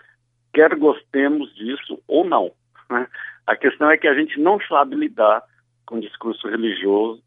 quer 0.53 0.73
gostemos 0.77 1.53
disso 1.55 2.01
ou 2.07 2.23
não. 2.23 2.53
Né? 2.89 3.05
A 3.45 3.57
questão 3.57 3.91
é 3.91 3.97
que 3.97 4.07
a 4.07 4.13
gente 4.13 4.39
não 4.39 4.61
sabe 4.61 4.95
lidar 4.95 5.43
com 5.85 5.97
o 5.97 6.01
discurso 6.01 6.47
religioso, 6.47 7.21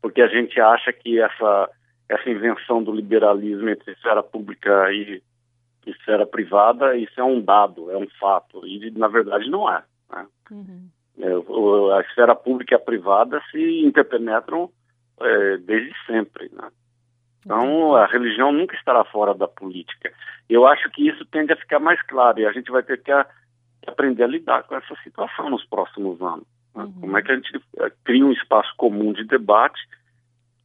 porque 0.00 0.22
a 0.22 0.28
gente 0.28 0.58
acha 0.58 0.90
que 0.90 1.20
essa, 1.20 1.70
essa 2.08 2.30
invenção 2.30 2.82
do 2.82 2.90
liberalismo 2.90 3.68
entre 3.68 3.92
esfera 3.92 4.22
pública 4.22 4.90
e 4.92 5.22
esfera 5.84 6.26
privada, 6.26 6.96
isso 6.96 7.20
é 7.20 7.24
um 7.24 7.40
dado, 7.40 7.90
é 7.90 7.98
um 7.98 8.08
fato, 8.18 8.66
e 8.66 8.90
na 8.92 9.08
verdade 9.08 9.50
não 9.50 9.70
é. 9.70 9.84
Né? 10.10 10.26
Uhum. 10.50 10.88
É, 11.18 11.96
a 11.96 12.00
esfera 12.00 12.34
pública 12.34 12.74
e 12.74 12.76
a 12.76 12.80
privada 12.80 13.40
se 13.50 13.80
interpenetram 13.84 14.70
é, 15.20 15.56
desde 15.58 15.92
sempre. 16.06 16.50
Né? 16.52 16.68
Então, 17.40 17.94
a 17.94 18.06
religião 18.06 18.52
nunca 18.52 18.74
estará 18.74 19.04
fora 19.04 19.32
da 19.34 19.46
política. 19.46 20.12
Eu 20.48 20.66
acho 20.66 20.90
que 20.90 21.08
isso 21.08 21.24
tende 21.26 21.52
a 21.52 21.56
ficar 21.56 21.78
mais 21.78 22.00
claro 22.02 22.40
e 22.40 22.46
a 22.46 22.52
gente 22.52 22.70
vai 22.70 22.82
ter 22.82 23.02
que, 23.02 23.10
a, 23.10 23.26
aprender 23.86 24.24
a 24.24 24.28
lidar 24.28 24.64
com 24.64 24.74
essa 24.74 24.94
situação 25.02 25.50
nos 25.50 25.64
próximos 25.64 26.20
anos. 26.20 26.46
Né? 26.74 26.84
Uhum. 26.84 26.92
Como 27.00 27.18
é 27.18 27.22
que 27.22 27.32
a 27.32 27.36
gente 27.36 27.60
eh, 27.78 27.92
cria 28.04 28.26
um 28.26 28.32
espaço 28.32 28.72
comum 28.76 29.12
de 29.12 29.24
debate 29.24 29.80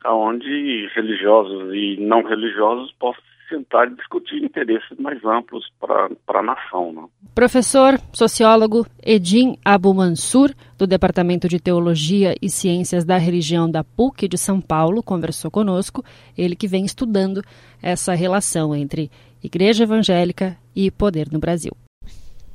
onde 0.06 0.88
religiosos 0.96 1.74
e 1.74 1.98
não 2.00 2.24
religiosos 2.24 2.92
possam 2.94 3.24
sentar 3.52 3.88
e 3.88 3.96
discutir 3.96 4.44
interesses 4.44 4.98
mais 4.98 5.24
amplos 5.26 5.66
para 5.80 6.40
a 6.40 6.44
nação. 6.44 6.94
Né? 6.94 7.04
Professor, 7.36 8.00
sociólogo 8.14 8.86
Edim 9.06 9.58
Abu 9.64 9.94
Mansur, 9.94 10.52
do 10.78 10.88
Departamento 10.88 11.48
de 11.48 11.60
Teologia 11.60 12.34
e 12.42 12.50
Ciências 12.50 13.04
da 13.04 13.18
Religião 13.18 13.70
da 13.70 13.84
PUC 13.84 14.28
de 14.28 14.38
São 14.38 14.62
Paulo, 14.62 15.04
conversou 15.04 15.52
conosco, 15.52 16.04
ele 16.38 16.56
que 16.56 16.68
vem 16.68 16.86
estudando 16.86 17.42
essa 17.82 18.14
relação 18.14 18.76
entre 18.76 19.12
igreja 19.44 19.84
evangélica 19.84 20.58
e 20.76 20.90
poder 20.90 21.28
no 21.32 21.40
Brasil. 21.40 21.72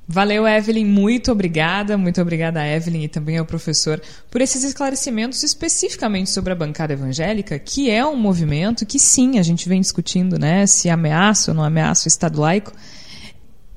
Valeu, 0.09 0.47
Evelyn. 0.47 0.85
Muito 0.85 1.33
obrigada. 1.33 1.99
Muito 1.99 2.21
obrigada 2.21 2.61
a 2.61 2.67
Evelyn 2.67 3.05
e 3.05 3.09
também 3.09 3.39
ao 3.39 3.45
professor 3.45 4.01
por 4.31 4.41
esses 4.41 4.63
esclarecimentos 4.63 5.43
especificamente 5.43 6.31
sobre 6.31 6.53
a 6.53 6.57
bancada 6.57 6.93
evangélica, 6.93 7.59
que 7.59 7.91
é 7.91 8.07
um 8.07 8.17
movimento 8.17 8.87
que 8.87 9.01
sim, 9.01 9.39
a 9.39 9.43
gente 9.43 9.69
vem 9.69 9.81
discutindo, 9.81 10.39
né? 10.39 10.67
Se 10.67 10.89
ameaça 10.89 11.51
ou 11.51 11.57
não 11.57 11.65
ameaça 11.65 12.07
o 12.07 12.09
Estado 12.09 12.41
laico. 12.41 12.73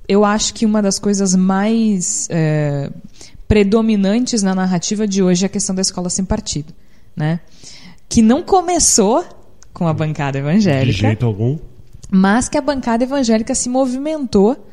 Eu 0.07 0.23
acho 0.23 0.53
que 0.53 0.65
uma 0.65 0.81
das 0.81 0.99
coisas 0.99 1.35
mais 1.35 2.27
é, 2.29 2.91
predominantes 3.47 4.43
na 4.43 4.53
narrativa 4.53 5.07
de 5.07 5.23
hoje 5.23 5.45
é 5.45 5.47
a 5.47 5.49
questão 5.49 5.73
da 5.73 5.81
escola 5.81 6.09
sem 6.09 6.25
partido, 6.25 6.73
né? 7.15 7.39
Que 8.07 8.21
não 8.21 8.43
começou 8.43 9.25
com 9.73 9.87
a 9.87 9.93
bancada 9.93 10.37
evangélica. 10.37 10.93
De 10.93 11.01
jeito 11.01 11.25
algum. 11.25 11.57
Mas 12.11 12.47
que 12.47 12.57
a 12.57 12.61
bancada 12.61 13.03
evangélica 13.03 13.55
se 13.55 13.69
movimentou 13.69 14.68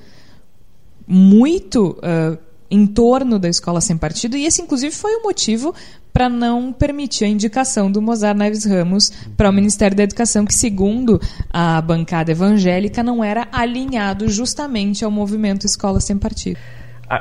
muito 1.07 1.99
uh, 1.99 2.39
em 2.71 2.87
torno 2.87 3.39
da 3.39 3.49
escola 3.49 3.81
sem 3.81 3.97
partido, 3.97 4.37
e 4.37 4.45
esse, 4.45 4.61
inclusive, 4.61 4.95
foi 4.95 5.17
o 5.17 5.23
motivo 5.23 5.75
para 6.13 6.29
não 6.31 6.73
permitir 6.73 7.27
a 7.27 7.29
indicação 7.29 7.93
do 7.93 8.01
Mozart 8.01 8.37
Neves 8.37 8.65
Ramos 8.65 9.13
para 9.37 9.51
o 9.51 9.53
Ministério 9.53 9.95
da 9.95 10.03
Educação, 10.03 10.47
que, 10.47 10.55
segundo 10.55 11.21
a 11.51 11.81
bancada 11.83 12.31
evangélica, 12.33 13.03
não 13.03 13.23
era 13.23 13.47
alinhado 13.53 14.27
justamente 14.27 15.05
ao 15.05 15.11
movimento 15.11 15.67
Escola 15.67 16.01
Sem 16.01 16.17
Partido. 16.17 16.59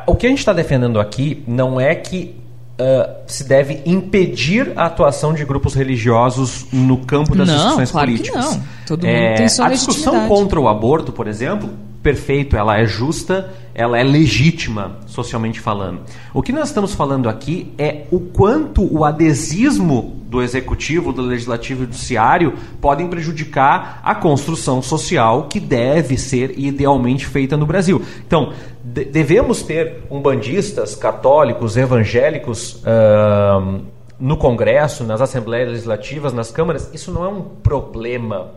O 0.07 0.15
que 0.15 0.25
a 0.25 0.29
gente 0.29 0.39
está 0.39 0.53
defendendo 0.53 0.99
aqui 0.99 1.43
não 1.45 1.79
é 1.79 1.93
que 1.93 2.35
uh, 2.79 3.15
se 3.27 3.43
deve 3.43 3.81
impedir 3.85 4.71
a 4.75 4.85
atuação 4.85 5.33
de 5.33 5.43
grupos 5.45 5.73
religiosos 5.73 6.65
no 6.71 7.05
campo 7.05 7.35
das 7.35 7.47
não, 7.47 7.55
discussões 7.55 7.91
claro 7.91 8.07
políticas. 8.07 8.45
Que 8.45 8.55
não. 8.55 8.63
Todo 8.87 9.05
mundo 9.05 9.15
é, 9.15 9.35
tem 9.35 9.49
sua 9.49 9.67
a 9.67 9.69
discussão 9.69 10.27
contra 10.27 10.59
o 10.59 10.67
aborto, 10.67 11.11
por 11.11 11.27
exemplo, 11.27 11.69
perfeito, 12.05 12.55
ela 12.55 12.77
é 12.77 12.85
justa, 12.85 13.51
ela 13.73 13.99
é 13.99 14.03
legítima, 14.03 14.99
socialmente 15.07 15.59
falando. 15.59 16.01
O 16.35 16.43
que 16.43 16.51
nós 16.51 16.67
estamos 16.67 16.93
falando 16.93 17.27
aqui 17.27 17.73
é 17.79 18.03
o 18.11 18.19
quanto 18.19 18.87
o 18.95 19.03
adesismo 19.03 20.15
do 20.27 20.39
executivo, 20.43 21.11
do 21.11 21.23
legislativo 21.23 21.81
e 21.81 21.87
do 21.87 21.93
judiciário 21.93 22.53
podem 22.79 23.07
prejudicar 23.07 24.01
a 24.03 24.13
construção 24.13 24.83
social 24.83 25.47
que 25.47 25.59
deve 25.59 26.15
ser 26.15 26.53
idealmente 26.59 27.25
feita 27.25 27.57
no 27.57 27.65
Brasil. 27.65 27.99
Então, 28.27 28.53
de 28.83 29.03
devemos 29.03 29.63
ter 29.63 30.03
umbandistas, 30.11 30.93
católicos, 30.93 31.75
evangélicos. 31.75 32.83
Uh, 32.83 33.81
no 34.17 34.37
Congresso, 34.37 35.03
nas 35.03 35.19
assembleias 35.19 35.67
legislativas, 35.69 36.31
nas 36.31 36.49
câmaras, 36.49 36.89
isso 36.93 37.11
não 37.11 37.25
é 37.25 37.27
um 37.27 37.41
problema 37.41 38.51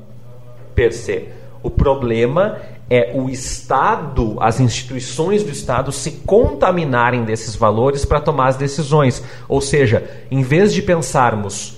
per 0.72 0.92
se. 0.92 1.26
O 1.62 1.70
problema 1.70 2.58
é 2.90 3.12
o 3.14 3.28
Estado, 3.28 4.36
as 4.40 4.60
instituições 4.60 5.42
do 5.42 5.50
Estado 5.50 5.92
se 5.92 6.12
contaminarem 6.26 7.24
desses 7.24 7.54
valores 7.54 8.04
para 8.04 8.20
tomar 8.20 8.48
as 8.48 8.56
decisões. 8.56 9.22
Ou 9.48 9.60
seja, 9.60 10.08
em 10.30 10.42
vez 10.42 10.72
de 10.72 10.80
pensarmos 10.80 11.76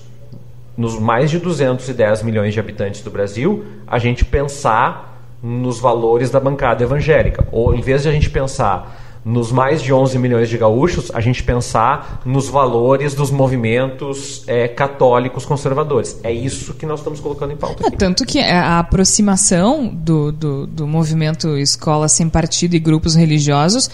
nos 0.77 0.97
mais 0.97 1.29
de 1.29 1.37
210 1.37 2.23
milhões 2.23 2.53
de 2.53 2.59
habitantes 2.59 3.01
do 3.01 3.11
Brasil, 3.11 3.65
a 3.85 3.99
gente 3.99 4.23
pensar 4.23 5.11
nos 5.43 5.79
valores 5.79 6.29
da 6.29 6.39
bancada 6.39 6.83
evangélica. 6.83 7.45
Ou 7.51 7.73
em 7.75 7.81
vez 7.81 8.03
de 8.03 8.09
a 8.09 8.11
gente 8.11 8.29
pensar 8.29 9.10
nos 9.23 9.51
mais 9.51 9.81
de 9.81 9.93
11 9.93 10.17
milhões 10.17 10.49
de 10.49 10.57
gaúchos, 10.57 11.11
a 11.13 11.21
gente 11.21 11.43
pensar 11.43 12.21
nos 12.25 12.49
valores 12.49 13.13
dos 13.13 13.29
movimentos 13.29 14.43
é, 14.47 14.67
católicos 14.67 15.45
conservadores. 15.45 16.19
É 16.23 16.31
isso 16.31 16.73
que 16.73 16.85
nós 16.85 16.99
estamos 16.99 17.19
colocando 17.19 17.53
em 17.53 17.57
pauta. 17.57 17.85
É, 17.85 17.91
tanto 17.91 18.25
que 18.25 18.39
a 18.39 18.79
aproximação 18.79 19.87
do, 19.87 20.31
do, 20.31 20.67
do 20.67 20.87
movimento 20.87 21.57
Escola 21.57 22.07
Sem 22.07 22.29
Partido 22.29 22.75
e 22.75 22.79
grupos 22.79 23.15
religiosos 23.15 23.89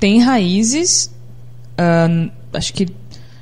tem 0.00 0.20
raízes, 0.20 1.14
uh, 1.78 2.30
acho 2.52 2.74
que 2.74 2.88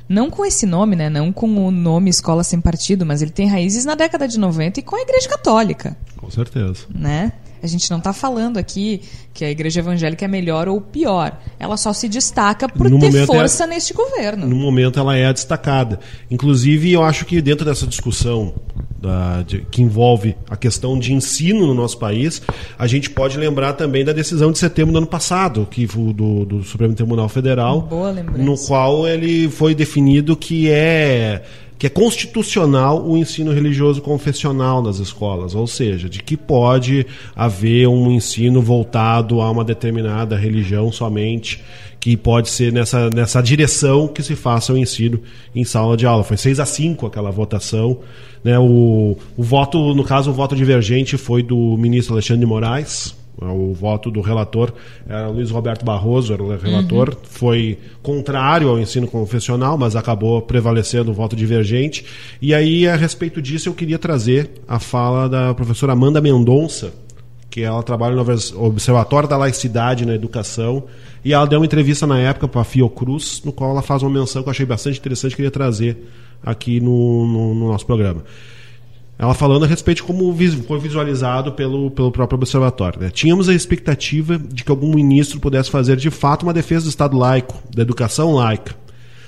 não 0.07 0.29
com 0.29 0.45
esse 0.45 0.65
nome, 0.65 0.95
né? 0.95 1.09
Não 1.09 1.31
com 1.31 1.47
o 1.67 1.71
nome 1.71 2.09
Escola 2.09 2.43
Sem 2.43 2.61
Partido, 2.61 3.05
mas 3.05 3.21
ele 3.21 3.31
tem 3.31 3.47
raízes 3.47 3.85
na 3.85 3.95
década 3.95 4.27
de 4.27 4.37
90 4.37 4.79
e 4.79 4.83
com 4.83 4.95
a 4.95 5.01
Igreja 5.01 5.27
Católica. 5.29 5.97
Com 6.17 6.29
certeza. 6.29 6.83
Né? 6.93 7.31
A 7.63 7.67
gente 7.67 7.89
não 7.91 7.97
está 7.99 8.11
falando 8.13 8.57
aqui 8.57 9.01
que 9.33 9.45
a 9.45 9.49
igreja 9.51 9.79
evangélica 9.79 10.25
é 10.25 10.27
melhor 10.27 10.67
ou 10.67 10.81
pior. 10.81 11.39
Ela 11.59 11.77
só 11.77 11.93
se 11.93 12.09
destaca 12.09 12.67
por 12.67 12.89
No 12.89 12.99
ter 12.99 13.05
momento 13.07 13.27
força 13.27 13.63
é- 13.63 13.67
neste 13.67 13.93
governo. 13.93 14.47
No 14.47 14.55
momento 14.55 14.99
ela 14.99 15.15
é 15.15 15.31
destacada. 15.31 15.99
Inclusive, 16.29 16.91
eu 16.91 17.03
acho 17.03 17.25
que 17.25 17.41
dentro 17.41 17.63
dessa 17.65 17.85
discussão 17.87 18.53
da- 18.99 19.41
de- 19.43 19.65
que 19.71 19.81
envolve 19.81 20.35
a 20.49 20.55
questão 20.55 20.97
de 20.97 21.13
ensino 21.13 21.65
no 21.65 21.73
nosso 21.73 21.97
país, 21.97 22.41
a 22.77 22.85
gente 22.87 23.09
pode 23.09 23.37
lembrar 23.37 23.73
também 23.73 24.05
da 24.05 24.13
decisão 24.13 24.51
de 24.51 24.59
setembro 24.59 24.91
do 24.91 24.97
ano 24.99 25.07
passado, 25.07 25.67
que 25.69 25.85
do, 25.87 26.45
do 26.45 26.63
Supremo 26.63 26.93
Tribunal 26.93 27.27
Federal, 27.27 27.81
Boa 27.81 28.11
lembrança. 28.11 28.43
no 28.43 28.55
qual 28.57 29.07
ele 29.07 29.49
foi 29.49 29.73
definido 29.73 30.35
que 30.35 30.69
é 30.69 31.43
que 31.81 31.87
é 31.87 31.89
constitucional 31.89 33.03
o 33.03 33.17
ensino 33.17 33.51
religioso 33.51 34.03
confessional 34.03 34.83
nas 34.83 34.99
escolas, 34.99 35.55
ou 35.55 35.65
seja, 35.65 36.07
de 36.07 36.21
que 36.21 36.37
pode 36.37 37.07
haver 37.35 37.87
um 37.87 38.11
ensino 38.11 38.61
voltado 38.61 39.41
a 39.41 39.49
uma 39.49 39.63
determinada 39.63 40.37
religião 40.37 40.91
somente, 40.91 41.59
que 41.99 42.15
pode 42.15 42.49
ser 42.49 42.71
nessa, 42.71 43.09
nessa 43.09 43.41
direção 43.41 44.07
que 44.07 44.21
se 44.21 44.35
faça 44.35 44.71
o 44.71 44.77
ensino 44.77 45.23
em 45.55 45.63
sala 45.63 45.97
de 45.97 46.05
aula. 46.05 46.23
Foi 46.23 46.37
6 46.37 46.59
a 46.59 46.67
5 46.67 47.07
aquela 47.07 47.31
votação. 47.31 47.97
Né? 48.43 48.59
O, 48.59 49.17
o 49.35 49.41
voto, 49.41 49.95
no 49.95 50.03
caso, 50.03 50.29
o 50.29 50.33
voto 50.35 50.55
divergente 50.55 51.17
foi 51.17 51.41
do 51.41 51.75
ministro 51.79 52.13
Alexandre 52.13 52.41
de 52.41 52.45
Moraes, 52.45 53.15
o 53.49 53.73
voto 53.73 54.11
do 54.11 54.21
relator 54.21 54.71
era 55.09 55.27
Luiz 55.27 55.49
Roberto 55.49 55.83
Barroso, 55.83 56.31
era 56.31 56.43
o 56.43 56.55
relator, 56.55 57.17
foi 57.23 57.77
contrário 58.03 58.69
ao 58.69 58.79
ensino 58.79 59.07
confessional, 59.07 59.77
mas 59.77 59.95
acabou 59.95 60.41
prevalecendo 60.41 61.09
o 61.09 61.13
voto 61.13 61.35
divergente. 61.35 62.05
E 62.39 62.53
aí, 62.53 62.87
a 62.87 62.95
respeito 62.95 63.41
disso, 63.41 63.67
eu 63.67 63.73
queria 63.73 63.97
trazer 63.97 64.51
a 64.67 64.79
fala 64.79 65.27
da 65.27 65.53
professora 65.55 65.93
Amanda 65.93 66.21
Mendonça, 66.21 66.93
que 67.49 67.61
ela 67.61 67.81
trabalha 67.83 68.15
no 68.15 68.65
Observatório 68.65 69.27
da 69.27 69.37
Laicidade 69.37 70.05
na 70.05 70.13
Educação, 70.13 70.83
e 71.25 71.33
ela 71.33 71.45
deu 71.45 71.59
uma 71.59 71.65
entrevista 71.65 72.05
na 72.05 72.19
época 72.19 72.47
para 72.47 72.61
a 72.61 72.63
Fiocruz, 72.63 73.41
no 73.43 73.51
qual 73.51 73.71
ela 73.71 73.81
faz 73.81 74.03
uma 74.03 74.09
menção 74.09 74.43
que 74.43 74.49
eu 74.49 74.51
achei 74.51 74.65
bastante 74.65 74.99
interessante, 74.99 75.35
queria 75.35 75.51
trazer 75.51 75.97
aqui 76.43 76.79
no, 76.79 77.27
no, 77.27 77.55
no 77.55 77.67
nosso 77.69 77.85
programa. 77.85 78.23
Ela 79.17 79.33
falando 79.35 79.65
a 79.65 79.67
respeito 79.67 79.97
de 79.97 80.03
como 80.03 80.35
foi 80.67 80.79
visualizado 80.79 81.51
pelo, 81.51 81.91
pelo 81.91 82.11
próprio 82.11 82.37
observatório. 82.37 82.99
né? 82.99 83.09
Tínhamos 83.11 83.47
a 83.47 83.53
expectativa 83.53 84.37
de 84.37 84.63
que 84.63 84.71
algum 84.71 84.93
ministro 84.93 85.39
pudesse 85.39 85.69
fazer 85.69 85.95
de 85.95 86.09
fato 86.09 86.43
uma 86.43 86.53
defesa 86.53 86.85
do 86.85 86.89
Estado 86.89 87.15
laico, 87.17 87.61
da 87.75 87.83
educação 87.83 88.33
laica. 88.33 88.75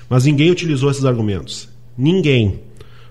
Mas 0.08 0.24
ninguém 0.24 0.50
utilizou 0.50 0.90
esses 0.90 1.04
argumentos. 1.04 1.68
Ninguém. 1.96 2.60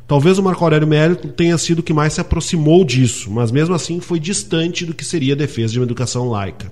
Talvez 0.06 0.38
o 0.38 0.44
Marco 0.44 0.64
Aurélio 0.64 0.88
Melo 0.88 1.16
tenha 1.16 1.58
sido 1.58 1.80
o 1.80 1.84
que 1.84 1.94
mais 1.94 2.14
se 2.14 2.22
aproximou 2.22 2.84
disso, 2.84 3.32
mas 3.32 3.52
mesmo 3.52 3.74
assim 3.74 4.02
foi 4.02 4.20
distante 4.20 4.86
do 4.86 4.94
que 4.94 5.06
seria 5.06 5.34
a 5.34 5.38
defesa 5.38 5.74
de 5.74 5.80
uma 5.80 5.86
educação 5.86 6.30
laica. 6.30 6.72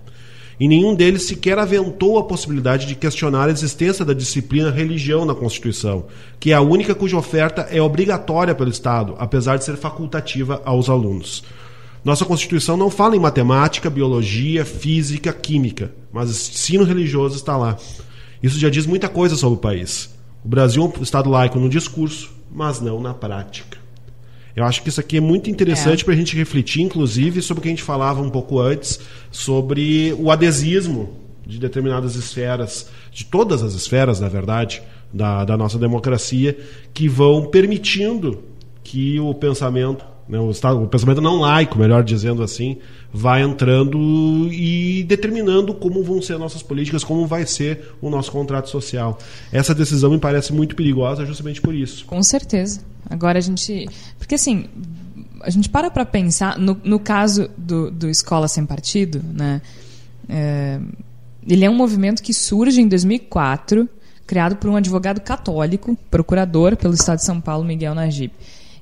E 0.61 0.67
nenhum 0.67 0.93
deles 0.93 1.23
sequer 1.23 1.57
aventou 1.57 2.19
a 2.19 2.23
possibilidade 2.23 2.85
de 2.85 2.93
questionar 2.93 3.47
a 3.47 3.51
existência 3.51 4.05
da 4.05 4.13
disciplina 4.13 4.69
religião 4.69 5.25
na 5.25 5.33
Constituição, 5.33 6.05
que 6.39 6.51
é 6.51 6.53
a 6.53 6.61
única 6.61 6.93
cuja 6.93 7.17
oferta 7.17 7.63
é 7.71 7.81
obrigatória 7.81 8.53
pelo 8.53 8.69
Estado, 8.69 9.15
apesar 9.17 9.57
de 9.57 9.63
ser 9.63 9.75
facultativa 9.75 10.61
aos 10.63 10.87
alunos. 10.87 11.43
Nossa 12.05 12.25
Constituição 12.25 12.77
não 12.77 12.91
fala 12.91 13.15
em 13.15 13.19
matemática, 13.19 13.89
biologia, 13.89 14.63
física, 14.63 15.33
química, 15.33 15.91
mas 16.13 16.29
ensino 16.29 16.83
religioso 16.83 17.37
está 17.37 17.57
lá. 17.57 17.75
Isso 18.43 18.59
já 18.59 18.69
diz 18.69 18.85
muita 18.85 19.09
coisa 19.09 19.35
sobre 19.35 19.57
o 19.57 19.61
país. 19.61 20.13
O 20.45 20.47
Brasil 20.47 20.83
é 20.95 20.99
um 20.99 21.01
Estado 21.01 21.27
laico 21.27 21.57
no 21.57 21.69
discurso, 21.69 22.29
mas 22.51 22.79
não 22.79 23.01
na 23.01 23.15
prática. 23.15 23.80
Eu 24.55 24.65
acho 24.65 24.81
que 24.83 24.89
isso 24.89 24.99
aqui 24.99 25.17
é 25.17 25.21
muito 25.21 25.49
interessante 25.49 26.01
É. 26.01 26.05
para 26.05 26.13
a 26.13 26.17
gente 26.17 26.35
refletir, 26.35 26.81
inclusive, 26.81 27.41
sobre 27.41 27.59
o 27.59 27.63
que 27.63 27.69
a 27.69 27.71
gente 27.71 27.83
falava 27.83 28.21
um 28.21 28.29
pouco 28.29 28.59
antes, 28.59 28.99
sobre 29.31 30.13
o 30.19 30.29
adesismo 30.29 31.17
de 31.45 31.57
determinadas 31.59 32.15
esferas, 32.15 32.89
de 33.11 33.25
todas 33.25 33.63
as 33.63 33.73
esferas, 33.73 34.19
na 34.19 34.27
verdade, 34.29 34.81
da, 35.13 35.43
da 35.43 35.57
nossa 35.57 35.77
democracia, 35.77 36.57
que 36.93 37.07
vão 37.07 37.45
permitindo 37.45 38.43
que 38.83 39.19
o 39.19 39.33
pensamento, 39.33 40.03
né, 40.31 40.39
o, 40.39 40.49
estado, 40.49 40.81
o 40.81 40.87
pensamento 40.87 41.19
não 41.19 41.41
laico, 41.41 41.77
melhor 41.77 42.05
dizendo 42.05 42.41
assim, 42.41 42.77
vai 43.13 43.41
entrando 43.41 44.47
e 44.49 45.03
determinando 45.03 45.73
como 45.73 46.01
vão 46.01 46.21
ser 46.21 46.37
nossas 46.37 46.63
políticas, 46.63 47.03
como 47.03 47.27
vai 47.27 47.45
ser 47.45 47.93
o 48.01 48.09
nosso 48.09 48.31
contrato 48.31 48.69
social. 48.69 49.19
Essa 49.51 49.75
decisão 49.75 50.09
me 50.09 50.17
parece 50.17 50.53
muito 50.53 50.73
perigosa 50.73 51.25
justamente 51.25 51.59
por 51.59 51.75
isso. 51.75 52.05
Com 52.05 52.23
certeza. 52.23 52.79
Agora 53.09 53.39
a 53.39 53.41
gente. 53.41 53.89
Porque 54.17 54.35
assim, 54.35 54.69
a 55.41 55.49
gente 55.49 55.67
para 55.67 55.91
para 55.91 56.05
pensar, 56.05 56.57
no, 56.57 56.79
no 56.81 56.97
caso 56.97 57.49
do, 57.57 57.91
do 57.91 58.09
Escola 58.09 58.47
Sem 58.47 58.65
Partido, 58.65 59.21
né? 59.33 59.61
é, 60.29 60.79
ele 61.45 61.65
é 61.65 61.69
um 61.69 61.75
movimento 61.75 62.23
que 62.23 62.33
surge 62.33 62.79
em 62.79 62.87
2004, 62.87 63.89
criado 64.25 64.55
por 64.55 64.69
um 64.69 64.77
advogado 64.77 65.19
católico, 65.19 65.97
procurador 66.09 66.77
pelo 66.77 66.93
Estado 66.93 67.17
de 67.17 67.25
São 67.25 67.41
Paulo, 67.41 67.65
Miguel 67.65 67.93
Najib. 67.93 68.31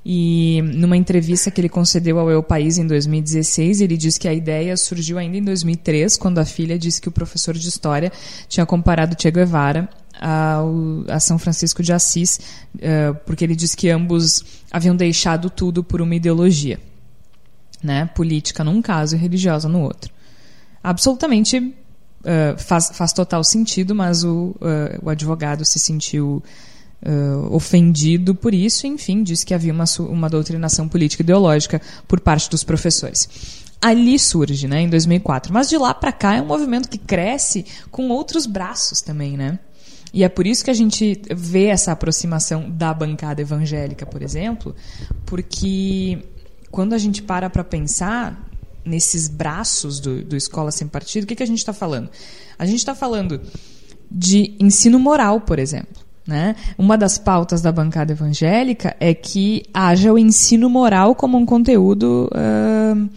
E 0.06 0.62
numa 0.76 0.96
entrevista 0.96 1.52
que 1.52 1.60
ele 1.60 1.70
concedeu 1.70 2.20
ao 2.20 2.32
Eu 2.32 2.42
País 2.42 2.78
em 2.78 2.88
2016, 2.88 3.82
ele 3.82 3.98
diz 3.98 4.18
que 4.18 4.28
a 4.28 4.34
ideia 4.34 4.78
surgiu 4.78 5.18
ainda 5.18 5.38
em 5.38 5.44
2003, 5.44 6.16
quando 6.18 6.40
a 6.40 6.46
filha 6.46 6.80
disse 6.80 7.02
que 7.02 7.10
o 7.10 7.12
professor 7.12 7.54
de 7.54 7.68
história 7.68 8.12
tinha 8.48 8.66
comparado 8.66 9.16
Che 9.20 9.30
Guevara 9.30 9.90
ao, 10.20 11.04
a 11.08 11.20
São 11.20 11.38
Francisco 11.38 11.84
de 11.84 11.92
Assis, 11.92 12.40
uh, 12.76 13.16
porque 13.26 13.44
ele 13.44 13.56
diz 13.56 13.76
que 13.76 13.90
ambos 13.90 14.44
haviam 14.72 14.96
deixado 14.96 15.50
tudo 15.50 15.84
por 15.84 16.02
uma 16.02 16.16
ideologia, 16.16 16.80
né? 17.84 18.06
política 18.16 18.64
num 18.64 18.82
caso 18.82 19.16
e 19.16 19.20
religiosa 19.20 19.68
no 19.68 19.82
outro. 19.82 20.12
Absolutamente 20.82 21.58
uh, 21.60 22.58
faz, 22.58 22.92
faz 22.94 23.12
total 23.12 23.44
sentido, 23.44 23.94
mas 23.94 24.24
o, 24.24 24.56
uh, 24.62 25.00
o 25.04 25.10
advogado 25.10 25.66
se 25.66 25.78
sentiu 25.78 26.42
uh, 27.06 27.54
ofendido 27.54 28.36
por 28.36 28.54
isso, 28.54 28.88
enfim, 28.88 29.24
disse 29.24 29.46
que 29.46 29.54
havia 29.54 29.74
uma, 29.74 29.86
uma 30.00 30.30
doutrinação 30.30 30.88
política 30.88 31.24
ideológica 31.24 31.82
por 32.08 32.20
parte 32.20 32.50
dos 32.50 32.64
professores. 32.64 33.30
Ali 33.82 34.20
surge, 34.20 34.68
né, 34.68 34.82
em 34.82 34.90
2004. 34.90 35.54
Mas 35.54 35.70
de 35.70 35.78
lá 35.78 35.94
para 35.94 36.12
cá 36.12 36.36
é 36.36 36.42
um 36.42 36.46
movimento 36.46 36.90
que 36.90 36.98
cresce 36.98 37.66
com 37.90 38.10
outros 38.10 38.46
braços 38.46 39.02
também, 39.02 39.38
né? 39.38 39.60
E 40.14 40.24
é 40.24 40.30
por 40.30 40.48
isso 40.48 40.64
que 40.64 40.72
a 40.72 40.74
gente 40.74 41.22
vê 41.30 41.66
essa 41.66 41.92
aproximação 41.92 42.70
da 42.70 42.94
bancada 42.94 43.42
evangélica, 43.42 44.06
por 44.06 44.22
exemplo, 44.22 44.76
porque 45.26 46.26
quando 46.72 46.94
a 46.94 46.98
gente 46.98 47.22
para 47.22 47.50
para 47.50 47.64
pensar 47.64 48.50
nesses 48.84 49.28
braços 49.28 50.00
do, 50.00 50.24
do 50.24 50.36
Escola 50.36 50.72
Sem 50.72 50.88
Partido, 50.88 51.24
o 51.24 51.28
que, 51.28 51.36
que 51.36 51.44
a 51.44 51.48
gente 51.48 51.60
está 51.60 51.74
falando? 51.74 52.10
A 52.58 52.66
gente 52.66 52.80
está 52.80 52.96
falando 52.96 53.40
de 54.10 54.56
ensino 54.60 54.98
moral, 55.00 55.42
por 55.42 55.60
exemplo. 55.60 55.99
Né? 56.30 56.56
Uma 56.78 56.96
das 56.96 57.18
pautas 57.18 57.60
da 57.60 57.72
bancada 57.72 58.12
evangélica 58.12 58.96
é 59.00 59.16
que 59.16 59.64
haja 59.74 60.14
o 60.14 60.18
ensino 60.18 60.70
moral 60.70 61.16
como 61.16 61.40
um 61.40 61.46
conteúdo 61.46 62.30
uh, 62.32 63.10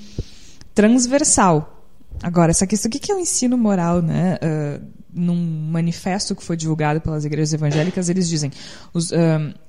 transversal. 0.74 1.84
Agora, 2.22 2.52
essa 2.52 2.66
questão, 2.66 2.88
o 2.88 2.92
que 2.92 3.12
é 3.12 3.14
o 3.14 3.18
ensino 3.18 3.58
moral? 3.58 4.00
Né? 4.00 4.38
Uh, 4.42 4.82
num 5.12 5.36
manifesto 5.70 6.34
que 6.34 6.42
foi 6.42 6.56
divulgado 6.56 7.02
pelas 7.02 7.26
igrejas 7.26 7.52
evangélicas, 7.52 8.08
eles 8.08 8.26
dizem: 8.26 8.50
os, 8.94 9.10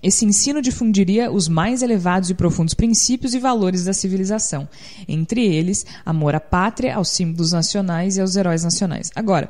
esse 0.01 0.25
ensino 0.25 0.61
difundiria 0.61 1.29
os 1.29 1.49
mais 1.49 1.81
elevados 1.81 2.29
e 2.29 2.33
profundos 2.33 2.73
princípios 2.73 3.33
e 3.33 3.39
valores 3.39 3.83
da 3.83 3.91
civilização, 3.91 4.69
entre 5.05 5.45
eles 5.45 5.85
amor 6.05 6.33
à 6.33 6.39
pátria, 6.39 6.95
aos 6.95 7.09
símbolos 7.09 7.51
nacionais 7.51 8.15
e 8.15 8.21
aos 8.21 8.37
heróis 8.37 8.63
nacionais. 8.63 9.11
Agora, 9.13 9.49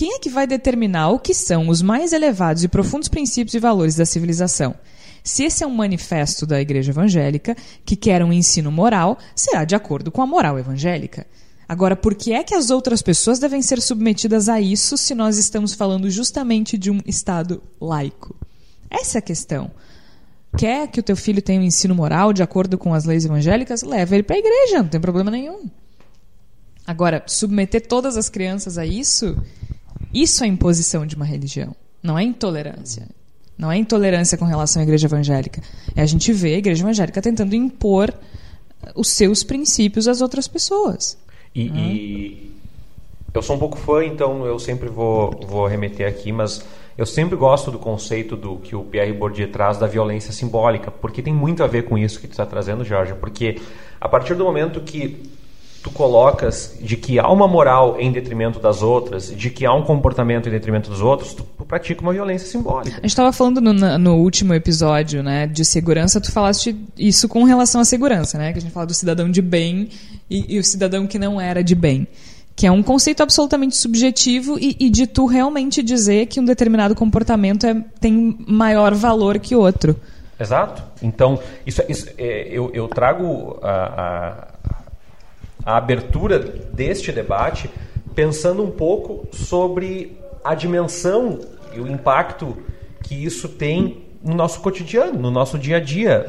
quem 0.00 0.14
é 0.14 0.18
que 0.18 0.30
vai 0.30 0.46
determinar 0.46 1.10
o 1.10 1.18
que 1.18 1.34
são 1.34 1.68
os 1.68 1.82
mais 1.82 2.14
elevados 2.14 2.64
e 2.64 2.68
profundos 2.68 3.06
princípios 3.06 3.52
e 3.52 3.58
valores 3.58 3.96
da 3.96 4.06
civilização? 4.06 4.74
Se 5.22 5.44
esse 5.44 5.62
é 5.62 5.66
um 5.66 5.74
manifesto 5.74 6.46
da 6.46 6.58
Igreja 6.58 6.90
Evangélica 6.90 7.54
que 7.84 7.94
quer 7.94 8.24
um 8.24 8.32
ensino 8.32 8.72
moral, 8.72 9.18
será 9.36 9.62
de 9.66 9.74
acordo 9.74 10.10
com 10.10 10.22
a 10.22 10.26
moral 10.26 10.58
evangélica. 10.58 11.26
Agora, 11.68 11.94
por 11.94 12.14
que 12.14 12.32
é 12.32 12.42
que 12.42 12.54
as 12.54 12.70
outras 12.70 13.02
pessoas 13.02 13.38
devem 13.38 13.60
ser 13.60 13.78
submetidas 13.82 14.48
a 14.48 14.58
isso 14.58 14.96
se 14.96 15.14
nós 15.14 15.36
estamos 15.36 15.74
falando 15.74 16.08
justamente 16.08 16.78
de 16.78 16.90
um 16.90 17.00
Estado 17.04 17.62
laico? 17.78 18.34
Essa 18.88 19.18
é 19.18 19.20
a 19.20 19.22
questão. 19.22 19.70
Quer 20.56 20.88
que 20.88 21.00
o 21.00 21.02
teu 21.02 21.14
filho 21.14 21.42
tenha 21.42 21.60
um 21.60 21.64
ensino 21.64 21.94
moral 21.94 22.32
de 22.32 22.42
acordo 22.42 22.78
com 22.78 22.94
as 22.94 23.04
leis 23.04 23.26
evangélicas? 23.26 23.82
Leva 23.82 24.14
ele 24.14 24.22
para 24.22 24.36
a 24.36 24.38
igreja, 24.38 24.78
não 24.78 24.88
tem 24.88 24.98
problema 24.98 25.30
nenhum. 25.30 25.68
Agora, 26.86 27.22
submeter 27.26 27.86
todas 27.86 28.16
as 28.16 28.30
crianças 28.30 28.78
a 28.78 28.86
isso 28.86 29.36
isso 30.12 30.44
é 30.44 30.46
imposição 30.46 31.06
de 31.06 31.16
uma 31.16 31.24
religião, 31.24 31.74
não 32.02 32.18
é 32.18 32.22
intolerância. 32.22 33.06
Não 33.56 33.70
é 33.70 33.76
intolerância 33.76 34.38
com 34.38 34.46
relação 34.46 34.80
à 34.80 34.82
igreja 34.84 35.06
evangélica. 35.06 35.60
É 35.94 36.00
a 36.00 36.06
gente 36.06 36.32
ver 36.32 36.54
a 36.54 36.58
igreja 36.58 36.82
evangélica 36.82 37.20
tentando 37.20 37.54
impor 37.54 38.10
os 38.94 39.08
seus 39.08 39.44
princípios 39.44 40.08
às 40.08 40.22
outras 40.22 40.48
pessoas. 40.48 41.18
E, 41.54 41.68
hum. 41.68 41.76
e 41.76 42.54
eu 43.34 43.42
sou 43.42 43.56
um 43.56 43.58
pouco 43.58 43.76
fã, 43.76 44.02
então 44.02 44.46
eu 44.46 44.58
sempre 44.58 44.88
vou, 44.88 45.30
vou 45.46 45.66
remeter 45.66 46.08
aqui, 46.08 46.32
mas 46.32 46.64
eu 46.96 47.04
sempre 47.04 47.36
gosto 47.36 47.70
do 47.70 47.78
conceito 47.78 48.34
do 48.34 48.56
que 48.56 48.74
o 48.74 48.82
Pierre 48.82 49.12
Bourdieu 49.12 49.50
traz 49.50 49.78
da 49.78 49.86
violência 49.86 50.32
simbólica, 50.32 50.90
porque 50.90 51.22
tem 51.22 51.34
muito 51.34 51.62
a 51.62 51.66
ver 51.66 51.84
com 51.84 51.98
isso 51.98 52.18
que 52.18 52.26
tu 52.26 52.32
está 52.32 52.46
trazendo, 52.46 52.82
Jorge. 52.82 53.14
Porque 53.14 53.60
a 54.00 54.08
partir 54.08 54.34
do 54.34 54.44
momento 54.44 54.80
que 54.80 55.22
tu 55.82 55.90
colocas 55.90 56.76
de 56.80 56.96
que 56.96 57.18
há 57.18 57.28
uma 57.30 57.48
moral 57.48 57.98
em 57.98 58.12
detrimento 58.12 58.58
das 58.58 58.82
outras, 58.82 59.34
de 59.34 59.48
que 59.48 59.64
há 59.64 59.72
um 59.72 59.82
comportamento 59.82 60.48
em 60.48 60.52
detrimento 60.52 60.90
dos 60.90 61.00
outros, 61.00 61.32
tu 61.32 61.44
pratica 61.66 62.02
uma 62.02 62.12
violência 62.12 62.46
simbólica. 62.46 62.98
A 62.98 63.00
gente 63.00 63.06
estava 63.06 63.32
falando 63.32 63.60
no, 63.60 63.72
no, 63.98 64.16
último 64.16 64.52
episódio, 64.52 65.22
né, 65.22 65.46
de 65.46 65.64
segurança, 65.64 66.20
tu 66.20 66.30
falaste 66.30 66.76
isso 66.98 67.28
com 67.28 67.44
relação 67.44 67.80
à 67.80 67.84
segurança, 67.84 68.36
né, 68.36 68.52
que 68.52 68.58
a 68.58 68.60
gente 68.60 68.72
fala 68.72 68.86
do 68.86 68.94
cidadão 68.94 69.30
de 69.30 69.40
bem 69.40 69.88
e, 70.28 70.56
e 70.56 70.58
o 70.58 70.64
cidadão 70.64 71.06
que 71.06 71.18
não 71.18 71.40
era 71.40 71.64
de 71.64 71.74
bem. 71.74 72.06
Que 72.54 72.66
é 72.66 72.70
um 72.70 72.82
conceito 72.82 73.22
absolutamente 73.22 73.74
subjetivo 73.76 74.58
e, 74.58 74.76
e 74.78 74.90
de 74.90 75.06
tu 75.06 75.24
realmente 75.24 75.82
dizer 75.82 76.26
que 76.26 76.38
um 76.38 76.44
determinado 76.44 76.94
comportamento 76.94 77.64
é, 77.64 77.74
tem 77.98 78.36
maior 78.46 78.94
valor 78.94 79.38
que 79.38 79.56
outro. 79.56 79.96
Exato. 80.38 80.82
Então, 81.02 81.38
isso, 81.66 81.82
isso 81.88 82.08
é, 82.18 82.48
eu, 82.50 82.70
eu 82.74 82.86
trago 82.88 83.58
a, 83.62 84.49
a 85.70 85.76
abertura 85.76 86.38
deste 86.38 87.12
debate 87.12 87.70
pensando 88.14 88.62
um 88.62 88.70
pouco 88.70 89.28
sobre 89.32 90.18
a 90.44 90.54
dimensão 90.54 91.38
e 91.74 91.80
o 91.80 91.86
impacto 91.86 92.56
que 93.02 93.14
isso 93.14 93.48
tem 93.48 94.04
no 94.22 94.34
nosso 94.34 94.60
cotidiano, 94.60 95.18
no 95.18 95.30
nosso 95.30 95.58
dia 95.58 95.78
a 95.78 95.80
dia, 95.80 96.26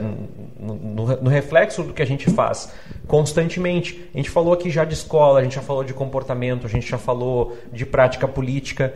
no, 0.60 0.76
no, 0.76 1.22
no, 1.24 1.30
reflexo 1.30 1.84
do 1.84 1.92
que 1.92 2.02
a 2.02 2.06
gente 2.06 2.30
faz 2.32 2.72
constantemente. 3.08 4.10
A 4.14 4.18
gente 4.18 4.30
falou 4.30 4.54
aqui 4.54 4.70
já 4.70 4.86
de 4.86 4.94
escola, 4.94 5.40
a 5.40 5.44
gente 5.44 5.56
já 5.56 5.62
falou 5.62 5.84
de 5.84 5.94
comportamento, 5.94 6.66
a 6.66 6.70
gente 6.70 6.88
já 6.88 6.98
falou 6.98 7.58
de 7.74 7.86
prática 7.86 8.28
política. 8.28 8.94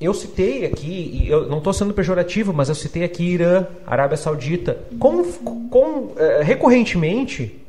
Eu 0.00 0.14
citei 0.14 0.64
aqui, 0.64 1.26
eu 1.28 1.48
não 1.48 1.58
estou 1.58 1.72
sendo 1.72 1.92
pejorativo, 1.92 2.52
mas 2.52 2.68
eu 2.68 2.74
citei 2.74 3.02
aqui 3.02 3.24
Irã, 3.24 3.66
Arábia 3.86 4.16
Saudita. 4.16 4.78
Como, 4.98 5.24
como 5.68 6.12
é, 6.16 6.42
recorrentemente 6.42 7.59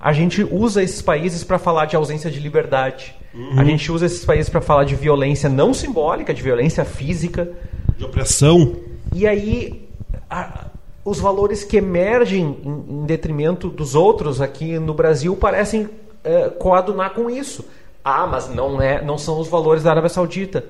a 0.00 0.12
gente 0.14 0.42
usa 0.42 0.82
esses 0.82 1.02
países 1.02 1.44
para 1.44 1.58
falar 1.58 1.84
de 1.84 1.94
ausência 1.94 2.30
de 2.30 2.40
liberdade. 2.40 3.14
Uhum. 3.34 3.60
A 3.60 3.64
gente 3.64 3.92
usa 3.92 4.06
esses 4.06 4.24
países 4.24 4.48
para 4.48 4.62
falar 4.62 4.84
de 4.84 4.94
violência 4.94 5.48
não 5.48 5.74
simbólica, 5.74 6.32
de 6.32 6.42
violência 6.42 6.84
física. 6.86 7.52
De 7.98 8.04
opressão. 8.04 8.76
E 9.14 9.26
aí, 9.26 9.86
a, 10.28 10.68
os 11.04 11.20
valores 11.20 11.62
que 11.62 11.76
emergem 11.76 12.58
em, 12.64 13.02
em, 13.02 13.04
detrimento 13.04 13.68
dos 13.68 13.94
outros 13.94 14.40
aqui 14.40 14.78
no 14.78 14.94
Brasil 14.94 15.36
parecem 15.36 15.88
é, 16.24 16.48
coadunar 16.48 17.10
com 17.10 17.28
isso. 17.28 17.66
Ah, 18.02 18.26
mas 18.26 18.48
não, 18.48 18.80
é, 18.80 19.04
não 19.04 19.18
são 19.18 19.38
os 19.38 19.48
valores 19.48 19.82
da 19.82 19.90
Arábia 19.90 20.08
Saudita. 20.08 20.64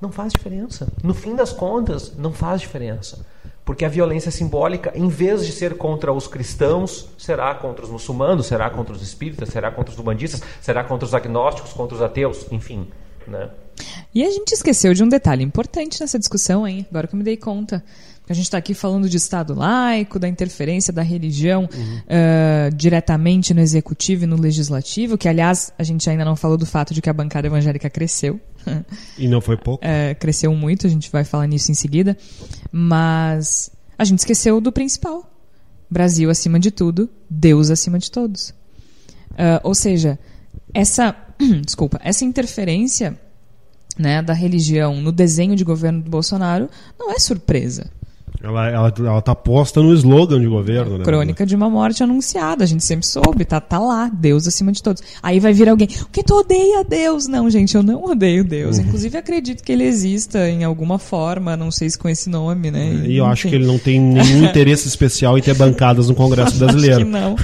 Não 0.00 0.10
faz 0.10 0.32
diferença. 0.32 0.88
No 1.04 1.14
fim 1.14 1.36
das 1.36 1.52
contas, 1.52 2.16
não 2.16 2.32
faz 2.32 2.60
diferença. 2.60 3.24
Porque 3.70 3.84
a 3.84 3.88
violência 3.88 4.32
simbólica, 4.32 4.90
em 4.96 5.06
vez 5.06 5.46
de 5.46 5.52
ser 5.52 5.76
contra 5.76 6.12
os 6.12 6.26
cristãos, 6.26 7.08
será 7.16 7.54
contra 7.54 7.84
os 7.84 7.90
muçulmanos, 7.92 8.46
será 8.46 8.68
contra 8.68 8.92
os 8.92 9.00
espíritas, 9.00 9.48
será 9.48 9.70
contra 9.70 9.94
os 9.94 10.00
umbandistas, 10.00 10.42
será 10.60 10.82
contra 10.82 11.06
os 11.06 11.14
agnósticos, 11.14 11.72
contra 11.72 11.94
os 11.94 12.02
ateus, 12.02 12.50
enfim. 12.50 12.88
Né? 13.28 13.48
E 14.12 14.24
a 14.24 14.30
gente 14.32 14.50
esqueceu 14.50 14.92
de 14.92 15.04
um 15.04 15.08
detalhe 15.08 15.44
importante 15.44 16.00
nessa 16.00 16.18
discussão, 16.18 16.66
hein? 16.66 16.84
Agora 16.90 17.06
que 17.06 17.14
eu 17.14 17.18
me 17.18 17.22
dei 17.22 17.36
conta. 17.36 17.80
A 18.30 18.32
gente 18.32 18.44
está 18.44 18.58
aqui 18.58 18.74
falando 18.74 19.08
de 19.08 19.16
Estado 19.16 19.54
laico, 19.54 20.16
da 20.16 20.28
interferência 20.28 20.92
da 20.92 21.02
religião 21.02 21.62
uhum. 21.62 21.96
uh, 21.96 22.72
diretamente 22.76 23.52
no 23.52 23.60
executivo 23.60 24.22
e 24.22 24.26
no 24.28 24.36
legislativo, 24.36 25.18
que, 25.18 25.28
aliás, 25.28 25.72
a 25.76 25.82
gente 25.82 26.08
ainda 26.08 26.24
não 26.24 26.36
falou 26.36 26.56
do 26.56 26.64
fato 26.64 26.94
de 26.94 27.02
que 27.02 27.10
a 27.10 27.12
bancada 27.12 27.48
evangélica 27.48 27.90
cresceu. 27.90 28.40
E 29.18 29.26
não 29.26 29.40
foi 29.40 29.56
pouco. 29.56 29.84
Uh, 29.84 30.14
cresceu 30.20 30.54
muito, 30.54 30.86
a 30.86 30.90
gente 30.90 31.10
vai 31.10 31.24
falar 31.24 31.48
nisso 31.48 31.72
em 31.72 31.74
seguida. 31.74 32.16
Mas 32.70 33.68
a 33.98 34.04
gente 34.04 34.20
esqueceu 34.20 34.60
do 34.60 34.70
principal: 34.70 35.28
Brasil 35.90 36.30
acima 36.30 36.60
de 36.60 36.70
tudo, 36.70 37.10
Deus 37.28 37.68
acima 37.68 37.98
de 37.98 38.12
todos. 38.12 38.50
Uh, 39.30 39.58
ou 39.64 39.74
seja, 39.74 40.16
essa, 40.72 41.16
desculpa, 41.66 42.00
essa 42.04 42.24
interferência 42.24 43.18
né, 43.98 44.22
da 44.22 44.34
religião 44.34 45.00
no 45.00 45.10
desenho 45.10 45.56
de 45.56 45.64
governo 45.64 46.00
do 46.00 46.10
Bolsonaro 46.10 46.70
não 46.96 47.10
é 47.10 47.18
surpresa. 47.18 47.90
Ela, 48.42 48.68
ela, 48.68 48.94
ela 48.98 49.20
tá 49.20 49.34
posta 49.34 49.82
no 49.82 49.92
slogan 49.92 50.40
de 50.40 50.46
governo, 50.46 50.96
né? 50.96 51.04
Crônica 51.04 51.44
de 51.44 51.54
uma 51.54 51.68
morte 51.68 52.02
anunciada, 52.02 52.64
a 52.64 52.66
gente 52.66 52.82
sempre 52.82 53.06
soube, 53.06 53.44
tá, 53.44 53.60
tá 53.60 53.78
lá, 53.78 54.10
Deus 54.12 54.48
acima 54.48 54.72
de 54.72 54.82
todos. 54.82 55.02
Aí 55.22 55.38
vai 55.38 55.52
vir 55.52 55.68
alguém, 55.68 55.88
o 56.02 56.06
que 56.06 56.22
tu 56.22 56.38
odeia 56.38 56.82
Deus? 56.82 57.26
Não, 57.26 57.50
gente, 57.50 57.74
eu 57.74 57.82
não 57.82 58.02
odeio 58.04 58.42
Deus. 58.42 58.78
Uhum. 58.78 58.84
Inclusive 58.84 59.18
acredito 59.18 59.62
que 59.62 59.70
ele 59.70 59.84
exista 59.84 60.48
em 60.48 60.64
alguma 60.64 60.98
forma, 60.98 61.54
não 61.54 61.70
sei 61.70 61.90
se 61.90 61.98
com 61.98 62.08
esse 62.08 62.30
nome, 62.30 62.70
né? 62.70 63.04
E 63.06 63.16
eu 63.16 63.26
acho 63.26 63.46
que 63.46 63.54
ele 63.54 63.66
não 63.66 63.78
tem 63.78 64.00
nenhum 64.00 64.44
interesse 64.48 64.88
especial 64.88 65.36
em 65.36 65.42
ter 65.42 65.54
bancadas 65.54 66.08
no 66.08 66.14
Congresso 66.14 66.56
brasileiro. 66.56 66.96
Acho 66.96 67.04
que 67.04 67.10
não. 67.10 67.36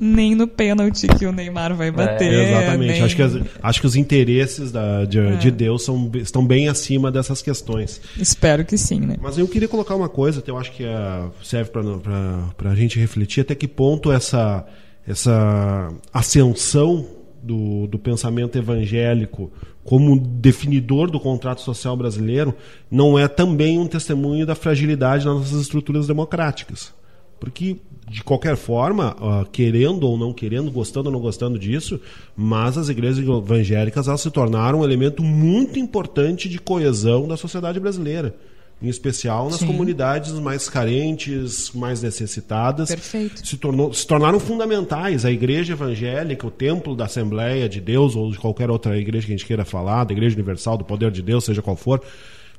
Nem 0.00 0.34
no 0.34 0.46
pênalti 0.48 1.06
que 1.06 1.26
o 1.26 1.32
Neymar 1.32 1.74
vai 1.74 1.90
bater. 1.90 2.32
É, 2.32 2.50
Exatamente. 2.50 2.92
nem- 2.92 3.02
Acho, 3.02 3.16
que, 3.16 3.22
as- 3.22 3.38
acho 3.62 3.80
que 3.80 3.86
os 3.86 3.96
interesses 3.96 4.72
da- 4.72 5.04
de, 5.04 5.18
É. 5.18 5.36
de 5.36 5.50
Deus 5.50 5.84
são, 5.84 6.10
estão 6.14 6.44
bem 6.46 6.68
acima 6.68 7.10
dessas 7.12 7.42
questões. 7.42 8.00
Espero 8.18 8.64
que 8.64 8.78
sim, 8.78 9.00
né? 9.00 9.16
Mas 9.20 9.36
eu 9.38 9.46
queria 9.46 9.68
colocar 9.68 9.94
uma 9.94 10.08
coisa 10.08 10.40
que 10.40 10.50
eu 10.50 10.56
acho 10.58 10.72
que 10.72 10.84
é, 10.84 11.22
serve 11.42 11.70
para 11.70 12.70
a 12.70 12.74
gente 12.74 12.98
refletir 12.98 13.42
até 13.42 13.54
que 13.54 13.68
ponto 13.68 14.10
essa, 14.10 14.66
essa 15.06 15.88
ascensão 16.12 17.06
do, 17.42 17.86
do 17.86 17.98
pensamento 17.98 18.56
evangélico 18.58 19.50
como 19.82 20.18
definidor 20.18 21.10
do 21.10 21.18
contrato 21.18 21.62
social 21.62 21.96
brasileiro 21.96 22.54
não 22.90 23.18
é 23.18 23.26
também 23.26 23.78
um 23.78 23.86
testemunho 23.86 24.44
da 24.44 24.54
fragilidade 24.54 25.24
das 25.24 25.34
nossas 25.34 25.60
estruturas 25.60 26.06
democráticas. 26.06 26.92
Porque, 27.40 27.78
de 28.06 28.22
qualquer 28.22 28.54
forma, 28.54 29.16
ah, 29.18 29.46
querendo 29.50 30.06
ou 30.06 30.18
não 30.18 30.32
querendo, 30.32 30.70
gostando 30.70 31.08
ou 31.08 31.12
não 31.12 31.20
gostando 31.20 31.58
disso, 31.58 31.98
mas 32.36 32.76
as 32.76 32.90
igrejas 32.90 33.26
evangélicas 33.26 34.06
elas 34.06 34.20
se 34.20 34.30
tornaram 34.30 34.80
um 34.80 34.84
elemento 34.84 35.22
muito 35.22 35.78
importante 35.78 36.48
de 36.48 36.60
coesão 36.60 37.26
da 37.26 37.36
sociedade 37.36 37.80
brasileira. 37.80 38.36
Em 38.82 38.88
especial 38.88 39.50
nas 39.50 39.56
Sim. 39.58 39.66
comunidades 39.66 40.32
mais 40.32 40.66
carentes, 40.66 41.70
mais 41.74 42.02
necessitadas. 42.02 42.88
Perfeito. 42.88 43.46
Se, 43.46 43.58
tornou, 43.58 43.92
se 43.92 44.06
tornaram 44.06 44.40
fundamentais. 44.40 45.26
A 45.26 45.30
igreja 45.30 45.74
evangélica, 45.74 46.46
o 46.46 46.50
templo 46.50 46.96
da 46.96 47.04
Assembleia 47.04 47.68
de 47.68 47.78
Deus, 47.78 48.16
ou 48.16 48.30
de 48.30 48.38
qualquer 48.38 48.70
outra 48.70 48.96
igreja 48.96 49.26
que 49.26 49.34
a 49.34 49.36
gente 49.36 49.46
queira 49.46 49.66
falar, 49.66 50.04
da 50.04 50.12
Igreja 50.12 50.34
Universal, 50.34 50.78
do 50.78 50.84
Poder 50.84 51.10
de 51.10 51.20
Deus, 51.20 51.44
seja 51.44 51.60
qual 51.60 51.76
for, 51.76 52.00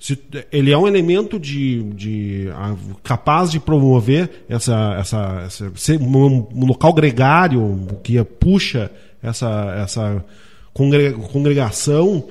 se- 0.01 0.17
ele 0.51 0.71
é 0.71 0.77
um 0.77 0.87
elemento 0.87 1.39
de, 1.39 1.83
de 1.93 2.49
ah, 2.55 2.75
capaz 3.03 3.51
de 3.51 3.59
promover 3.59 4.43
essa, 4.49 4.95
essa, 4.99 5.43
essa 5.45 5.71
ser 5.75 6.01
um, 6.01 6.47
um 6.53 6.65
local 6.65 6.91
gregário 6.91 7.87
que 8.03 8.21
puxa 8.23 8.89
essa, 9.21 9.75
essa 9.77 10.25
congre- 10.73 11.11
congregação 11.13 12.25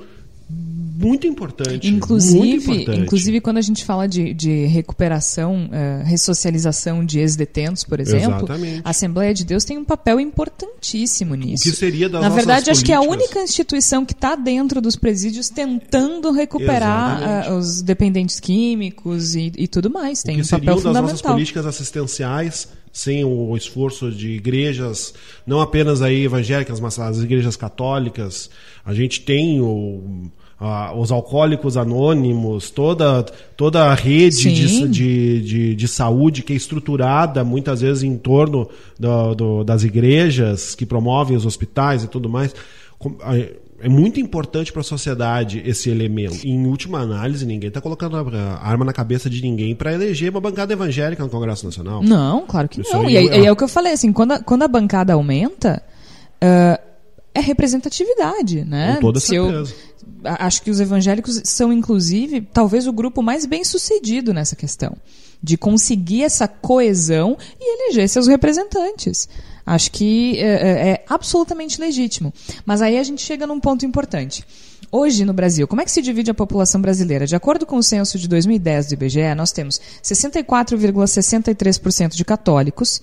muito 1.01 1.25
importante. 1.25 1.71
muito 1.71 1.87
Inclusive, 1.87 2.71
importante. 2.73 2.99
inclusive 2.99 3.41
quando 3.41 3.57
a 3.57 3.61
gente 3.61 3.83
fala 3.83 4.07
de, 4.07 4.33
de 4.35 4.65
recuperação, 4.67 5.67
eh, 5.71 6.03
ressocialização 6.05 7.03
de 7.03 7.19
ex-detentos, 7.19 7.83
por 7.83 7.99
exemplo, 7.99 8.37
Exatamente. 8.37 8.81
a 8.85 8.89
Assembleia 8.91 9.33
de 9.33 9.43
Deus 9.43 9.65
tem 9.65 9.77
um 9.79 9.83
papel 9.83 10.19
importantíssimo 10.19 11.33
nisso. 11.33 11.63
que 11.63 11.71
seria 11.71 12.07
das 12.07 12.21
Na 12.21 12.29
verdade, 12.29 12.69
acho 12.69 12.85
que 12.85 12.91
é 12.91 12.95
a 12.95 12.99
políticas? 12.99 13.25
única 13.31 13.43
instituição 13.43 14.05
que 14.05 14.13
está 14.13 14.35
dentro 14.35 14.79
dos 14.79 14.95
presídios 14.95 15.49
tentando 15.49 16.31
recuperar 16.31 17.47
ah, 17.47 17.55
os 17.55 17.81
dependentes 17.81 18.39
químicos 18.39 19.33
e, 19.35 19.51
e 19.57 19.67
tudo 19.67 19.89
mais. 19.89 20.21
Tem 20.21 20.35
que 20.35 20.41
um 20.43 20.45
papel 20.45 20.59
seriam 20.59 20.75
das 20.75 20.83
nossas 20.83 21.19
fundamental. 21.19 21.33
políticas 21.33 21.65
assistenciais 21.65 22.67
sem 22.93 23.23
o 23.23 23.55
esforço 23.55 24.11
de 24.11 24.31
igrejas, 24.31 25.13
não 25.47 25.61
apenas 25.61 26.01
aí 26.01 26.25
evangélicas, 26.25 26.79
mas 26.79 26.99
as 26.99 27.19
igrejas 27.19 27.55
católicas. 27.55 28.49
A 28.85 28.93
gente 28.93 29.21
tem 29.21 29.61
o, 29.61 30.29
a- 30.61 30.93
os 30.95 31.11
alcoólicos 31.11 31.75
anônimos, 31.75 32.69
toda, 32.69 33.23
toda 33.57 33.85
a 33.85 33.95
rede 33.95 34.37
de, 34.53 34.87
de, 34.87 35.41
de, 35.41 35.75
de 35.75 35.87
saúde 35.87 36.43
que 36.43 36.53
é 36.53 36.55
estruturada 36.55 37.43
muitas 37.43 37.81
vezes 37.81 38.03
em 38.03 38.15
torno 38.15 38.69
do- 38.99 39.33
do- 39.35 39.63
das 39.63 39.83
igrejas 39.83 40.75
que 40.75 40.85
promovem 40.85 41.35
os 41.35 41.45
hospitais 41.47 42.03
e 42.03 42.07
tudo 42.07 42.29
mais. 42.29 42.53
É 43.83 43.89
muito 43.89 44.19
importante 44.19 44.71
para 44.71 44.81
a 44.81 44.83
sociedade 44.83 45.59
esse 45.65 45.89
elemento. 45.89 46.45
Em 46.45 46.67
última 46.67 46.99
análise, 46.99 47.43
ninguém 47.47 47.69
está 47.69 47.81
colocando 47.81 48.15
a 48.15 48.59
arma 48.63 48.85
na 48.85 48.93
cabeça 48.93 49.27
de 49.27 49.41
ninguém 49.41 49.73
para 49.73 49.91
eleger 49.91 50.29
uma 50.29 50.39
bancada 50.39 50.71
evangélica 50.71 51.23
no 51.23 51.29
Congresso 51.29 51.65
Nacional. 51.65 52.03
Não, 52.03 52.45
claro 52.45 52.69
que 52.69 52.81
Isso 52.81 52.93
não. 52.93 53.09
E 53.09 53.17
é, 53.17 53.45
é- 53.45 53.51
o 53.51 53.55
que 53.55 53.63
eu 53.63 53.67
falei, 53.67 53.93
assim, 53.93 54.13
quando 54.13 54.33
a, 54.33 54.39
quando 54.43 54.61
a 54.61 54.67
bancada 54.67 55.13
aumenta, 55.13 55.81
ah, 56.39 56.79
é 57.33 57.39
representatividade, 57.39 58.63
né? 58.65 58.95
Com 58.95 59.01
toda 59.01 59.19
Se 59.19 59.35
eu- 59.35 59.45
certeza. 59.49 59.75
a- 60.25 60.45
acho 60.47 60.61
que 60.61 60.71
os 60.71 60.79
evangélicos 60.79 61.41
são, 61.45 61.71
inclusive, 61.71 62.41
talvez 62.41 62.87
o 62.87 62.93
grupo 62.93 63.21
mais 63.21 63.45
bem 63.45 63.63
sucedido 63.63 64.33
nessa 64.33 64.55
questão. 64.55 64.95
De 65.43 65.57
conseguir 65.57 66.23
essa 66.23 66.47
coesão 66.47 67.37
e 67.59 67.85
eleger 67.87 68.07
seus 68.09 68.27
representantes. 68.27 69.27
Acho 69.65 69.91
que 69.91 70.37
é, 70.39 70.45
é- 70.45 70.89
é 70.89 71.05
absolutamente 71.09 71.79
legítimo. 71.81 72.31
Mas 72.65 72.81
aí 72.81 72.97
a 72.97 73.03
gente 73.03 73.21
chega 73.21 73.47
num 73.47 73.59
ponto 73.59 73.85
importante. 73.85 74.43
Hoje, 74.91 75.23
no 75.23 75.31
Brasil, 75.33 75.67
como 75.67 75.81
é 75.81 75.85
que 75.85 75.91
se 75.91 76.01
divide 76.01 76.29
a 76.29 76.33
população 76.33 76.81
brasileira? 76.81 77.25
De 77.25 77.35
acordo 77.35 77.65
com 77.65 77.77
o 77.77 77.83
censo 77.83 78.19
de 78.19 78.27
2010 78.27 78.87
do 78.87 78.93
IBGE, 78.95 79.33
nós 79.35 79.51
temos 79.53 79.79
64,63% 80.03 82.15
de 82.15 82.25
católicos, 82.25 83.01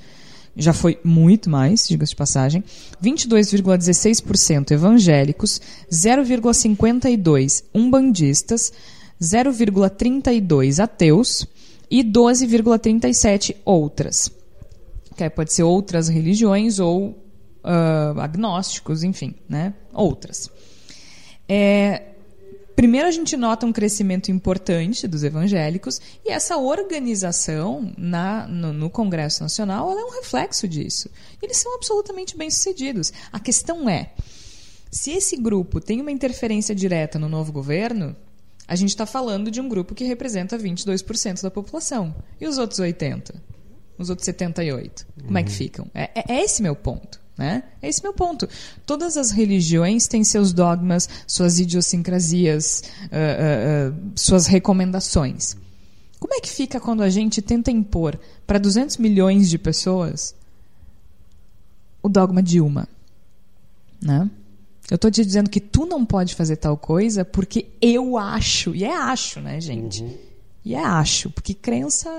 já 0.59 0.73
foi 0.73 0.99
muito 1.05 1.49
mais, 1.49 1.87
diga-se 1.87 2.11
de 2.11 2.17
passagem, 2.17 2.65
22,16% 3.03 4.73
evangélicos, 4.73 5.61
0,52% 5.91 7.63
umbandistas, 7.73 8.73
0,32% 9.23 10.81
ateus 10.81 11.47
e 11.91 12.03
12,37% 12.03 13.57
outras. 13.65 14.31
Que 15.17 15.31
pode 15.31 15.53
ser 15.53 15.63
outras 15.63 16.09
religiões 16.09 16.79
ou 16.79 17.17
ah, 17.63 18.15
agnósticos, 18.19 19.05
enfim, 19.05 19.35
né? 19.49 19.75
Outras. 19.93 20.51
É, 21.49 22.03
primeiro 22.79 23.09
a 23.09 23.11
gente 23.11 23.37
nota 23.37 23.67
um 23.67 23.73
crescimento 23.73 24.31
importante 24.31 25.09
dos 25.09 25.25
evangélicos 25.25 26.01
e 26.25 26.31
essa 26.31 26.57
organização 26.57 27.93
na, 27.99 28.47
no, 28.47 28.73
no 28.73 28.89
Congresso 28.89 29.43
Nacional 29.43 29.91
é 29.99 30.05
um 30.05 30.11
reflexo 30.11 30.69
disso. 30.69 31.11
Eles 31.43 31.57
são 31.57 31.75
absolutamente 31.75 32.37
bem-sucedidos. 32.37 33.13
A 33.33 33.41
questão 33.41 33.89
é, 33.89 34.13
se 34.93 35.11
esse 35.11 35.37
grupo 35.37 35.81
tem 35.81 36.01
uma 36.01 36.13
interferência 36.13 36.73
direta 36.73 37.19
no 37.19 37.29
novo 37.29 37.51
governo, 37.51 38.15
a 38.69 38.77
gente 38.77 38.91
está 38.91 39.05
falando 39.05 39.51
de 39.51 39.61
um 39.61 39.69
grupo 39.69 39.93
que 39.93 40.05
representa 40.05 40.57
22% 40.57 41.43
da 41.43 41.51
população. 41.51 42.15
E 42.41 42.47
os 42.47 42.59
outros 42.59 42.79
80%? 42.79 43.35
Os 43.99 44.09
outros 44.09 44.29
78%? 44.29 45.05
Como 45.27 45.37
é 45.37 45.43
que 45.43 45.51
ficam? 45.51 45.89
É, 45.93 46.11
é- 46.15 46.25
é 46.29 46.45
esse 46.45 46.63
meu 46.63 46.77
ponto. 46.77 47.18
Né? 47.39 47.63
É 47.81 47.89
esse 47.89 48.03
meu 48.03 48.13
ponto. 48.13 48.49
Todas 48.85 49.17
as 49.17 49.31
religiões 49.31 50.09
têm 50.09 50.25
seus 50.25 50.53
dogmas, 50.53 51.09
suas 51.25 51.61
idiosincrasias, 51.61 52.83
ah, 53.05 53.07
ah, 53.13 53.93
ah, 53.93 54.11
suas 54.17 54.49
recomendações. 54.49 55.57
Como 56.19 56.35
é 56.35 56.41
que 56.41 56.49
fica 56.49 56.81
quando 56.81 57.01
a 57.01 57.09
gente 57.09 57.41
tenta 57.41 57.71
impor 57.71 58.19
para 58.45 58.59
200 58.59 58.97
milhões 58.97 59.49
de 59.49 59.57
pessoas 59.57 60.35
o 62.03 62.09
dogma 62.09 62.43
de 62.43 62.61
uma? 62.61 62.89
Né? 64.03 64.29
Eu 64.91 64.97
estou 64.97 65.11
te 65.11 65.25
dizendo 65.25 65.49
que 65.49 65.61
tu 65.61 65.87
não 65.87 66.05
pode 66.05 66.35
fazer 66.35 66.57
tal 66.57 66.77
coisa 66.77 67.25
porque 67.25 67.69
eu 67.81 68.19
acho. 68.19 68.75
E 68.75 68.83
é 68.83 68.97
acho, 68.97 69.41
né, 69.41 69.61
gente? 69.61 70.05
E 70.65 70.75
é 70.75 70.83
acho, 70.83 71.31
porque 71.31 71.55
crença 71.55 72.11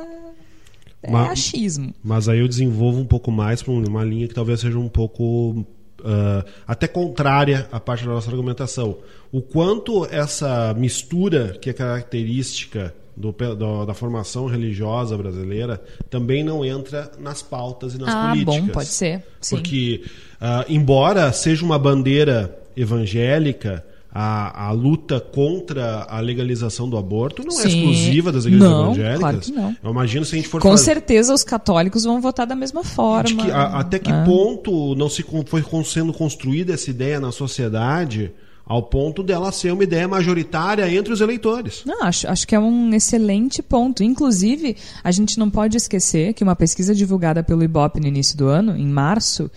é 1.03 1.11
Ma- 1.11 1.29
achismo. 1.31 1.93
Mas 2.03 2.27
aí 2.29 2.39
eu 2.39 2.47
desenvolvo 2.47 2.99
um 2.99 3.05
pouco 3.05 3.31
mais 3.31 3.61
para 3.61 3.71
uma 3.73 4.03
linha 4.03 4.27
que 4.27 4.33
talvez 4.33 4.59
seja 4.59 4.77
um 4.77 4.89
pouco 4.89 5.65
ah, 6.03 6.45
até 6.67 6.87
contrária 6.87 7.67
à 7.71 7.79
parte 7.79 8.05
da 8.05 8.11
nossa 8.11 8.29
argumentação. 8.29 8.97
O 9.31 9.41
quanto 9.41 10.05
essa 10.11 10.73
mistura 10.77 11.57
que 11.61 11.69
é 11.69 11.73
característica 11.73 12.93
do 13.15 13.31
do- 13.33 13.85
da 13.85 13.93
formação 13.93 14.45
religiosa 14.45 15.17
brasileira 15.17 15.81
também 16.09 16.41
não 16.43 16.63
entra 16.63 17.11
nas 17.19 17.41
pautas 17.41 17.93
e 17.93 17.97
nas 17.97 18.13
ah, 18.13 18.29
políticas. 18.29 18.61
bom, 18.61 18.67
pode 18.69 18.87
ser. 18.87 19.23
Sim. 19.41 19.55
Porque, 19.57 20.03
ah, 20.39 20.65
embora 20.69 21.31
seja 21.33 21.65
uma 21.65 21.77
bandeira 21.77 22.57
evangélica, 22.77 23.85
a, 24.11 24.67
a 24.67 24.71
luta 24.71 25.19
contra 25.19 26.03
a 26.09 26.19
legalização 26.19 26.89
do 26.89 26.97
aborto 26.97 27.43
não 27.45 27.59
é 27.59 27.63
Sim. 27.63 27.67
exclusiva 27.91 28.31
das 28.31 28.45
igrejas 28.45 28.67
Não, 28.69 28.85
evangélicas. 28.85 29.19
claro 29.19 29.39
que 29.39 29.51
não. 29.51 29.75
Eu 29.83 29.91
imagino 29.91 30.25
se 30.25 30.33
a 30.35 30.37
gente 30.37 30.47
for 30.49 30.59
Com 30.61 30.71
fazer- 30.71 30.83
certeza 30.85 31.33
os 31.33 31.43
católicos 31.43 32.03
vão 32.05 32.19
votar 32.19 32.47
da 32.47 32.55
mesma 32.55 32.83
forma. 32.83 33.43
que, 33.43 33.51
a- 33.51 33.79
até 33.79 33.99
que 33.99 34.11
né? 34.11 34.23
ponto 34.25 34.95
não 34.95 35.07
se 35.09 35.23
foi 35.45 35.63
sendo 35.85 36.11
construída 36.11 36.73
essa 36.73 36.89
ideia 36.89 37.19
na 37.19 37.31
sociedade 37.31 38.31
ao 38.65 38.83
ponto 38.83 39.23
dela 39.23 39.51
ser 39.51 39.73
uma 39.73 39.83
ideia 39.83 40.07
majoritária 40.07 40.87
entre 40.91 41.11
os 41.11 41.21
eleitores. 41.21 41.81
Não, 41.85 42.03
acho, 42.03 42.27
acho 42.27 42.47
que 42.47 42.53
é 42.53 42.59
um 42.59 42.93
excelente 42.93 43.63
ponto. 43.63 44.03
Inclusive, 44.03 44.75
a 45.03 45.11
gente 45.11 45.39
não 45.39 45.49
pode 45.49 45.75
esquecer 45.75 46.33
que 46.33 46.43
uma 46.43 46.55
pesquisa 46.55 46.93
divulgada 46.93 47.41
pelo 47.43 47.63
IBOP 47.63 47.99
no 47.99 48.05
início 48.07 48.37
do 48.37 48.47
ano, 48.47 48.75
em 48.77 48.85
março, 48.87 49.49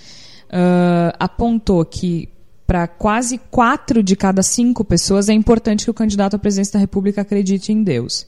ah, 0.50 1.14
apontou 1.18 1.84
que 1.84 2.28
para 2.72 2.88
quase 2.88 3.36
quatro 3.36 4.02
de 4.02 4.16
cada 4.16 4.42
cinco 4.42 4.82
pessoas 4.82 5.28
é 5.28 5.34
importante 5.34 5.84
que 5.84 5.90
o 5.90 5.94
candidato 5.94 6.36
à 6.36 6.38
presidência 6.38 6.72
da 6.72 6.78
República 6.78 7.20
acredite 7.20 7.70
em 7.70 7.82
Deus. 7.82 8.26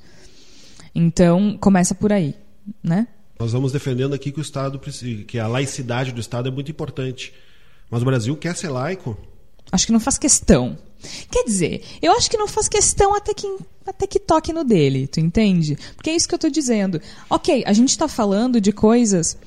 Então, 0.95 1.57
começa 1.59 1.95
por 1.95 2.13
aí, 2.13 2.35
né? 2.83 3.09
Nós 3.41 3.53
vamos 3.53 3.73
defendendo 3.73 4.13
aqui 4.13 4.31
que 4.31 4.39
o 4.39 4.43
Estado 4.43 4.79
que 5.27 5.39
a 5.39 5.47
laicidade 5.47 6.13
do 6.13 6.21
Estado 6.21 6.51
é 6.51 6.53
muito 6.53 6.71
importante. 6.71 7.33
Mas 7.91 8.03
o 8.03 8.05
Brasil 8.05 8.37
quer 8.37 8.55
ser 8.55 8.69
laico? 8.69 9.17
Acho 9.73 9.87
que 9.87 9.93
não 9.93 10.01
faz 10.01 10.19
questão. 10.19 10.77
Quer 11.31 11.45
dizer, 11.45 11.83
eu 12.03 12.13
acho 12.13 12.31
que 12.31 12.37
não 12.37 12.47
faz 12.47 12.69
questão 12.69 13.15
até 13.15 13.33
que, 13.33 13.47
até 13.87 14.07
que 14.07 14.21
toque 14.21 14.53
no 14.53 14.63
dele, 14.63 15.07
tu 15.07 15.21
entende? 15.21 15.75
Porque 15.97 16.11
é 16.11 16.15
isso 16.15 16.29
que 16.29 16.35
eu 16.35 16.39
tô 16.39 16.51
dizendo. 16.51 17.01
Ok, 17.31 17.65
a 17.67 17.73
gente 17.73 17.97
tá 17.97 18.09
falando 18.09 18.61
de 18.61 18.73
coisas 18.73 19.39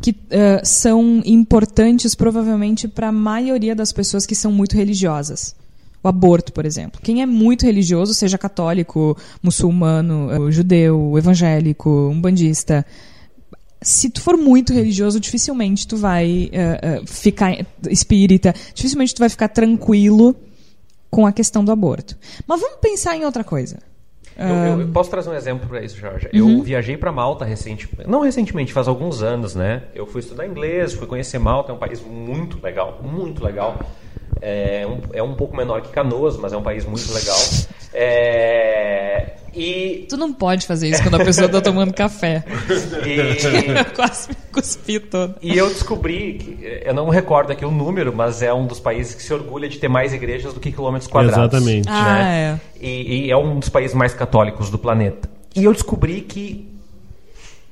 que 0.00 0.10
uh, 0.10 0.64
são 0.64 1.22
importantes 1.24 2.14
provavelmente 2.14 2.86
para 2.88 3.08
a 3.08 3.12
maioria 3.12 3.74
das 3.74 3.92
pessoas 3.92 4.26
que 4.26 4.34
são 4.34 4.52
muito 4.52 4.76
religiosas. 4.76 5.54
O 6.02 6.08
aborto, 6.08 6.52
por 6.52 6.64
exemplo. 6.64 7.00
Quem 7.02 7.22
é 7.22 7.26
muito 7.26 7.66
religioso, 7.66 8.14
seja 8.14 8.38
católico, 8.38 9.16
muçulmano, 9.42 10.50
judeu, 10.50 11.18
evangélico, 11.18 11.90
umbandista, 12.08 12.86
se 13.80 14.10
tu 14.10 14.20
for 14.20 14.36
muito 14.36 14.72
religioso, 14.72 15.20
dificilmente 15.20 15.86
tu 15.86 15.96
vai 15.96 16.50
uh, 16.52 17.02
uh, 17.02 17.06
ficar 17.06 17.66
espírita, 17.88 18.54
dificilmente 18.74 19.14
tu 19.14 19.20
vai 19.20 19.28
ficar 19.28 19.48
tranquilo 19.48 20.34
com 21.10 21.26
a 21.26 21.32
questão 21.32 21.64
do 21.64 21.72
aborto. 21.72 22.16
Mas 22.46 22.60
vamos 22.60 22.78
pensar 22.80 23.16
em 23.16 23.24
outra 23.24 23.44
coisa. 23.44 23.78
Eu, 24.38 24.46
eu, 24.46 24.80
eu 24.82 24.88
posso 24.88 25.10
trazer 25.10 25.28
um 25.30 25.34
exemplo 25.34 25.68
para 25.68 25.82
isso, 25.82 25.96
Jorge. 25.96 26.28
Uhum. 26.32 26.58
Eu 26.58 26.62
viajei 26.62 26.96
para 26.96 27.10
Malta 27.10 27.44
recentemente, 27.44 28.08
não 28.08 28.20
recentemente, 28.20 28.72
faz 28.72 28.86
alguns 28.86 29.20
anos, 29.20 29.56
né? 29.56 29.82
Eu 29.92 30.06
fui 30.06 30.20
estudar 30.20 30.46
inglês, 30.46 30.94
fui 30.94 31.08
conhecer 31.08 31.38
Malta, 31.38 31.72
é 31.72 31.74
um 31.74 31.78
país 31.78 32.00
muito 32.00 32.62
legal, 32.62 33.00
muito 33.02 33.44
legal. 33.44 33.78
É 34.40 34.86
um, 34.86 35.00
é 35.12 35.22
um 35.22 35.34
pouco 35.34 35.56
menor 35.56 35.82
que 35.82 35.88
Canoas, 35.88 36.36
mas 36.36 36.52
é 36.52 36.56
um 36.56 36.62
país 36.62 36.84
muito 36.84 37.12
legal. 37.12 37.38
É, 37.92 39.32
e... 39.54 40.06
Tu 40.08 40.16
não 40.16 40.32
pode 40.32 40.66
fazer 40.66 40.88
isso 40.88 41.02
quando 41.02 41.20
a 41.20 41.24
pessoa 41.24 41.46
está 41.46 41.60
tomando 41.60 41.92
café. 41.92 42.44
E... 43.04 43.84
Quase 43.94 44.28
me 44.28 44.36
cuspi 44.52 45.00
todo. 45.00 45.34
E 45.42 45.56
eu 45.56 45.68
descobri, 45.68 46.34
que, 46.34 46.82
eu 46.84 46.94
não 46.94 47.08
recordo 47.08 47.52
aqui 47.52 47.64
o 47.64 47.70
número, 47.70 48.14
mas 48.14 48.42
é 48.42 48.52
um 48.52 48.66
dos 48.66 48.78
países 48.78 49.14
que 49.14 49.22
se 49.22 49.32
orgulha 49.32 49.68
de 49.68 49.78
ter 49.78 49.88
mais 49.88 50.12
igrejas 50.12 50.52
do 50.52 50.60
que 50.60 50.70
quilômetros 50.70 51.10
quadrados. 51.10 51.54
Exatamente. 51.54 51.88
Né? 51.88 51.94
Ah, 51.94 52.32
é. 52.32 52.60
E, 52.80 53.26
e 53.26 53.30
é 53.30 53.36
um 53.36 53.58
dos 53.58 53.68
países 53.68 53.94
mais 53.94 54.14
católicos 54.14 54.70
do 54.70 54.78
planeta. 54.78 55.28
E 55.56 55.64
eu 55.64 55.72
descobri 55.72 56.20
que 56.20 56.67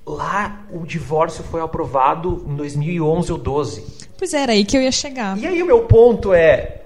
lá 0.07 0.65
o 0.73 0.87
divórcio 0.87 1.43
foi 1.43 1.61
aprovado 1.61 2.45
em 2.47 2.55
2011 2.55 3.33
ou 3.33 3.39
12. 3.39 3.85
Pois 4.17 4.33
era 4.33 4.53
aí 4.53 4.65
que 4.65 4.77
eu 4.77 4.83
ia 4.83 4.93
chegar. 4.93 5.37
E 5.37 5.47
aí 5.47 5.63
o 5.63 5.67
meu 5.67 5.83
ponto 5.83 6.33
é, 6.33 6.83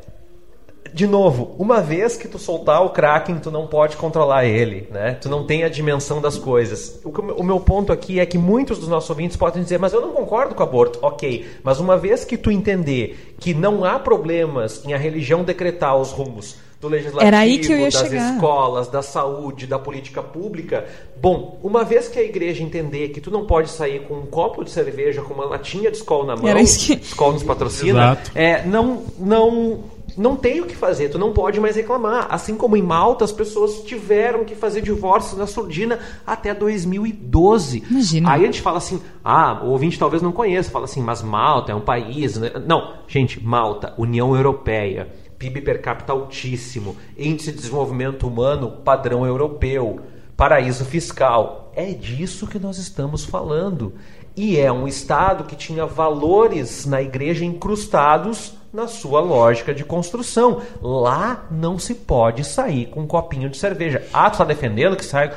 de 0.92 1.06
novo, 1.06 1.54
uma 1.58 1.80
vez 1.80 2.16
que 2.16 2.26
tu 2.26 2.38
soltar 2.38 2.84
o 2.84 2.90
Kraken, 2.90 3.38
tu 3.38 3.50
não 3.50 3.66
pode 3.66 3.96
controlar 3.96 4.44
ele, 4.44 4.88
né? 4.90 5.14
Tu 5.14 5.28
não 5.28 5.46
tem 5.46 5.62
a 5.62 5.68
dimensão 5.68 6.20
das 6.20 6.36
coisas. 6.36 7.00
O, 7.04 7.10
o 7.10 7.44
meu 7.44 7.60
ponto 7.60 7.92
aqui 7.92 8.18
é 8.18 8.26
que 8.26 8.38
muitos 8.38 8.78
dos 8.78 8.88
nossos 8.88 9.10
ouvintes 9.10 9.36
podem 9.36 9.62
dizer, 9.62 9.78
mas 9.78 9.92
eu 9.92 10.00
não 10.00 10.12
concordo 10.12 10.54
com 10.54 10.62
o 10.62 10.66
aborto. 10.66 10.98
Ok, 11.02 11.46
mas 11.62 11.78
uma 11.78 11.96
vez 11.96 12.24
que 12.24 12.36
tu 12.36 12.50
entender 12.50 13.34
que 13.38 13.54
não 13.54 13.84
há 13.84 13.98
problemas 13.98 14.84
em 14.84 14.92
a 14.92 14.98
religião 14.98 15.44
decretar 15.44 15.96
os 15.96 16.10
rumos 16.10 16.56
do 16.80 16.88
legislativo, 16.88 17.22
Era 17.26 17.38
aí 17.40 17.58
que 17.58 17.70
eu 17.72 17.78
ia 17.78 17.84
das 17.90 17.94
chegar. 17.94 18.34
escolas, 18.34 18.88
da 18.88 19.02
saúde, 19.02 19.66
da 19.66 19.78
política 19.78 20.22
pública. 20.22 20.86
Bom, 21.20 21.58
uma 21.62 21.84
vez 21.84 22.08
que 22.08 22.18
a 22.18 22.22
igreja 22.22 22.62
entender 22.62 23.10
que 23.10 23.20
tu 23.20 23.30
não 23.30 23.44
pode 23.46 23.68
sair 23.70 24.00
com 24.08 24.14
um 24.14 24.26
copo 24.26 24.64
de 24.64 24.70
cerveja, 24.70 25.20
com 25.20 25.34
uma 25.34 25.44
latinha 25.44 25.90
de 25.90 25.98
escola 25.98 26.24
na 26.24 26.36
mão, 26.36 26.48
Era 26.48 26.60
isso 26.62 26.86
que- 26.86 26.94
escola 27.04 27.34
nos 27.34 27.42
patrocina, 27.42 28.16
é, 28.34 28.64
não, 28.64 29.02
não, 29.18 29.80
não 30.16 30.34
tem 30.36 30.62
o 30.62 30.66
que 30.66 30.74
fazer, 30.74 31.10
tu 31.10 31.18
não 31.18 31.34
pode 31.34 31.60
mais 31.60 31.76
reclamar. 31.76 32.26
Assim 32.30 32.56
como 32.56 32.74
em 32.78 32.82
Malta, 32.82 33.26
as 33.26 33.32
pessoas 33.32 33.82
tiveram 33.82 34.44
que 34.46 34.54
fazer 34.54 34.80
divórcio 34.80 35.36
na 35.36 35.46
surdina 35.46 35.98
até 36.26 36.54
2012. 36.54 37.82
Imagina. 37.90 38.32
Aí 38.32 38.42
a 38.42 38.46
gente 38.46 38.62
fala 38.62 38.78
assim, 38.78 39.00
ah, 39.24 39.60
o 39.64 39.68
ouvinte 39.68 39.98
talvez 39.98 40.22
não 40.22 40.32
conheça, 40.32 40.70
fala 40.70 40.86
assim, 40.86 41.02
mas 41.02 41.22
Malta 41.22 41.72
é 41.72 41.74
um 41.74 41.80
país. 41.80 42.36
Né? 42.38 42.50
Não, 42.66 42.94
gente, 43.06 43.42
Malta, 43.44 43.92
União 43.98 44.34
Europeia, 44.34 45.08
PIB 45.40 45.62
per 45.62 45.80
capita 45.80 46.12
altíssimo, 46.12 46.98
índice 47.16 47.50
de 47.50 47.56
desenvolvimento 47.56 48.28
humano 48.28 48.70
padrão 48.84 49.24
europeu, 49.24 50.00
paraíso 50.36 50.84
fiscal. 50.84 51.72
É 51.74 51.94
disso 51.94 52.46
que 52.46 52.58
nós 52.58 52.76
estamos 52.76 53.24
falando. 53.24 53.94
E 54.36 54.58
é 54.58 54.70
um 54.70 54.86
Estado 54.86 55.44
que 55.44 55.56
tinha 55.56 55.86
valores 55.86 56.84
na 56.84 57.00
igreja 57.00 57.42
incrustados 57.42 58.52
na 58.70 58.86
sua 58.86 59.20
lógica 59.20 59.72
de 59.72 59.82
construção. 59.82 60.60
Lá 60.82 61.46
não 61.50 61.78
se 61.78 61.94
pode 61.94 62.44
sair 62.44 62.90
com 62.90 63.00
um 63.00 63.06
copinho 63.06 63.48
de 63.48 63.56
cerveja. 63.56 64.06
Ah, 64.12 64.28
tu 64.28 64.34
está 64.34 64.44
defendendo 64.44 64.94
que 64.94 65.04
sai. 65.06 65.32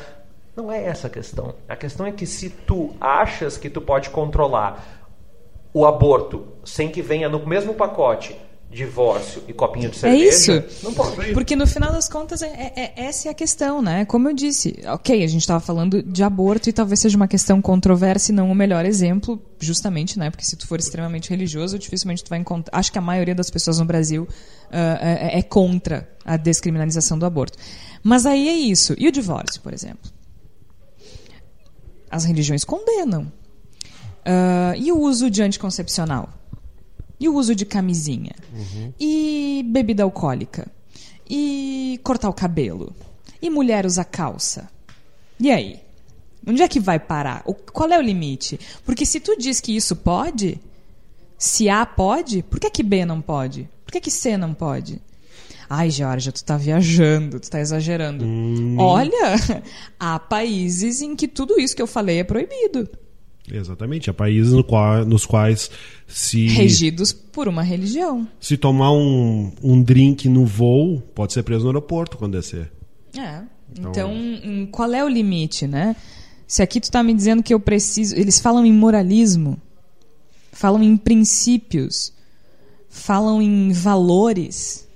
Não 0.53 0.69
é 0.69 0.83
essa 0.83 1.07
a 1.07 1.09
questão. 1.09 1.55
A 1.67 1.77
questão 1.77 2.05
é 2.05 2.11
que 2.11 2.25
se 2.25 2.49
tu 2.49 2.93
achas 2.99 3.57
que 3.57 3.69
tu 3.69 3.79
pode 3.79 4.09
controlar 4.09 4.83
o 5.73 5.85
aborto 5.85 6.45
sem 6.65 6.89
que 6.89 7.01
venha 7.01 7.29
no 7.29 7.47
mesmo 7.47 7.73
pacote 7.73 8.37
divórcio 8.73 9.43
e 9.47 9.53
copinho 9.53 9.89
de 9.89 9.97
É 9.97 9.99
cerveja, 9.99 10.65
isso. 10.67 10.83
não 10.85 10.93
pode. 10.93 11.33
Porque 11.33 11.55
no 11.55 11.67
final 11.67 11.91
das 11.91 12.09
contas, 12.09 12.41
é, 12.41 12.47
é- 12.47 12.73
é- 12.75 12.93
essa 13.05 13.27
é 13.27 13.31
a 13.31 13.33
questão, 13.33 13.81
né? 13.81 14.03
Como 14.05 14.27
eu 14.29 14.33
disse, 14.33 14.75
ok, 14.87 15.23
a 15.23 15.27
gente 15.27 15.41
estava 15.41 15.59
falando 15.59 16.01
de 16.01 16.23
aborto 16.23 16.69
e 16.69 16.73
talvez 16.73 16.99
seja 16.99 17.15
uma 17.15 17.27
questão 17.27 17.61
controversa 17.61 18.31
e 18.31 18.35
não 18.35 18.51
o 18.51 18.55
melhor 18.55 18.85
exemplo, 18.85 19.39
justamente, 19.59 20.17
né? 20.17 20.29
Porque 20.31 20.43
se 20.43 20.55
tu 20.55 20.65
for 20.67 20.79
extremamente 20.79 21.29
religioso, 21.29 21.77
dificilmente 21.77 22.23
tu 22.23 22.29
vai 22.29 22.39
encontrar. 22.39 22.77
Acho 22.77 22.91
que 22.91 22.97
a 22.97 23.01
maioria 23.01 23.35
das 23.35 23.49
pessoas 23.49 23.77
no 23.79 23.85
Brasil 23.85 24.27
ah, 24.71 24.97
é, 25.01 25.39
é 25.39 25.41
contra 25.43 26.09
a 26.25 26.35
descriminalização 26.35 27.17
do 27.19 27.25
aborto. 27.25 27.57
Mas 28.01 28.25
aí 28.25 28.49
é 28.49 28.53
isso. 28.55 28.95
E 28.97 29.07
o 29.07 29.11
divórcio, 29.11 29.61
por 29.61 29.73
exemplo? 29.73 30.09
As 32.09 32.25
religiões 32.25 32.63
condenam. 32.63 33.31
Ah, 34.25 34.73
e 34.77 34.91
o 34.91 34.99
uso 34.99 35.29
de 35.29 35.41
anticoncepcional? 35.43 36.29
E 37.23 37.29
o 37.29 37.35
uso 37.35 37.55
de 37.55 37.65
camisinha? 37.65 38.33
E 38.99 39.63
bebida 39.67 40.03
alcoólica? 40.03 40.67
E 41.29 41.97
cortar 42.03 42.27
o 42.29 42.33
cabelo? 42.33 42.93
E 43.41 43.49
mulher 43.49 43.85
usar 43.85 44.03
calça? 44.03 44.69
E 45.39 45.49
aí? 45.49 45.79
Onde 46.45 46.61
é 46.61 46.67
que 46.67 46.81
vai 46.81 46.99
parar? 46.99 47.41
O- 47.45 47.53
qual 47.53 47.89
é 47.89 47.97
o 47.97 48.01
limite? 48.01 48.59
Porque 48.85 49.05
se 49.05 49.21
tu 49.21 49.37
diz 49.37 49.61
que 49.61 49.73
isso 49.73 49.95
pode, 49.95 50.59
se 51.37 51.69
A 51.69 51.85
pode, 51.85 52.43
por 52.43 52.59
que, 52.59 52.69
que 52.69 52.83
B 52.83 53.05
não 53.05 53.21
pode? 53.21 53.69
Por 53.85 53.93
que, 53.93 54.01
que 54.01 54.11
C 54.11 54.35
não 54.35 54.53
pode? 54.53 55.01
Ai, 55.69 55.89
Georgia, 55.89 56.29
tu 56.33 56.43
tá 56.43 56.57
viajando, 56.57 57.39
tu 57.39 57.49
tá 57.49 57.61
exagerando. 57.61 58.25
Olha, 58.77 59.63
há 59.97 60.19
países 60.19 61.01
em 61.01 61.15
que 61.15 61.27
tudo 61.27 61.57
isso 61.57 61.73
que 61.73 61.81
eu 61.81 61.87
falei 61.87 62.19
é 62.19 62.23
proibido. 62.25 62.89
Exatamente. 63.51 64.09
Há 64.09 64.13
países 64.13 64.53
no 64.53 64.63
qual- 64.63 65.05
nos 65.05 65.25
quais 65.25 65.69
se, 66.07 66.47
Regidos 66.47 67.11
por 67.11 67.47
uma 67.47 67.61
religião. 67.61 68.27
se 68.39 68.55
tomar 68.57 68.91
um, 68.93 69.51
um 69.61 69.81
drink 69.83 70.29
no 70.29 70.45
voo, 70.45 71.01
pode 71.13 71.33
ser 71.33 71.43
preso 71.43 71.63
no 71.63 71.69
aeroporto 71.69 72.17
quando 72.17 72.33
descer. 72.39 72.71
É. 73.17 73.41
Então, 73.77 74.11
hum, 74.13 74.67
qual 74.71 74.93
é 74.93 75.03
o 75.03 75.07
limite, 75.09 75.67
né? 75.67 75.95
Se 76.47 76.61
aqui 76.61 76.79
tu 76.79 76.91
tá 76.91 77.01
me 77.03 77.13
dizendo 77.13 77.41
que 77.41 77.53
eu 77.53 77.59
preciso. 77.59 78.15
Eles 78.15 78.39
falam 78.39 78.65
em 78.65 78.71
moralismo, 78.73 79.59
falam 80.51 80.83
em 80.83 80.95
princípios, 80.95 82.13
falam 82.89 83.41
em 83.41 83.71
valores, 83.71 84.87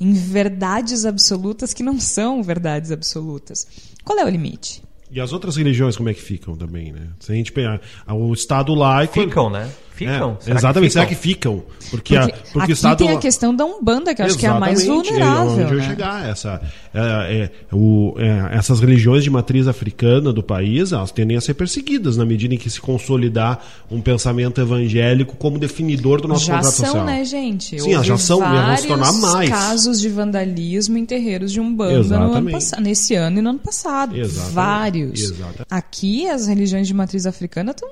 em 0.00 0.12
verdades 0.12 1.04
absolutas 1.06 1.72
que 1.72 1.82
não 1.82 2.00
são 2.00 2.42
verdades 2.42 2.90
absolutas. 2.90 3.66
Qual 4.04 4.18
é 4.18 4.24
o 4.24 4.28
limite? 4.28 4.82
E 5.12 5.20
as 5.20 5.32
outras 5.32 5.56
religiões 5.56 5.94
como 5.94 6.08
é 6.08 6.14
que 6.14 6.22
ficam 6.22 6.56
também, 6.56 6.90
né? 6.90 7.08
Se 7.20 7.30
a 7.30 7.34
gente 7.34 7.52
pegar 7.52 7.80
o 8.08 8.32
Estado 8.32 8.74
laico... 8.74 9.12
Ficam, 9.12 9.50
né? 9.50 9.70
É, 10.06 10.12
Ficam. 10.14 10.36
Será 10.40 10.56
exatamente, 10.58 10.88
que 10.88 10.92
será 10.92 11.06
que 11.06 11.14
ficam? 11.14 11.62
Porque, 11.90 12.16
a- 12.16 12.20
Porque, 12.22 12.38
porque 12.42 12.58
o 12.58 12.62
aqui 12.62 12.72
Estado... 12.72 12.98
tem 12.98 13.10
a 13.10 13.18
questão 13.18 13.54
da 13.54 13.64
Umbanda, 13.64 14.14
que 14.14 14.22
eu 14.22 14.26
acho 14.26 14.38
que 14.38 14.46
é 14.46 14.48
a 14.48 14.58
mais 14.58 14.84
vulnerável. 14.86 15.52
Onde 15.52 15.60
eu 15.62 15.68
ia 15.68 15.74
né? 15.76 15.88
chegar. 15.88 16.28
Essa, 16.28 16.60
é, 16.94 17.00
é, 17.00 17.50
o- 17.74 18.14
é, 18.18 18.56
essas 18.56 18.80
religiões 18.80 19.22
de 19.24 19.30
matriz 19.30 19.66
africana 19.68 20.32
do 20.32 20.42
país, 20.42 20.92
elas 20.92 21.10
tendem 21.10 21.36
a 21.36 21.40
ser 21.40 21.54
perseguidas 21.54 22.16
na 22.16 22.24
medida 22.24 22.54
em 22.54 22.58
que 22.58 22.70
se 22.70 22.80
consolidar 22.80 23.64
um 23.90 24.00
pensamento 24.00 24.60
evangélico 24.60 25.36
como 25.36 25.58
definidor 25.58 26.20
do 26.20 26.28
nosso 26.28 26.46
já 26.46 26.54
contrato 26.56 26.74
são, 26.74 26.86
social. 26.86 27.04
né, 27.04 27.24
gente? 27.24 27.80
Sim, 27.80 27.92
elas 27.94 28.06
já 28.06 28.16
são, 28.18 28.38
e 28.38 28.66
vão 28.66 28.76
se 28.76 28.86
tornar 28.86 29.12
mais. 29.12 29.50
casos 29.50 30.00
de 30.00 30.08
vandalismo 30.08 30.96
em 30.98 31.04
terreiros 31.06 31.52
de 31.52 31.60
Umbanda 31.60 32.18
no 32.18 32.32
ano 32.34 32.50
nesse 32.80 33.14
ano 33.14 33.38
e 33.38 33.42
no 33.42 33.50
ano 33.50 33.58
passado. 33.58 34.16
Exatamente. 34.16 34.54
Vários. 34.54 35.20
Exatamente. 35.20 35.62
Aqui, 35.70 36.28
as 36.28 36.46
religiões 36.46 36.86
de 36.86 36.94
matriz 36.94 37.26
africana 37.26 37.70
estão 37.72 37.88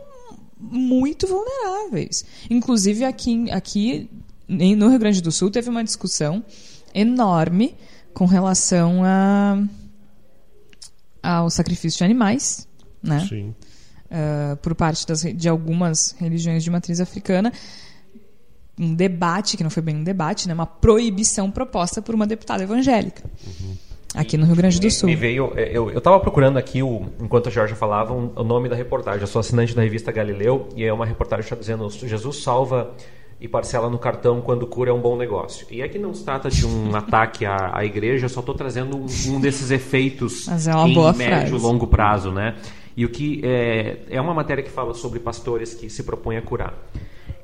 muito 0.61 1.27
vulneráveis. 1.27 2.25
Inclusive, 2.51 3.05
aqui, 3.05 3.51
aqui 3.51 4.11
no 4.49 4.89
Rio 4.89 4.99
Grande 4.99 5.21
do 5.21 5.33
Sul, 5.33 5.51
teve 5.51 5.71
uma 5.71 5.83
discussão 5.83 6.45
enorme 6.95 7.75
com 8.13 8.27
relação 8.27 9.03
a, 9.05 9.63
ao 11.23 11.51
sacrifício 11.51 11.99
de 11.99 12.05
animais, 12.05 12.69
né? 13.03 13.27
Sim. 13.29 13.55
uh, 14.11 14.57
por 14.57 14.75
parte 14.75 15.07
das, 15.07 15.23
de 15.23 15.49
algumas 15.49 16.15
religiões 16.19 16.63
de 16.63 16.71
matriz 16.71 17.01
africana 17.01 17.53
um 18.79 18.95
debate, 18.95 19.59
que 19.59 19.63
não 19.63 19.69
foi 19.69 19.83
bem 19.83 19.97
um 19.97 20.03
debate, 20.03 20.49
né, 20.49 20.55
uma 20.55 20.65
proibição 20.65 21.51
proposta 21.51 22.01
por 22.01 22.15
uma 22.15 22.27
deputada 22.27 22.63
evangélica 22.63 23.23
aqui 24.15 24.37
no 24.37 24.47
Rio 24.47 24.57
Grande 24.57 24.81
do 24.81 24.91
Sul. 24.91 25.09
Me 25.09 25.17
veio, 25.17 25.53
é, 25.57 25.71
eu, 25.73 25.91
eu 25.91 26.01
tava 26.01 26.19
procurando 26.21 26.57
aqui, 26.59 26.83
o, 26.83 27.07
enquanto 27.21 27.49
a 27.49 27.51
Jorge 27.51 27.75
falava, 27.75 28.13
um- 28.13 28.31
o 28.37 28.45
nome 28.45 28.69
da 28.69 28.77
reportagem. 28.77 29.21
Eu 29.21 29.27
sou 29.27 29.41
assinante 29.41 29.75
da 29.75 29.83
revista 29.83 30.11
Galileu 30.13 30.69
e 30.77 30.85
é 30.85 30.93
uma 30.93 31.07
reportagem 31.07 31.45
que 31.47 31.53
está 31.55 31.61
dizendo 31.61 31.89
Jesus 31.91 32.43
salva 32.43 32.91
e 33.41 33.49
parcela 33.49 33.89
no 33.89 33.99
cartão 33.99 34.41
quando 34.43 34.67
cura 34.67 34.91
é 34.91 34.93
um 34.93 35.01
bom 35.01 35.17
negócio. 35.17 35.67
E 35.71 35.83
aqui 35.83 35.99
não 35.99 36.13
se 36.13 36.25
trata 36.25 36.51
de 36.51 36.67
um 36.67 36.95
ataque 36.97 37.47
à, 37.47 37.71
à 37.75 37.85
igreja, 37.85 38.27
eu 38.27 38.29
só 38.29 38.41
estou 38.41 38.55
trazendo 38.55 38.97
um, 38.97 39.07
um, 39.29 39.41
desses 39.41 39.71
efeitos 39.71 40.47
Mas 40.47 40.69
é 40.69 40.75
uma 40.75 40.89
em 40.89 40.93
boa 40.95 41.13
médio 41.13 41.49
frase. 41.49 41.65
longo 41.65 41.87
prazo, 41.87 42.31
né? 42.33 42.57
E 42.97 43.05
o 43.07 43.09
que 43.09 43.41
é, 43.45 43.99
é 44.11 44.21
uma 44.21 44.35
matéria 44.35 44.63
que 44.63 44.71
fala 44.71 44.93
sobre 44.93 45.21
pastores 45.21 45.73
que 45.73 45.89
se 45.89 46.03
propõem 46.03 46.37
a 46.37 46.43
curar. 46.43 46.75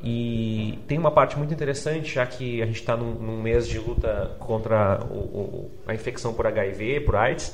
E 0.08 0.78
tem 0.86 0.96
uma 0.98 1.10
parte 1.10 1.36
muito 1.36 1.52
interessante, 1.52 2.14
já 2.14 2.24
que 2.24 2.62
a 2.62 2.66
gente 2.66 2.76
está 2.76 2.96
num, 2.96 3.14
num, 3.14 3.42
mês 3.42 3.66
de 3.66 3.76
luta 3.76 4.36
contra 4.38 5.04
o, 5.10 5.16
o, 5.16 5.70
a 5.84 5.92
infecção 5.92 6.32
por 6.32 6.46
HIV, 6.46 7.00
por 7.00 7.16
AIDS. 7.16 7.52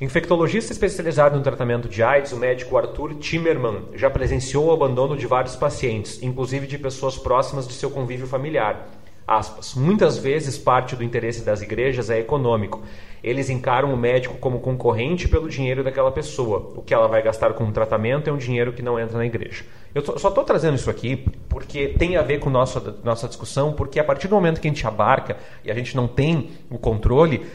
O 0.00 0.04
infectologista 0.04 0.72
especializado 0.72 1.36
no 1.36 1.42
tratamento 1.42 1.88
de 1.88 2.00
AIDS, 2.00 2.30
o 2.30 2.36
médico 2.36 2.78
Arthur 2.78 3.16
Timmerman, 3.16 3.86
já 3.94 4.08
presenciou 4.08 4.66
o 4.66 4.72
abandono 4.72 5.16
de 5.16 5.26
vários 5.26 5.56
pacientes, 5.56 6.22
inclusive 6.22 6.68
de 6.68 6.78
pessoas 6.78 7.18
próximas 7.18 7.66
de 7.66 7.74
seu 7.74 7.90
convívio 7.90 8.28
familiar. 8.28 8.88
Aspas. 9.26 9.74
Muitas 9.74 10.18
vezes 10.18 10.58
parte 10.58 10.94
do 10.94 11.02
interesse 11.02 11.42
das 11.42 11.62
igrejas 11.62 12.10
é 12.10 12.18
econômico. 12.18 12.82
Eles 13.22 13.48
encaram 13.48 13.92
o 13.94 13.96
médico 13.96 14.36
como 14.36 14.60
concorrente 14.60 15.26
pelo 15.26 15.48
dinheiro 15.48 15.82
daquela 15.82 16.12
pessoa. 16.12 16.72
O 16.76 16.82
que 16.82 16.92
ela 16.92 17.08
vai 17.08 17.22
gastar 17.22 17.54
com 17.54 17.64
o 17.64 17.72
tratamento 17.72 18.28
é 18.28 18.32
um 18.32 18.36
dinheiro 18.36 18.74
que 18.74 18.82
não 18.82 19.00
entra 19.00 19.16
na 19.16 19.24
igreja. 19.24 19.64
Eu 19.94 20.02
só 20.18 20.28
estou 20.28 20.44
trazendo 20.44 20.74
isso 20.74 20.90
aqui 20.90 21.24
porque 21.48 21.88
tem 21.88 22.18
a 22.18 22.22
ver 22.22 22.38
com 22.38 22.50
nossa, 22.50 22.98
nossa 23.02 23.26
discussão, 23.26 23.72
porque 23.72 23.98
a 23.98 24.04
partir 24.04 24.28
do 24.28 24.34
momento 24.34 24.60
que 24.60 24.68
a 24.68 24.70
gente 24.70 24.86
abarca 24.86 25.38
e 25.64 25.70
a 25.70 25.74
gente 25.74 25.96
não 25.96 26.06
tem 26.06 26.50
o 26.68 26.76
controle, 26.76 27.46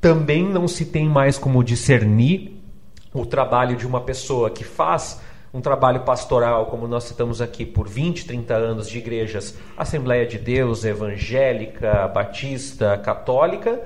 também 0.00 0.44
não 0.44 0.66
se 0.66 0.86
tem 0.86 1.06
mais 1.06 1.36
como 1.36 1.62
discernir 1.62 2.58
o 3.12 3.26
trabalho 3.26 3.76
de 3.76 3.86
uma 3.86 4.00
pessoa 4.00 4.48
que 4.48 4.64
faz 4.64 5.20
um 5.52 5.60
trabalho 5.60 6.00
pastoral, 6.00 6.66
como 6.66 6.86
nós 6.86 7.04
citamos 7.04 7.40
aqui, 7.40 7.64
por 7.64 7.88
20, 7.88 8.26
30 8.26 8.54
anos 8.54 8.88
de 8.88 8.98
igrejas, 8.98 9.54
Assembleia 9.76 10.26
de 10.26 10.38
Deus, 10.38 10.84
evangélica, 10.84 12.06
batista, 12.08 12.98
católica, 12.98 13.80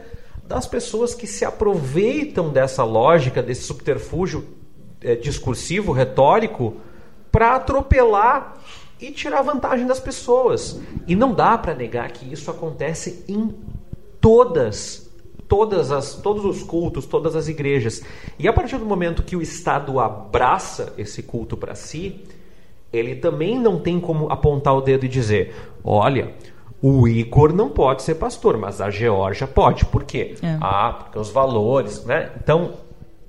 das 0.45 0.67
pessoas 0.67 1.15
que 1.15 1.27
se 1.27 1.45
aproveitam 1.45 2.51
dessa 2.51 2.85
lógica, 2.85 3.43
desse 3.43 3.63
subterfúgio 3.63 4.47
é, 5.01 5.15
discursivo, 5.15 5.93
retórico, 5.93 6.77
para 7.31 7.57
atropelar 7.57 8.59
e 9.01 9.11
tirar 9.11 9.43
vantagem 9.43 9.87
das 9.87 9.99
pessoas. 9.99 10.81
E 11.07 11.17
não 11.17 11.33
dá 11.33 11.57
para 11.57 11.75
negar 11.75 12.11
que 12.11 12.31
isso 12.33 12.51
acontece 12.51 13.25
em 13.29 13.55
todas 14.21 15.02
todas 15.53 15.93
as, 15.93 16.15
todos 16.15 16.47
os 16.47 16.63
cultos, 16.63 17.05
todas 17.05 17.37
as 17.37 17.47
igrejas. 17.47 18.03
E 18.39 18.49
a 18.49 18.53
partir 18.55 18.79
do 18.79 18.87
momento 18.87 19.23
que 19.23 19.37
o 19.37 19.43
Estado 19.43 20.01
abraça 20.01 20.95
esse 20.97 21.23
culto 21.23 21.59
para 21.59 21.75
si, 21.75 22.25
ele 22.91 23.17
também 23.17 23.61
não 23.61 23.79
tem 23.79 24.01
como 24.01 24.33
apontar 24.33 24.75
o 24.75 24.81
dedo 24.81 25.05
e 25.05 25.09
dizer: 25.11 25.55
olha, 25.85 26.33
o 26.81 27.07
Igor 27.07 27.53
não 27.53 27.69
pode 27.69 28.01
ser 28.01 28.15
pastor, 28.15 28.57
mas 28.57 28.81
a 28.81 28.89
Georgia 28.89 29.47
pode. 29.47 29.85
Por 29.85 30.05
quê? 30.05 30.37
É. 30.43 30.57
Ah, 30.59 30.97
porque 30.99 31.19
os 31.19 31.29
valores, 31.29 32.03
né? 32.07 32.33
Então, 32.43 32.71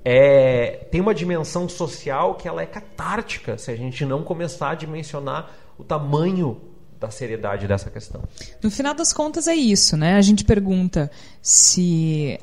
é, 0.02 0.86
tem 0.90 1.02
uma 1.02 1.14
dimensão 1.14 1.68
social 1.68 2.36
que 2.36 2.48
ela 2.48 2.62
é 2.62 2.66
catártica 2.66 3.58
se 3.58 3.70
a 3.70 3.76
gente 3.76 4.02
não 4.06 4.22
começar 4.22 4.70
a 4.70 4.74
dimensionar 4.74 5.50
o 5.78 5.84
tamanho 5.84 6.58
da 7.06 7.10
seriedade 7.10 7.66
dessa 7.66 7.90
questão. 7.90 8.22
No 8.62 8.70
final 8.70 8.94
das 8.94 9.12
contas 9.12 9.46
é 9.46 9.54
isso, 9.54 9.96
né? 9.96 10.14
A 10.16 10.22
gente 10.22 10.44
pergunta 10.44 11.10
se 11.42 12.38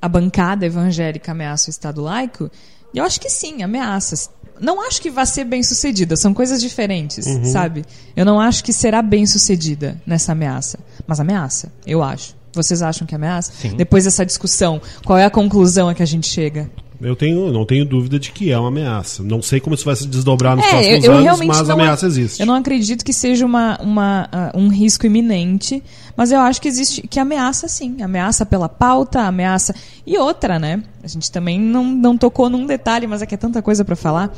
a 0.00 0.08
bancada 0.08 0.66
evangélica 0.66 1.32
ameaça 1.32 1.68
o 1.68 1.70
Estado 1.70 2.00
laico. 2.02 2.50
E 2.92 2.98
eu 2.98 3.04
acho 3.04 3.20
que 3.20 3.28
sim, 3.30 3.62
ameaça. 3.62 4.30
Não 4.60 4.80
acho 4.86 5.00
que 5.02 5.10
vai 5.10 5.26
ser 5.26 5.44
bem 5.44 5.62
sucedida, 5.62 6.16
são 6.16 6.32
coisas 6.32 6.60
diferentes, 6.60 7.26
Uhum. 7.26 7.44
sabe? 7.44 7.84
Eu 8.14 8.24
não 8.24 8.40
acho 8.40 8.62
que 8.62 8.72
será 8.72 9.02
bem 9.02 9.26
sucedida 9.26 10.00
nessa 10.06 10.32
ameaça. 10.32 10.78
Mas 11.06 11.18
ameaça, 11.20 11.72
eu 11.86 12.02
acho. 12.02 12.36
Vocês 12.52 12.82
acham 12.82 13.04
que 13.06 13.14
ameaça? 13.16 13.52
Sim. 13.52 13.76
Depois 13.76 14.04
dessa 14.04 14.24
discussão, 14.24 14.80
qual 15.04 15.18
é 15.18 15.24
a 15.24 15.30
conclusão 15.30 15.88
a 15.88 15.94
que 15.94 16.02
a 16.04 16.06
gente 16.06 16.28
chega? 16.28 16.70
Eu 17.04 17.14
tenho, 17.14 17.52
não 17.52 17.66
tenho 17.66 17.84
dúvida 17.84 18.18
de 18.18 18.32
que 18.32 18.50
é 18.50 18.58
uma 18.58 18.68
ameaça. 18.68 19.22
Não 19.22 19.42
sei 19.42 19.60
como 19.60 19.74
isso 19.74 19.84
vai 19.84 19.94
se 19.94 20.06
desdobrar 20.06 20.56
nos 20.56 20.64
É, 20.64 20.70
próximos 20.70 21.04
eu, 21.04 21.12
eu 21.12 21.18
anos, 21.18 21.40
mas 21.46 21.68
a 21.68 21.72
ameaça 21.74 22.06
existe. 22.06 22.40
Eu 22.40 22.46
não 22.46 22.54
acredito 22.54 23.04
que 23.04 23.12
seja 23.12 23.44
uma, 23.44 23.78
uma, 23.82 24.28
ah, 24.32 24.52
um 24.54 24.68
risco 24.68 25.04
iminente, 25.04 25.82
mas 26.16 26.32
eu 26.32 26.40
acho 26.40 26.62
que 26.62 26.66
existe 26.66 27.06
que 27.06 27.20
ameaça 27.20 27.68
sim, 27.68 28.00
ameaça 28.00 28.46
pela 28.46 28.70
pauta, 28.70 29.20
ameaça 29.20 29.74
e 30.06 30.16
outra, 30.16 30.58
né? 30.58 30.82
A 31.02 31.06
gente 31.06 31.30
também 31.30 31.60
não, 31.60 31.84
não 31.84 32.16
tocou 32.16 32.48
num 32.48 32.64
detalhe, 32.66 33.06
mas 33.06 33.20
é 33.20 33.26
que 33.26 33.34
é 33.34 33.38
tanta 33.38 33.60
coisa 33.60 33.84
para 33.84 33.94
falar. 33.94 34.34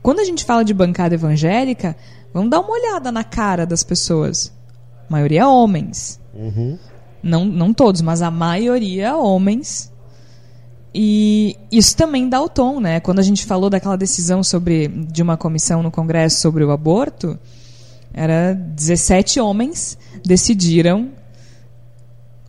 Quando 0.00 0.20
a 0.20 0.24
gente 0.24 0.44
fala 0.44 0.64
de 0.64 0.72
bancada 0.72 1.14
evangélica, 1.16 1.96
vamos 2.32 2.50
dar 2.50 2.60
uma 2.60 2.70
olhada 2.70 3.10
na 3.10 3.24
cara 3.24 3.66
das 3.66 3.82
pessoas. 3.82 4.52
A 5.08 5.12
maioria 5.12 5.48
homens. 5.48 6.20
Não, 7.20 7.44
não 7.44 7.74
todos, 7.74 8.00
mas 8.00 8.22
a 8.22 8.30
maioria 8.30 9.16
homens. 9.16 9.89
E 10.94 11.56
isso 11.70 11.96
também 11.96 12.28
dá 12.28 12.40
o 12.40 12.48
tom, 12.48 12.80
né? 12.80 12.98
Quando 13.00 13.20
a 13.20 13.22
gente 13.22 13.44
falou 13.44 13.70
daquela 13.70 13.96
decisão 13.96 14.42
sobre 14.42 14.88
de 14.88 15.22
uma 15.22 15.36
comissão 15.36 15.82
no 15.82 15.90
Congresso 15.90 16.40
sobre 16.40 16.64
o 16.64 16.70
aborto, 16.70 17.38
era 18.12 18.54
17 18.54 19.38
homens 19.38 19.96
decidiram 20.24 21.10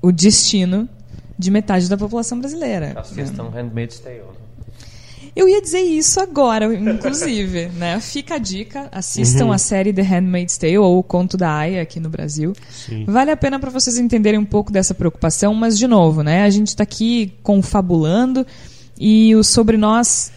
o 0.02 0.12
destino 0.12 0.90
de 1.38 1.52
metade 1.52 1.88
da 1.88 1.98
população 1.98 2.40
brasileira. 2.40 2.94
Assistam 3.00 3.50
Handmaid's 3.50 4.00
Tale. 4.00 4.24
Eu 5.34 5.48
ia 5.48 5.62
dizer 5.62 5.80
isso 5.80 6.20
agora, 6.20 6.74
inclusive, 6.76 7.68
né? 7.78 8.00
Fica 8.02 8.36
a 8.36 8.38
dica, 8.38 8.90
assistam 8.92 9.54
a 9.54 9.58
série 9.58 9.94
The 9.94 10.02
Handmaid's 10.02 10.58
Tale 10.58 10.78
ou 10.78 11.00
o 11.00 11.04
Conto 11.04 11.38
da 11.38 11.54
Aya 11.56 11.82
aqui 11.82 12.00
no 12.00 12.10
Brasil. 12.10 12.54
Vale 13.08 13.32
a 13.32 13.38
pena 13.38 13.58
para 13.60 13.70
vocês 13.70 13.98
entenderem 13.98 14.40
um 14.40 14.46
pouco 14.46 14.72
dessa 14.72 14.94
preocupação, 14.94 15.54
mas 15.54 15.78
de 15.78 15.88
novo, 15.88 16.22
né? 16.22 16.44
A 16.44 16.50
gente 16.50 16.68
está 16.68 16.84
aqui 16.84 17.34
confabulando 17.42 18.46
e 19.00 19.34
o 19.36 19.44
sobre 19.44 19.78
nós, 19.78 20.32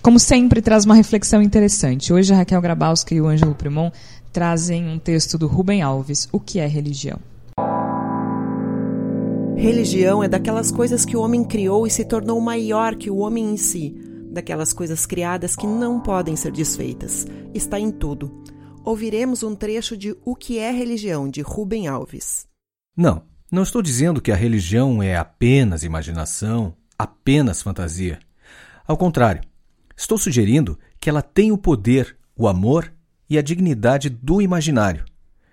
como 0.00 0.18
sempre, 0.18 0.62
traz 0.62 0.86
uma 0.86 0.94
reflexão 0.94 1.42
interessante. 1.42 2.12
Hoje 2.12 2.32
a 2.32 2.36
Raquel 2.38 2.60
Grabowska 2.62 3.14
e 3.14 3.20
o 3.20 3.26
Ângelo 3.26 3.54
Primon 3.54 3.90
trazem 4.32 4.88
um 4.88 4.98
texto 4.98 5.36
do 5.36 5.46
Rubem 5.46 5.82
Alves, 5.82 6.28
O 6.32 6.40
que 6.40 6.58
é 6.58 6.66
religião? 6.66 7.18
Religião 9.56 10.22
é 10.22 10.28
daquelas 10.28 10.70
coisas 10.70 11.04
que 11.04 11.16
o 11.16 11.20
homem 11.20 11.42
criou 11.42 11.86
e 11.86 11.90
se 11.90 12.04
tornou 12.04 12.40
maior 12.40 12.94
que 12.94 13.10
o 13.10 13.16
homem 13.16 13.52
em 13.52 13.56
si, 13.56 14.07
daquelas 14.38 14.72
coisas 14.72 15.04
criadas 15.04 15.56
que 15.56 15.66
não 15.66 16.00
podem 16.00 16.36
ser 16.36 16.52
desfeitas. 16.52 17.26
Está 17.52 17.78
em 17.78 17.90
tudo. 17.90 18.44
Ouviremos 18.84 19.42
um 19.42 19.54
trecho 19.54 19.96
de 19.96 20.16
O 20.24 20.36
que 20.36 20.58
é 20.58 20.70
religião, 20.70 21.28
de 21.28 21.40
Rubem 21.42 21.88
Alves. 21.88 22.46
Não, 22.96 23.24
não 23.50 23.64
estou 23.64 23.82
dizendo 23.82 24.20
que 24.20 24.30
a 24.30 24.36
religião 24.36 25.02
é 25.02 25.16
apenas 25.16 25.82
imaginação, 25.82 26.72
apenas 26.96 27.60
fantasia. 27.60 28.20
Ao 28.86 28.96
contrário, 28.96 29.42
estou 29.96 30.16
sugerindo 30.16 30.78
que 31.00 31.10
ela 31.10 31.20
tem 31.20 31.50
o 31.50 31.58
poder, 31.58 32.16
o 32.36 32.46
amor 32.46 32.92
e 33.28 33.36
a 33.36 33.42
dignidade 33.42 34.08
do 34.08 34.40
imaginário. 34.40 35.04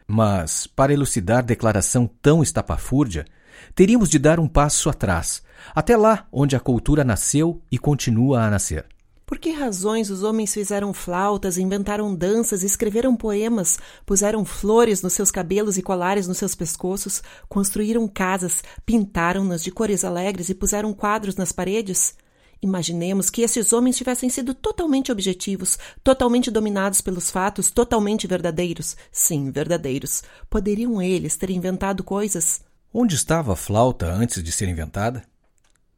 Mas, 0.07 0.67
para 0.67 0.93
elucidar 0.93 1.43
declaração 1.43 2.07
tão 2.21 2.43
estapafúrdia, 2.43 3.25
teríamos 3.73 4.09
de 4.09 4.19
dar 4.19 4.39
um 4.39 4.47
passo 4.47 4.91
atrás, 4.91 5.41
até 5.73 5.95
lá 5.95 6.27
onde 6.31 6.55
a 6.55 6.59
cultura 6.59 7.03
nasceu 7.03 7.61
e 7.71 7.77
continua 7.77 8.41
a 8.43 8.49
nascer. 8.49 8.85
Por 9.25 9.39
que 9.39 9.49
razões 9.49 10.11
os 10.11 10.21
homens 10.21 10.53
fizeram 10.53 10.93
flautas, 10.93 11.57
inventaram 11.57 12.13
danças, 12.13 12.61
escreveram 12.61 13.15
poemas, 13.15 13.79
puseram 14.05 14.45
flores 14.45 15.01
nos 15.01 15.13
seus 15.13 15.31
cabelos 15.31 15.79
e 15.79 15.81
colares 15.81 16.27
nos 16.27 16.37
seus 16.37 16.53
pescoços, 16.53 17.23
construíram 17.49 18.07
casas, 18.07 18.63
pintaram-nas 18.85 19.63
de 19.63 19.71
cores 19.71 20.03
alegres 20.03 20.49
e 20.49 20.53
puseram 20.53 20.93
quadros 20.93 21.35
nas 21.35 21.51
paredes? 21.51 22.15
Imaginemos 22.61 23.31
que 23.31 23.41
esses 23.41 23.73
homens 23.73 23.97
tivessem 23.97 24.29
sido 24.29 24.53
totalmente 24.53 25.11
objetivos, 25.11 25.77
totalmente 26.03 26.51
dominados 26.51 27.01
pelos 27.01 27.31
fatos, 27.31 27.71
totalmente 27.71 28.27
verdadeiros. 28.27 28.95
Sim, 29.11 29.49
verdadeiros. 29.51 30.23
Poderiam 30.49 31.01
eles 31.01 31.35
ter 31.35 31.49
inventado 31.49 32.03
coisas? 32.03 32.61
Onde 32.93 33.15
estava 33.15 33.53
a 33.53 33.55
flauta 33.55 34.05
antes 34.05 34.41
de 34.41 34.51
ser 34.51 34.69
inventada? 34.69 35.23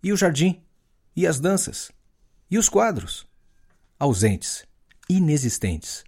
E 0.04 0.14
o 0.14 0.18
jardim? 0.18 0.62
E 1.16 1.26
as 1.26 1.40
danças? 1.40 1.92
E 2.50 2.58
os 2.58 2.70
quadros? 2.70 3.26
Ausentes, 4.00 4.66
inexistentes. 5.10 6.04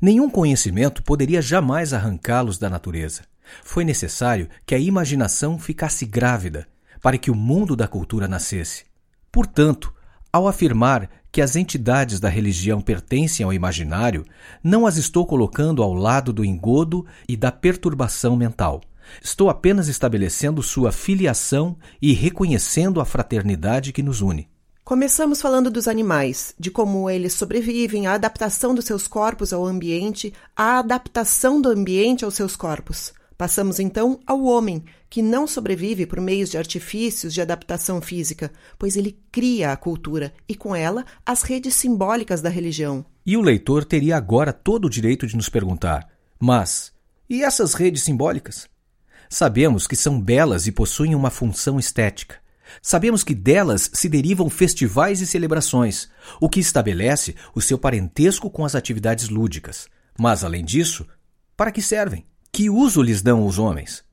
Nenhum 0.00 0.30
conhecimento 0.30 1.02
poderia 1.02 1.42
jamais 1.42 1.92
arrancá-los 1.92 2.58
da 2.58 2.70
natureza. 2.70 3.22
Foi 3.62 3.84
necessário 3.84 4.48
que 4.64 4.74
a 4.74 4.78
imaginação 4.78 5.58
ficasse 5.58 6.06
grávida 6.06 6.66
para 7.02 7.18
que 7.18 7.30
o 7.30 7.34
mundo 7.34 7.76
da 7.76 7.86
cultura 7.86 8.26
nascesse. 8.26 8.84
Portanto, 9.30 9.92
ao 10.32 10.48
afirmar 10.48 11.10
que 11.30 11.42
as 11.42 11.56
entidades 11.56 12.20
da 12.20 12.28
religião 12.28 12.80
pertencem 12.80 13.44
ao 13.44 13.52
imaginário, 13.52 14.24
não 14.62 14.86
as 14.86 14.96
estou 14.96 15.26
colocando 15.26 15.82
ao 15.82 15.92
lado 15.92 16.32
do 16.32 16.44
engodo 16.44 17.04
e 17.28 17.36
da 17.36 17.50
perturbação 17.50 18.36
mental. 18.36 18.80
Estou 19.22 19.48
apenas 19.50 19.88
estabelecendo 19.88 20.62
sua 20.62 20.92
filiação 20.92 21.76
e 22.00 22.12
reconhecendo 22.12 23.00
a 23.00 23.04
fraternidade 23.04 23.92
que 23.92 24.02
nos 24.02 24.20
une. 24.20 24.48
Começamos 24.84 25.40
falando 25.40 25.70
dos 25.70 25.88
animais, 25.88 26.54
de 26.58 26.70
como 26.70 27.08
eles 27.08 27.32
sobrevivem, 27.32 28.06
a 28.06 28.12
adaptação 28.12 28.74
dos 28.74 28.84
seus 28.84 29.08
corpos 29.08 29.52
ao 29.52 29.64
ambiente, 29.64 30.32
a 30.54 30.78
adaptação 30.78 31.60
do 31.60 31.70
ambiente 31.70 32.24
aos 32.24 32.34
seus 32.34 32.54
corpos. 32.54 33.14
Passamos 33.36 33.80
então 33.80 34.20
ao 34.26 34.44
homem, 34.44 34.84
que 35.08 35.22
não 35.22 35.46
sobrevive 35.46 36.06
por 36.06 36.20
meios 36.20 36.50
de 36.50 36.58
artifícios 36.58 37.32
de 37.32 37.40
adaptação 37.40 38.00
física, 38.00 38.52
pois 38.78 38.96
ele 38.96 39.18
cria 39.32 39.72
a 39.72 39.76
cultura 39.76 40.32
e, 40.48 40.54
com 40.54 40.76
ela, 40.76 41.04
as 41.24 41.42
redes 41.42 41.74
simbólicas 41.74 42.42
da 42.42 42.48
religião. 42.48 43.04
E 43.24 43.36
o 43.36 43.42
leitor 43.42 43.84
teria 43.84 44.16
agora 44.16 44.52
todo 44.52 44.84
o 44.84 44.90
direito 44.90 45.26
de 45.26 45.34
nos 45.34 45.48
perguntar: 45.48 46.06
mas 46.38 46.92
e 47.28 47.42
essas 47.42 47.74
redes 47.74 48.02
simbólicas? 48.02 48.68
Sabemos 49.28 49.86
que 49.86 49.96
são 49.96 50.20
belas 50.20 50.66
e 50.66 50.72
possuem 50.72 51.14
uma 51.14 51.30
função 51.30 51.78
estética. 51.78 52.36
Sabemos 52.82 53.22
que 53.22 53.34
delas 53.34 53.90
se 53.92 54.08
derivam 54.08 54.50
festivais 54.50 55.20
e 55.20 55.26
celebrações, 55.26 56.08
o 56.40 56.48
que 56.48 56.60
estabelece 56.60 57.34
o 57.54 57.60
seu 57.60 57.78
parentesco 57.78 58.50
com 58.50 58.64
as 58.64 58.74
atividades 58.74 59.28
lúdicas. 59.28 59.88
Mas, 60.18 60.44
além 60.44 60.64
disso, 60.64 61.06
para 61.56 61.70
que 61.70 61.82
servem? 61.82 62.26
Que 62.52 62.70
uso 62.70 63.02
lhes 63.02 63.22
dão 63.22 63.46
os 63.46 63.58
homens? 63.58 64.04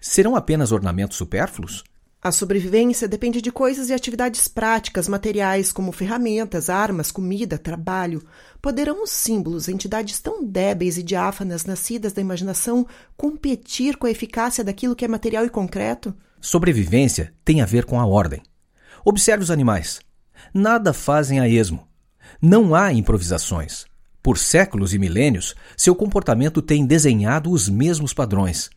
Serão 0.00 0.36
apenas 0.36 0.72
ornamentos 0.72 1.16
supérfluos? 1.16 1.84
A 2.22 2.30
sobrevivência 2.30 3.08
depende 3.08 3.40
de 3.40 3.50
coisas 3.50 3.88
e 3.88 3.94
atividades 3.94 4.46
práticas, 4.46 5.08
materiais, 5.08 5.72
como 5.72 5.90
ferramentas, 5.90 6.68
armas, 6.68 7.10
comida, 7.10 7.56
trabalho. 7.56 8.22
Poderão 8.60 9.02
os 9.02 9.10
símbolos, 9.10 9.68
entidades 9.68 10.20
tão 10.20 10.44
débeis 10.44 10.98
e 10.98 11.02
diáfanas 11.02 11.64
nascidas 11.64 12.12
da 12.12 12.20
imaginação, 12.20 12.86
competir 13.16 13.96
com 13.96 14.06
a 14.06 14.10
eficácia 14.10 14.62
daquilo 14.62 14.94
que 14.94 15.02
é 15.02 15.08
material 15.08 15.46
e 15.46 15.48
concreto? 15.48 16.14
Sobrevivência 16.42 17.32
tem 17.42 17.62
a 17.62 17.66
ver 17.66 17.86
com 17.86 17.98
a 17.98 18.04
ordem. 18.04 18.42
Observe 19.02 19.42
os 19.42 19.50
animais. 19.50 20.00
Nada 20.52 20.92
fazem 20.92 21.40
a 21.40 21.48
esmo. 21.48 21.88
Não 22.40 22.74
há 22.74 22.92
improvisações. 22.92 23.86
Por 24.22 24.36
séculos 24.36 24.92
e 24.92 24.98
milênios, 24.98 25.54
seu 25.74 25.94
comportamento 25.94 26.60
tem 26.60 26.84
desenhado 26.84 27.50
os 27.50 27.66
mesmos 27.66 28.12
padrões. 28.12 28.68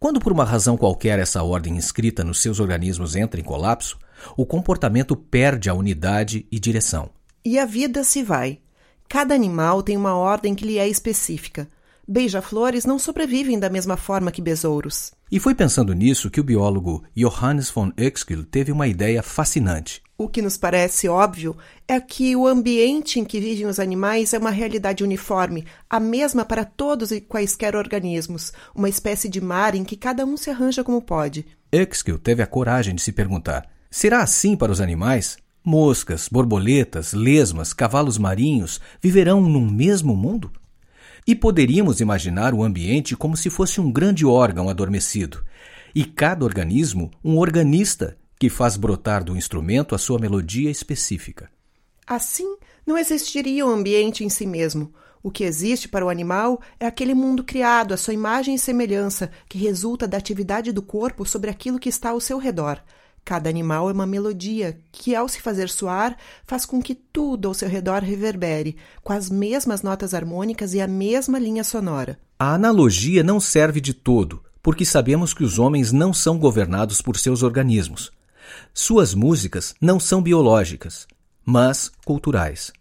Quando 0.00 0.20
por 0.20 0.32
uma 0.32 0.44
razão 0.44 0.76
qualquer 0.76 1.18
essa 1.18 1.42
ordem 1.42 1.76
inscrita 1.76 2.22
nos 2.22 2.40
seus 2.40 2.60
organismos 2.60 3.16
entra 3.16 3.40
em 3.40 3.44
colapso, 3.44 3.98
o 4.36 4.46
comportamento 4.46 5.16
perde 5.16 5.68
a 5.68 5.74
unidade 5.74 6.46
e 6.52 6.60
direção. 6.60 7.10
E 7.44 7.58
a 7.58 7.64
vida 7.64 8.04
se 8.04 8.22
vai. 8.22 8.60
Cada 9.08 9.34
animal 9.34 9.82
tem 9.82 9.96
uma 9.96 10.14
ordem 10.14 10.54
que 10.54 10.64
lhe 10.64 10.78
é 10.78 10.86
específica. 10.86 11.68
Beija-flores 12.06 12.84
não 12.84 12.98
sobrevivem 12.98 13.58
da 13.58 13.68
mesma 13.68 13.96
forma 13.96 14.30
que 14.30 14.40
besouros. 14.40 15.12
E 15.30 15.38
foi 15.38 15.54
pensando 15.54 15.92
nisso 15.92 16.30
que 16.30 16.40
o 16.40 16.44
biólogo 16.44 17.04
Johannes 17.14 17.68
von 17.68 17.92
Uexküll 18.00 18.44
teve 18.44 18.72
uma 18.72 18.88
ideia 18.88 19.22
fascinante. 19.22 20.00
O 20.16 20.26
que 20.26 20.40
nos 20.40 20.56
parece 20.56 21.06
óbvio 21.06 21.54
é 21.86 22.00
que 22.00 22.34
o 22.34 22.46
ambiente 22.46 23.20
em 23.20 23.26
que 23.26 23.38
vivem 23.38 23.66
os 23.66 23.78
animais 23.78 24.32
é 24.32 24.38
uma 24.38 24.50
realidade 24.50 25.04
uniforme, 25.04 25.66
a 25.88 26.00
mesma 26.00 26.46
para 26.46 26.64
todos 26.64 27.10
e 27.10 27.20
quaisquer 27.20 27.76
organismos, 27.76 28.54
uma 28.74 28.88
espécie 28.88 29.28
de 29.28 29.38
mar 29.38 29.74
em 29.74 29.84
que 29.84 29.96
cada 29.96 30.24
um 30.24 30.34
se 30.34 30.48
arranja 30.48 30.82
como 30.82 31.02
pode. 31.02 31.44
Uexküll 31.74 32.18
teve 32.18 32.42
a 32.42 32.46
coragem 32.46 32.94
de 32.94 33.02
se 33.02 33.12
perguntar: 33.12 33.68
será 33.90 34.22
assim 34.22 34.56
para 34.56 34.72
os 34.72 34.80
animais? 34.80 35.36
Moscas, 35.62 36.26
borboletas, 36.26 37.12
lesmas, 37.12 37.74
cavalos 37.74 38.16
marinhos 38.16 38.80
viverão 39.02 39.42
num 39.42 39.70
mesmo 39.70 40.16
mundo? 40.16 40.50
E 41.28 41.34
poderíamos 41.34 42.00
imaginar 42.00 42.54
o 42.54 42.64
ambiente 42.64 43.14
como 43.14 43.36
se 43.36 43.50
fosse 43.50 43.82
um 43.82 43.92
grande 43.92 44.24
órgão 44.24 44.66
adormecido, 44.70 45.44
e 45.94 46.02
cada 46.02 46.42
organismo 46.42 47.10
um 47.22 47.36
organista 47.36 48.16
que 48.40 48.48
faz 48.48 48.78
brotar 48.78 49.22
do 49.22 49.36
instrumento 49.36 49.94
a 49.94 49.98
sua 49.98 50.18
melodia 50.18 50.70
específica. 50.70 51.50
Assim, 52.06 52.56
não 52.86 52.96
existiria 52.96 53.66
o 53.66 53.70
ambiente 53.70 54.24
em 54.24 54.30
si 54.30 54.46
mesmo. 54.46 54.90
O 55.22 55.30
que 55.30 55.44
existe 55.44 55.86
para 55.86 56.06
o 56.06 56.08
animal 56.08 56.62
é 56.80 56.86
aquele 56.86 57.12
mundo 57.12 57.44
criado 57.44 57.92
à 57.92 57.98
sua 57.98 58.14
imagem 58.14 58.54
e 58.54 58.58
semelhança, 58.58 59.30
que 59.46 59.58
resulta 59.58 60.08
da 60.08 60.16
atividade 60.16 60.72
do 60.72 60.80
corpo 60.80 61.26
sobre 61.26 61.50
aquilo 61.50 61.78
que 61.78 61.90
está 61.90 62.08
ao 62.08 62.20
seu 62.20 62.38
redor. 62.38 62.80
Cada 63.28 63.50
animal 63.50 63.90
é 63.90 63.92
uma 63.92 64.06
melodia 64.06 64.80
que, 64.90 65.14
ao 65.14 65.28
se 65.28 65.38
fazer 65.42 65.68
soar, 65.68 66.16
faz 66.46 66.64
com 66.64 66.80
que 66.80 66.94
tudo 66.94 67.46
ao 67.46 67.52
seu 67.52 67.68
redor 67.68 68.02
reverbere, 68.02 68.78
com 69.04 69.12
as 69.12 69.28
mesmas 69.28 69.82
notas 69.82 70.14
harmônicas 70.14 70.72
e 70.72 70.80
a 70.80 70.86
mesma 70.86 71.38
linha 71.38 71.62
sonora. 71.62 72.18
A 72.38 72.54
analogia 72.54 73.22
não 73.22 73.38
serve 73.38 73.82
de 73.82 73.92
todo, 73.92 74.42
porque 74.62 74.82
sabemos 74.82 75.34
que 75.34 75.44
os 75.44 75.58
homens 75.58 75.92
não 75.92 76.14
são 76.14 76.38
governados 76.38 77.02
por 77.02 77.18
seus 77.18 77.42
organismos. 77.42 78.10
Suas 78.72 79.12
músicas 79.12 79.74
não 79.78 80.00
são 80.00 80.22
biológicas, 80.22 81.06
mas 81.44 81.92
culturais. 82.06 82.72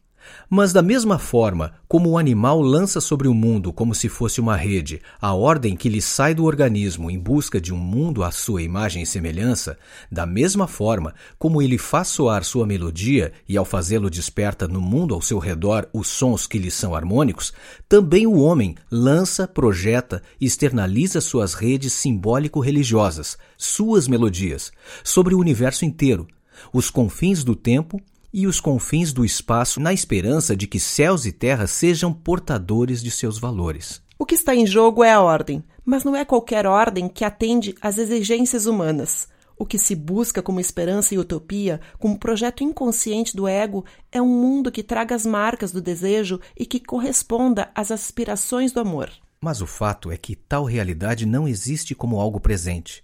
Mas, 0.50 0.72
da 0.72 0.82
mesma 0.82 1.20
forma 1.20 1.74
como 1.88 2.10
o 2.10 2.18
animal 2.18 2.62
lança 2.62 3.00
sobre 3.00 3.28
o 3.28 3.34
mundo 3.34 3.72
como 3.72 3.96
se 3.96 4.10
fosse 4.10 4.42
uma 4.42 4.56
rede 4.56 5.02
a 5.22 5.34
ordem 5.34 5.76
que 5.76 5.90
lhe 5.90 6.02
sai 6.02 6.34
do 6.34 6.44
organismo 6.44 7.10
em 7.10 7.20
busca 7.20 7.60
de 7.60 7.74
um 7.74 7.78
mundo 7.78 8.24
à 8.24 8.32
sua 8.32 8.62
imagem 8.62 9.04
e 9.04 9.06
semelhança, 9.06 9.78
da 10.12 10.26
mesma 10.26 10.68
forma 10.68 11.14
como 11.38 11.62
ele 11.62 11.78
faz 11.78 12.10
soar 12.10 12.44
sua 12.44 12.66
melodia 12.66 13.32
e, 13.48 13.58
ao 13.58 13.66
fazê-lo, 13.66 14.10
desperta 14.10 14.68
no 14.68 14.82
mundo 14.82 15.14
ao 15.14 15.22
seu 15.22 15.40
redor 15.40 15.88
os 15.94 16.08
sons 16.08 16.48
que 16.48 16.58
lhe 16.58 16.72
são 16.72 16.96
harmônicos, 16.96 17.54
também 17.88 18.26
o 18.26 18.40
homem 18.40 18.76
lança, 18.92 19.48
projeta 19.48 20.22
e 20.40 20.46
externaliza 20.46 21.22
suas 21.22 21.54
redes 21.54 21.94
simbólico-religiosas, 21.94 23.38
suas 23.58 24.08
melodias, 24.08 24.72
sobre 25.04 25.36
o 25.36 25.40
universo 25.40 25.86
inteiro, 25.86 26.28
os 26.74 26.90
confins 26.90 27.44
do 27.44 27.56
tempo 27.56 28.02
e 28.38 28.46
os 28.46 28.60
confins 28.60 29.12
do 29.12 29.26
espaço 29.26 29.80
na 29.80 29.92
esperança 29.92 30.56
de 30.56 30.68
que 30.68 30.80
céus 30.80 31.26
e 31.26 31.32
terra 31.32 31.66
sejam 31.66 32.14
portadores 32.14 33.02
de 33.02 33.10
seus 33.10 33.40
valores. 33.40 34.00
O 34.16 34.28
que 34.28 34.36
está 34.36 34.54
em 34.54 34.68
jogo 34.68 35.04
é 35.04 35.12
a 35.12 35.20
ordem, 35.20 35.64
mas 35.84 36.04
não 36.04 36.16
é 36.16 36.24
qualquer 36.24 36.68
ordem 36.68 37.10
que 37.10 37.26
atende 37.26 37.74
às 37.82 37.98
exigências 37.98 38.68
humanas. 38.68 39.28
O 39.58 39.66
que 39.66 39.80
se 39.80 39.96
busca 39.96 40.40
como 40.40 40.60
esperança 40.60 41.16
e 41.16 41.18
utopia, 41.18 41.82
como 41.98 42.20
projeto 42.20 42.64
inconsciente 42.64 43.36
do 43.36 43.48
ego, 43.48 43.84
é 44.12 44.22
um 44.22 44.28
mundo 44.28 44.72
que 44.72 44.84
traga 44.84 45.16
as 45.16 45.26
marcas 45.26 45.72
do 45.72 45.82
desejo 45.82 46.40
e 46.56 46.64
que 46.64 46.80
corresponda 46.80 47.72
às 47.74 47.90
aspirações 47.90 48.72
do 48.72 48.80
amor. 48.80 49.10
Mas 49.42 49.62
o 49.62 49.66
fato 49.66 50.12
é 50.12 50.18
que 50.18 50.36
tal 50.36 50.64
realidade 50.64 51.26
não 51.26 51.48
existe 51.48 51.96
como 51.96 52.20
algo 52.20 52.40
presente. 52.40 53.04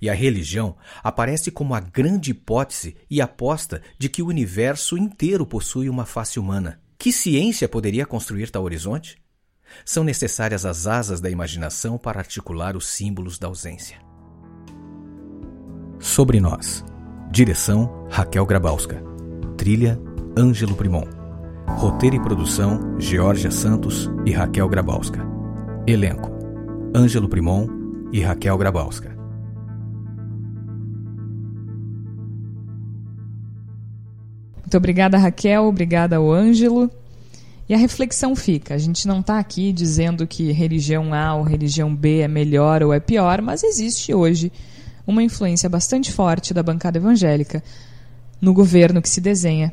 E 0.00 0.10
a 0.10 0.14
religião 0.14 0.76
aparece 1.02 1.50
como 1.50 1.74
a 1.74 1.80
grande 1.80 2.30
hipótese 2.30 2.96
e 3.10 3.20
aposta 3.20 3.82
de 3.98 4.08
que 4.08 4.22
o 4.22 4.28
universo 4.28 4.96
inteiro 4.96 5.46
possui 5.46 5.88
uma 5.88 6.04
face 6.04 6.38
humana. 6.38 6.80
Que 6.98 7.12
ciência 7.12 7.68
poderia 7.68 8.06
construir 8.06 8.50
tal 8.50 8.64
horizonte? 8.64 9.18
São 9.84 10.04
necessárias 10.04 10.64
as 10.64 10.86
asas 10.86 11.20
da 11.20 11.30
imaginação 11.30 11.98
para 11.98 12.20
articular 12.20 12.76
os 12.76 12.86
símbolos 12.86 13.38
da 13.38 13.48
ausência. 13.48 13.98
Sobre 15.98 16.40
nós. 16.40 16.84
Direção: 17.30 18.06
Raquel 18.08 18.46
Grabowska. 18.46 19.02
Trilha: 19.56 20.00
Ângelo 20.38 20.74
Primon. 20.74 21.04
Roteiro 21.66 22.16
e 22.16 22.20
produção: 22.20 22.98
Georgia 22.98 23.50
Santos 23.50 24.08
e 24.24 24.32
Raquel 24.32 24.68
Grabowska. 24.68 25.20
Elenco: 25.86 26.30
Ângelo 26.94 27.28
Primon 27.28 27.66
e 28.12 28.20
Raquel 28.20 28.56
Grabowska. 28.56 29.15
Muito 34.66 34.76
obrigada, 34.78 35.16
Raquel. 35.16 35.64
Obrigada 35.64 36.16
ao 36.16 36.32
Ângelo. 36.32 36.90
E 37.68 37.74
a 37.74 37.78
reflexão 37.78 38.34
fica: 38.34 38.74
a 38.74 38.78
gente 38.78 39.06
não 39.06 39.20
está 39.20 39.38
aqui 39.38 39.72
dizendo 39.72 40.26
que 40.26 40.50
religião 40.50 41.14
A 41.14 41.36
ou 41.36 41.44
religião 41.44 41.94
B 41.94 42.18
é 42.18 42.28
melhor 42.28 42.82
ou 42.82 42.92
é 42.92 42.98
pior, 42.98 43.40
mas 43.40 43.62
existe 43.62 44.12
hoje 44.12 44.50
uma 45.06 45.22
influência 45.22 45.68
bastante 45.68 46.10
forte 46.10 46.52
da 46.52 46.64
bancada 46.64 46.98
evangélica 46.98 47.62
no 48.40 48.52
governo 48.52 49.00
que 49.00 49.08
se 49.08 49.20
desenha, 49.20 49.72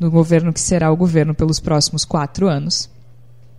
no 0.00 0.10
governo 0.10 0.52
que 0.52 0.60
será 0.60 0.90
o 0.90 0.96
governo 0.96 1.32
pelos 1.32 1.60
próximos 1.60 2.04
quatro 2.04 2.48
anos. 2.48 2.90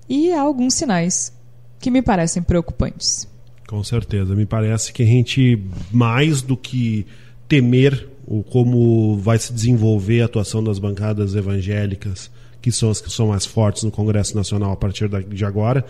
E 0.09 0.33
há 0.33 0.41
alguns 0.41 0.73
sinais 0.73 1.31
que 1.79 1.89
me 1.89 2.01
parecem 2.01 2.43
preocupantes. 2.43 3.27
Com 3.65 3.81
certeza. 3.81 4.35
Me 4.35 4.45
parece 4.45 4.91
que 4.91 5.03
a 5.03 5.05
gente, 5.05 5.63
mais 5.89 6.41
do 6.41 6.57
que 6.57 7.07
temer 7.47 8.09
o 8.27 8.43
como 8.43 9.17
vai 9.17 9.37
se 9.37 9.53
desenvolver 9.53 10.21
a 10.21 10.25
atuação 10.25 10.63
das 10.63 10.79
bancadas 10.79 11.35
evangélicas, 11.35 12.31
que 12.61 12.71
são 12.71 12.89
as 12.89 12.99
que 12.99 13.11
são 13.11 13.27
mais 13.27 13.45
fortes 13.45 13.83
no 13.83 13.91
Congresso 13.91 14.35
Nacional 14.35 14.71
a 14.71 14.75
partir 14.75 15.07
de 15.07 15.45
agora, 15.45 15.85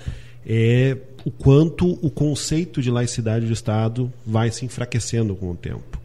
é 0.46 0.98
o 1.24 1.32
quanto 1.32 1.98
o 2.06 2.10
conceito 2.10 2.82
de 2.82 2.92
laicidade 2.92 3.48
de 3.48 3.54
Estado 3.54 4.12
vai 4.26 4.52
se 4.52 4.66
enfraquecendo 4.66 5.36
com 5.36 5.52
o 5.52 5.56
tempo. 5.56 6.00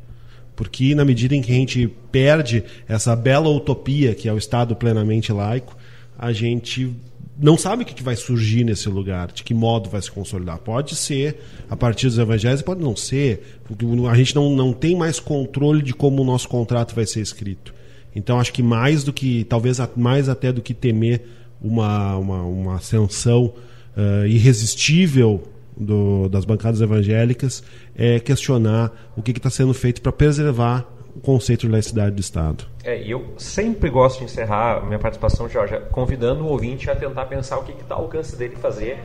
Porque 0.54 0.94
na 0.94 1.04
medida 1.04 1.34
em 1.34 1.42
que 1.42 1.52
a 1.52 1.54
gente 1.54 1.88
perde 2.12 2.62
essa 2.88 3.16
bela 3.16 3.48
utopia 3.48 4.14
que 4.14 4.28
é 4.28 4.32
o 4.32 4.38
Estado 4.38 4.76
plenamente 4.76 5.32
laico, 5.32 5.76
a 6.18 6.32
gente 6.32 6.94
não 7.40 7.56
sabe 7.56 7.84
o 7.84 7.86
que 7.86 8.02
vai 8.02 8.16
surgir 8.16 8.64
nesse 8.64 8.88
lugar, 8.88 9.32
de 9.32 9.42
que 9.42 9.54
modo 9.54 9.88
vai 9.88 10.02
se 10.02 10.10
consolidar. 10.10 10.58
Pode 10.58 10.94
ser 10.94 11.40
a 11.70 11.76
partir 11.76 12.06
dos 12.06 12.18
evangelhos, 12.18 12.60
pode 12.60 12.82
não 12.82 12.94
ser, 12.94 13.60
porque 13.64 13.86
a 14.08 14.14
gente 14.14 14.34
não, 14.34 14.54
não 14.54 14.72
tem 14.72 14.94
mais 14.94 15.18
controle 15.18 15.82
de 15.82 15.94
como 15.94 16.20
o 16.20 16.24
nosso 16.24 16.48
contrato 16.48 16.94
vai 16.94 17.06
ser 17.06 17.20
escrito. 17.20 17.74
Então 18.14 18.38
acho 18.38 18.52
que 18.52 18.62
mais 18.62 19.04
do 19.04 19.12
que, 19.12 19.44
talvez 19.44 19.78
mais 19.96 20.28
até 20.28 20.52
do 20.52 20.60
que 20.60 20.74
temer 20.74 21.22
uma, 21.62 22.16
uma, 22.16 22.42
uma 22.42 22.74
ascensão 22.76 23.54
uh, 23.96 24.26
irresistível 24.26 25.42
do, 25.76 26.28
das 26.28 26.44
bancadas 26.44 26.82
evangélicas, 26.82 27.62
é 27.96 28.20
questionar 28.20 29.12
o 29.16 29.22
que 29.22 29.30
está 29.30 29.48
sendo 29.48 29.72
feito 29.72 30.02
para 30.02 30.12
preservar 30.12 30.86
o 31.16 31.20
conceito 31.20 31.66
de 31.66 31.72
laicidade 31.72 32.14
do 32.14 32.20
Estado. 32.20 32.69
É, 32.82 32.98
e 33.02 33.10
eu 33.10 33.34
sempre 33.36 33.90
gosto 33.90 34.20
de 34.20 34.24
encerrar 34.24 34.82
minha 34.86 34.98
participação, 34.98 35.48
Jorge, 35.48 35.78
convidando 35.92 36.44
o 36.44 36.48
ouvinte 36.48 36.90
a 36.90 36.96
tentar 36.96 37.26
pensar 37.26 37.58
o 37.58 37.62
que 37.62 37.72
está 37.72 37.94
ao 37.94 38.02
alcance 38.02 38.34
dele 38.34 38.56
fazer 38.56 38.98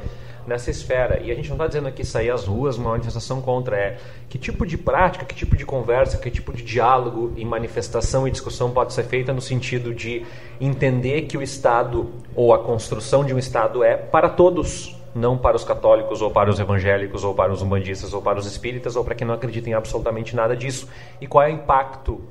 nessa 0.48 0.70
esfera. 0.72 1.20
E 1.22 1.30
a 1.30 1.36
gente 1.36 1.50
não 1.50 1.56
está 1.56 1.68
dizendo 1.68 1.88
aqui 1.88 2.06
sair 2.06 2.30
às 2.30 2.46
ruas 2.46 2.78
uma 2.78 2.92
manifestação 2.92 3.42
contra, 3.42 3.76
é 3.76 3.98
que 4.30 4.38
tipo 4.38 4.66
de 4.66 4.78
prática, 4.78 5.26
que 5.26 5.36
tipo 5.36 5.58
de 5.58 5.66
conversa, 5.66 6.18
que 6.18 6.32
tipo 6.32 6.54
de 6.54 6.64
diálogo 6.64 7.34
e 7.36 7.44
manifestação 7.44 8.26
e 8.26 8.32
discussão 8.32 8.72
pode 8.72 8.94
ser 8.94 9.04
feita 9.04 9.34
no 9.34 9.42
sentido 9.42 9.94
de 9.94 10.26
entender 10.62 11.24
que 11.24 11.38
o 11.38 11.42
Estado 11.42 12.10
ou 12.34 12.54
a 12.54 12.60
construção 12.60 13.26
de 13.26 13.34
um 13.34 13.38
Estado 13.38 13.84
é 13.84 13.98
para 13.98 14.30
todos, 14.30 14.96
não 15.14 15.38
para 15.38 15.56
os 15.58 15.66
católicos 15.66 16.22
ou 16.22 16.32
para 16.32 16.50
os 16.50 16.60
evangélicos 16.60 17.26
ou 17.26 17.34
para 17.34 17.52
os 17.52 17.62
umbandistas 17.62 18.14
ou 18.14 18.22
para 18.22 18.40
os 18.40 18.46
espíritas 18.46 18.96
ou 18.96 19.04
para 19.04 19.16
quem 19.16 19.28
não 19.28 19.34
acredita 19.34 19.70
em 19.70 19.74
absolutamente 19.74 20.34
nada 20.34 20.56
disso. 20.56 20.88
E 21.20 21.28
qual 21.28 21.44
é 21.44 21.48
o 21.48 21.56
impacto 21.56 22.22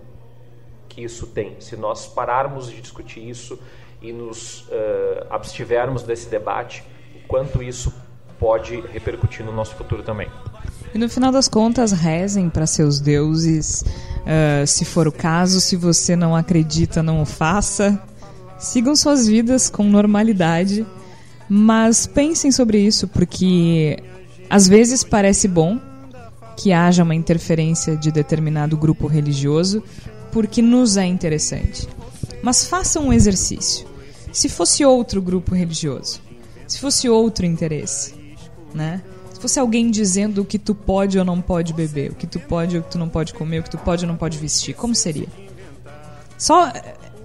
que 0.95 1.03
isso 1.03 1.27
tem? 1.27 1.57
Se 1.59 1.77
nós 1.77 2.07
pararmos 2.07 2.71
de 2.71 2.81
discutir 2.81 3.29
isso 3.29 3.59
e 4.01 4.13
nos 4.13 4.61
uh, 4.63 5.27
abstivermos 5.29 6.03
desse 6.03 6.29
debate, 6.29 6.85
quanto 7.27 7.63
isso 7.63 7.93
pode 8.39 8.81
repercutir 8.93 9.45
no 9.45 9.53
nosso 9.53 9.75
futuro 9.75 10.03
também. 10.03 10.29
E 10.95 10.99
no 10.99 11.09
final 11.09 11.33
das 11.33 11.49
contas, 11.49 11.91
rezem 11.91 12.49
para 12.49 12.67
seus 12.67 13.01
deuses, 13.01 13.83
uh, 13.83 14.67
se 14.67 14.85
for 14.85 15.09
o 15.09 15.13
caso. 15.13 15.61
Se 15.61 15.77
você 15.77 16.15
não 16.15 16.37
acredita, 16.37 17.03
não 17.03 17.23
o 17.23 17.27
faça. 17.27 18.01
Sigam 18.59 18.95
suas 18.95 19.27
vidas 19.27 19.69
com 19.69 19.83
normalidade, 19.83 20.87
mas 21.49 22.07
pensem 22.07 22.53
sobre 22.53 22.79
isso, 22.79 23.09
porque 23.09 23.99
às 24.49 24.69
vezes 24.69 25.03
parece 25.03 25.49
bom 25.49 25.81
que 26.57 26.73
haja 26.73 27.03
uma 27.03 27.15
interferência 27.15 27.97
de 27.97 28.13
determinado 28.13 28.77
grupo 28.77 29.09
religioso, 29.09 29.83
porque 30.35 30.61
nos 30.61 30.97
é 30.97 31.07
interessante. 31.07 31.89
Mas 32.43 32.67
façam 32.67 33.07
um 33.07 33.13
exercício. 33.13 33.87
Se 34.33 34.49
fosse 34.49 34.85
outro 34.85 35.23
grupo 35.23 35.55
religioso, 35.55 36.21
se 36.67 36.81
fosse 36.81 37.09
outro 37.09 37.47
interesse, 37.47 38.17
né? 38.75 39.01
Se 39.33 39.41
fosse 39.41 39.61
alguém 39.61 39.93
dizendo 39.93 40.43
o 40.43 40.45
que 40.45 40.59
tu 40.59 40.75
pode 40.75 41.17
ou 41.17 41.25
não 41.25 41.41
pode 41.41 41.73
beber, 41.73 42.11
o 42.11 42.17
que 42.17 42.27
tu 42.27 42.41
pode 42.41 42.77
ou 42.77 42.83
que 42.83 42.91
tu 42.91 42.99
não 42.99 43.09
pode 43.09 43.33
comer, 43.33 43.61
o 43.61 43.63
que 43.63 43.71
tu 43.71 43.79
pode 43.79 44.05
ou 44.05 44.09
não 44.11 44.17
pode 44.17 44.37
vestir, 44.37 44.75
como 44.75 44.93
seria? 44.93 45.29
Só 46.37 46.73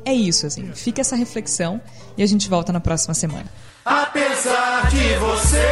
é 0.05 0.13
isso, 0.13 0.45
assim. 0.45 0.71
Fica 0.75 1.01
essa 1.01 1.15
reflexão 1.15 1.81
e 2.15 2.21
a 2.21 2.27
gente 2.27 2.47
volta 2.47 2.71
na 2.71 2.79
próxima 2.79 3.15
semana. 3.15 3.47
Apesar 3.83 4.87
de 4.87 5.15
você 5.15 5.65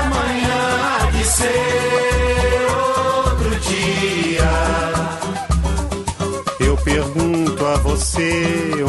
amanhã 0.00 1.10
de 1.10 1.24
ser 1.24 2.66
outro 2.70 3.50
dia. 3.58 4.31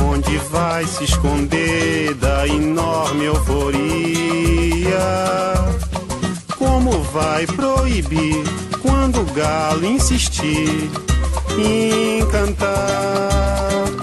Onde 0.09 0.37
vai 0.49 0.85
se 0.85 1.03
esconder 1.03 2.13
da 2.15 2.47
enorme 2.47 3.25
euforia. 3.25 4.97
Como 6.57 7.01
vai 7.03 7.45
proibir 7.45 8.43
quando 8.81 9.21
o 9.21 9.25
galo 9.33 9.85
insistir 9.85 10.89
em 11.57 12.25
cantar? 12.27 14.02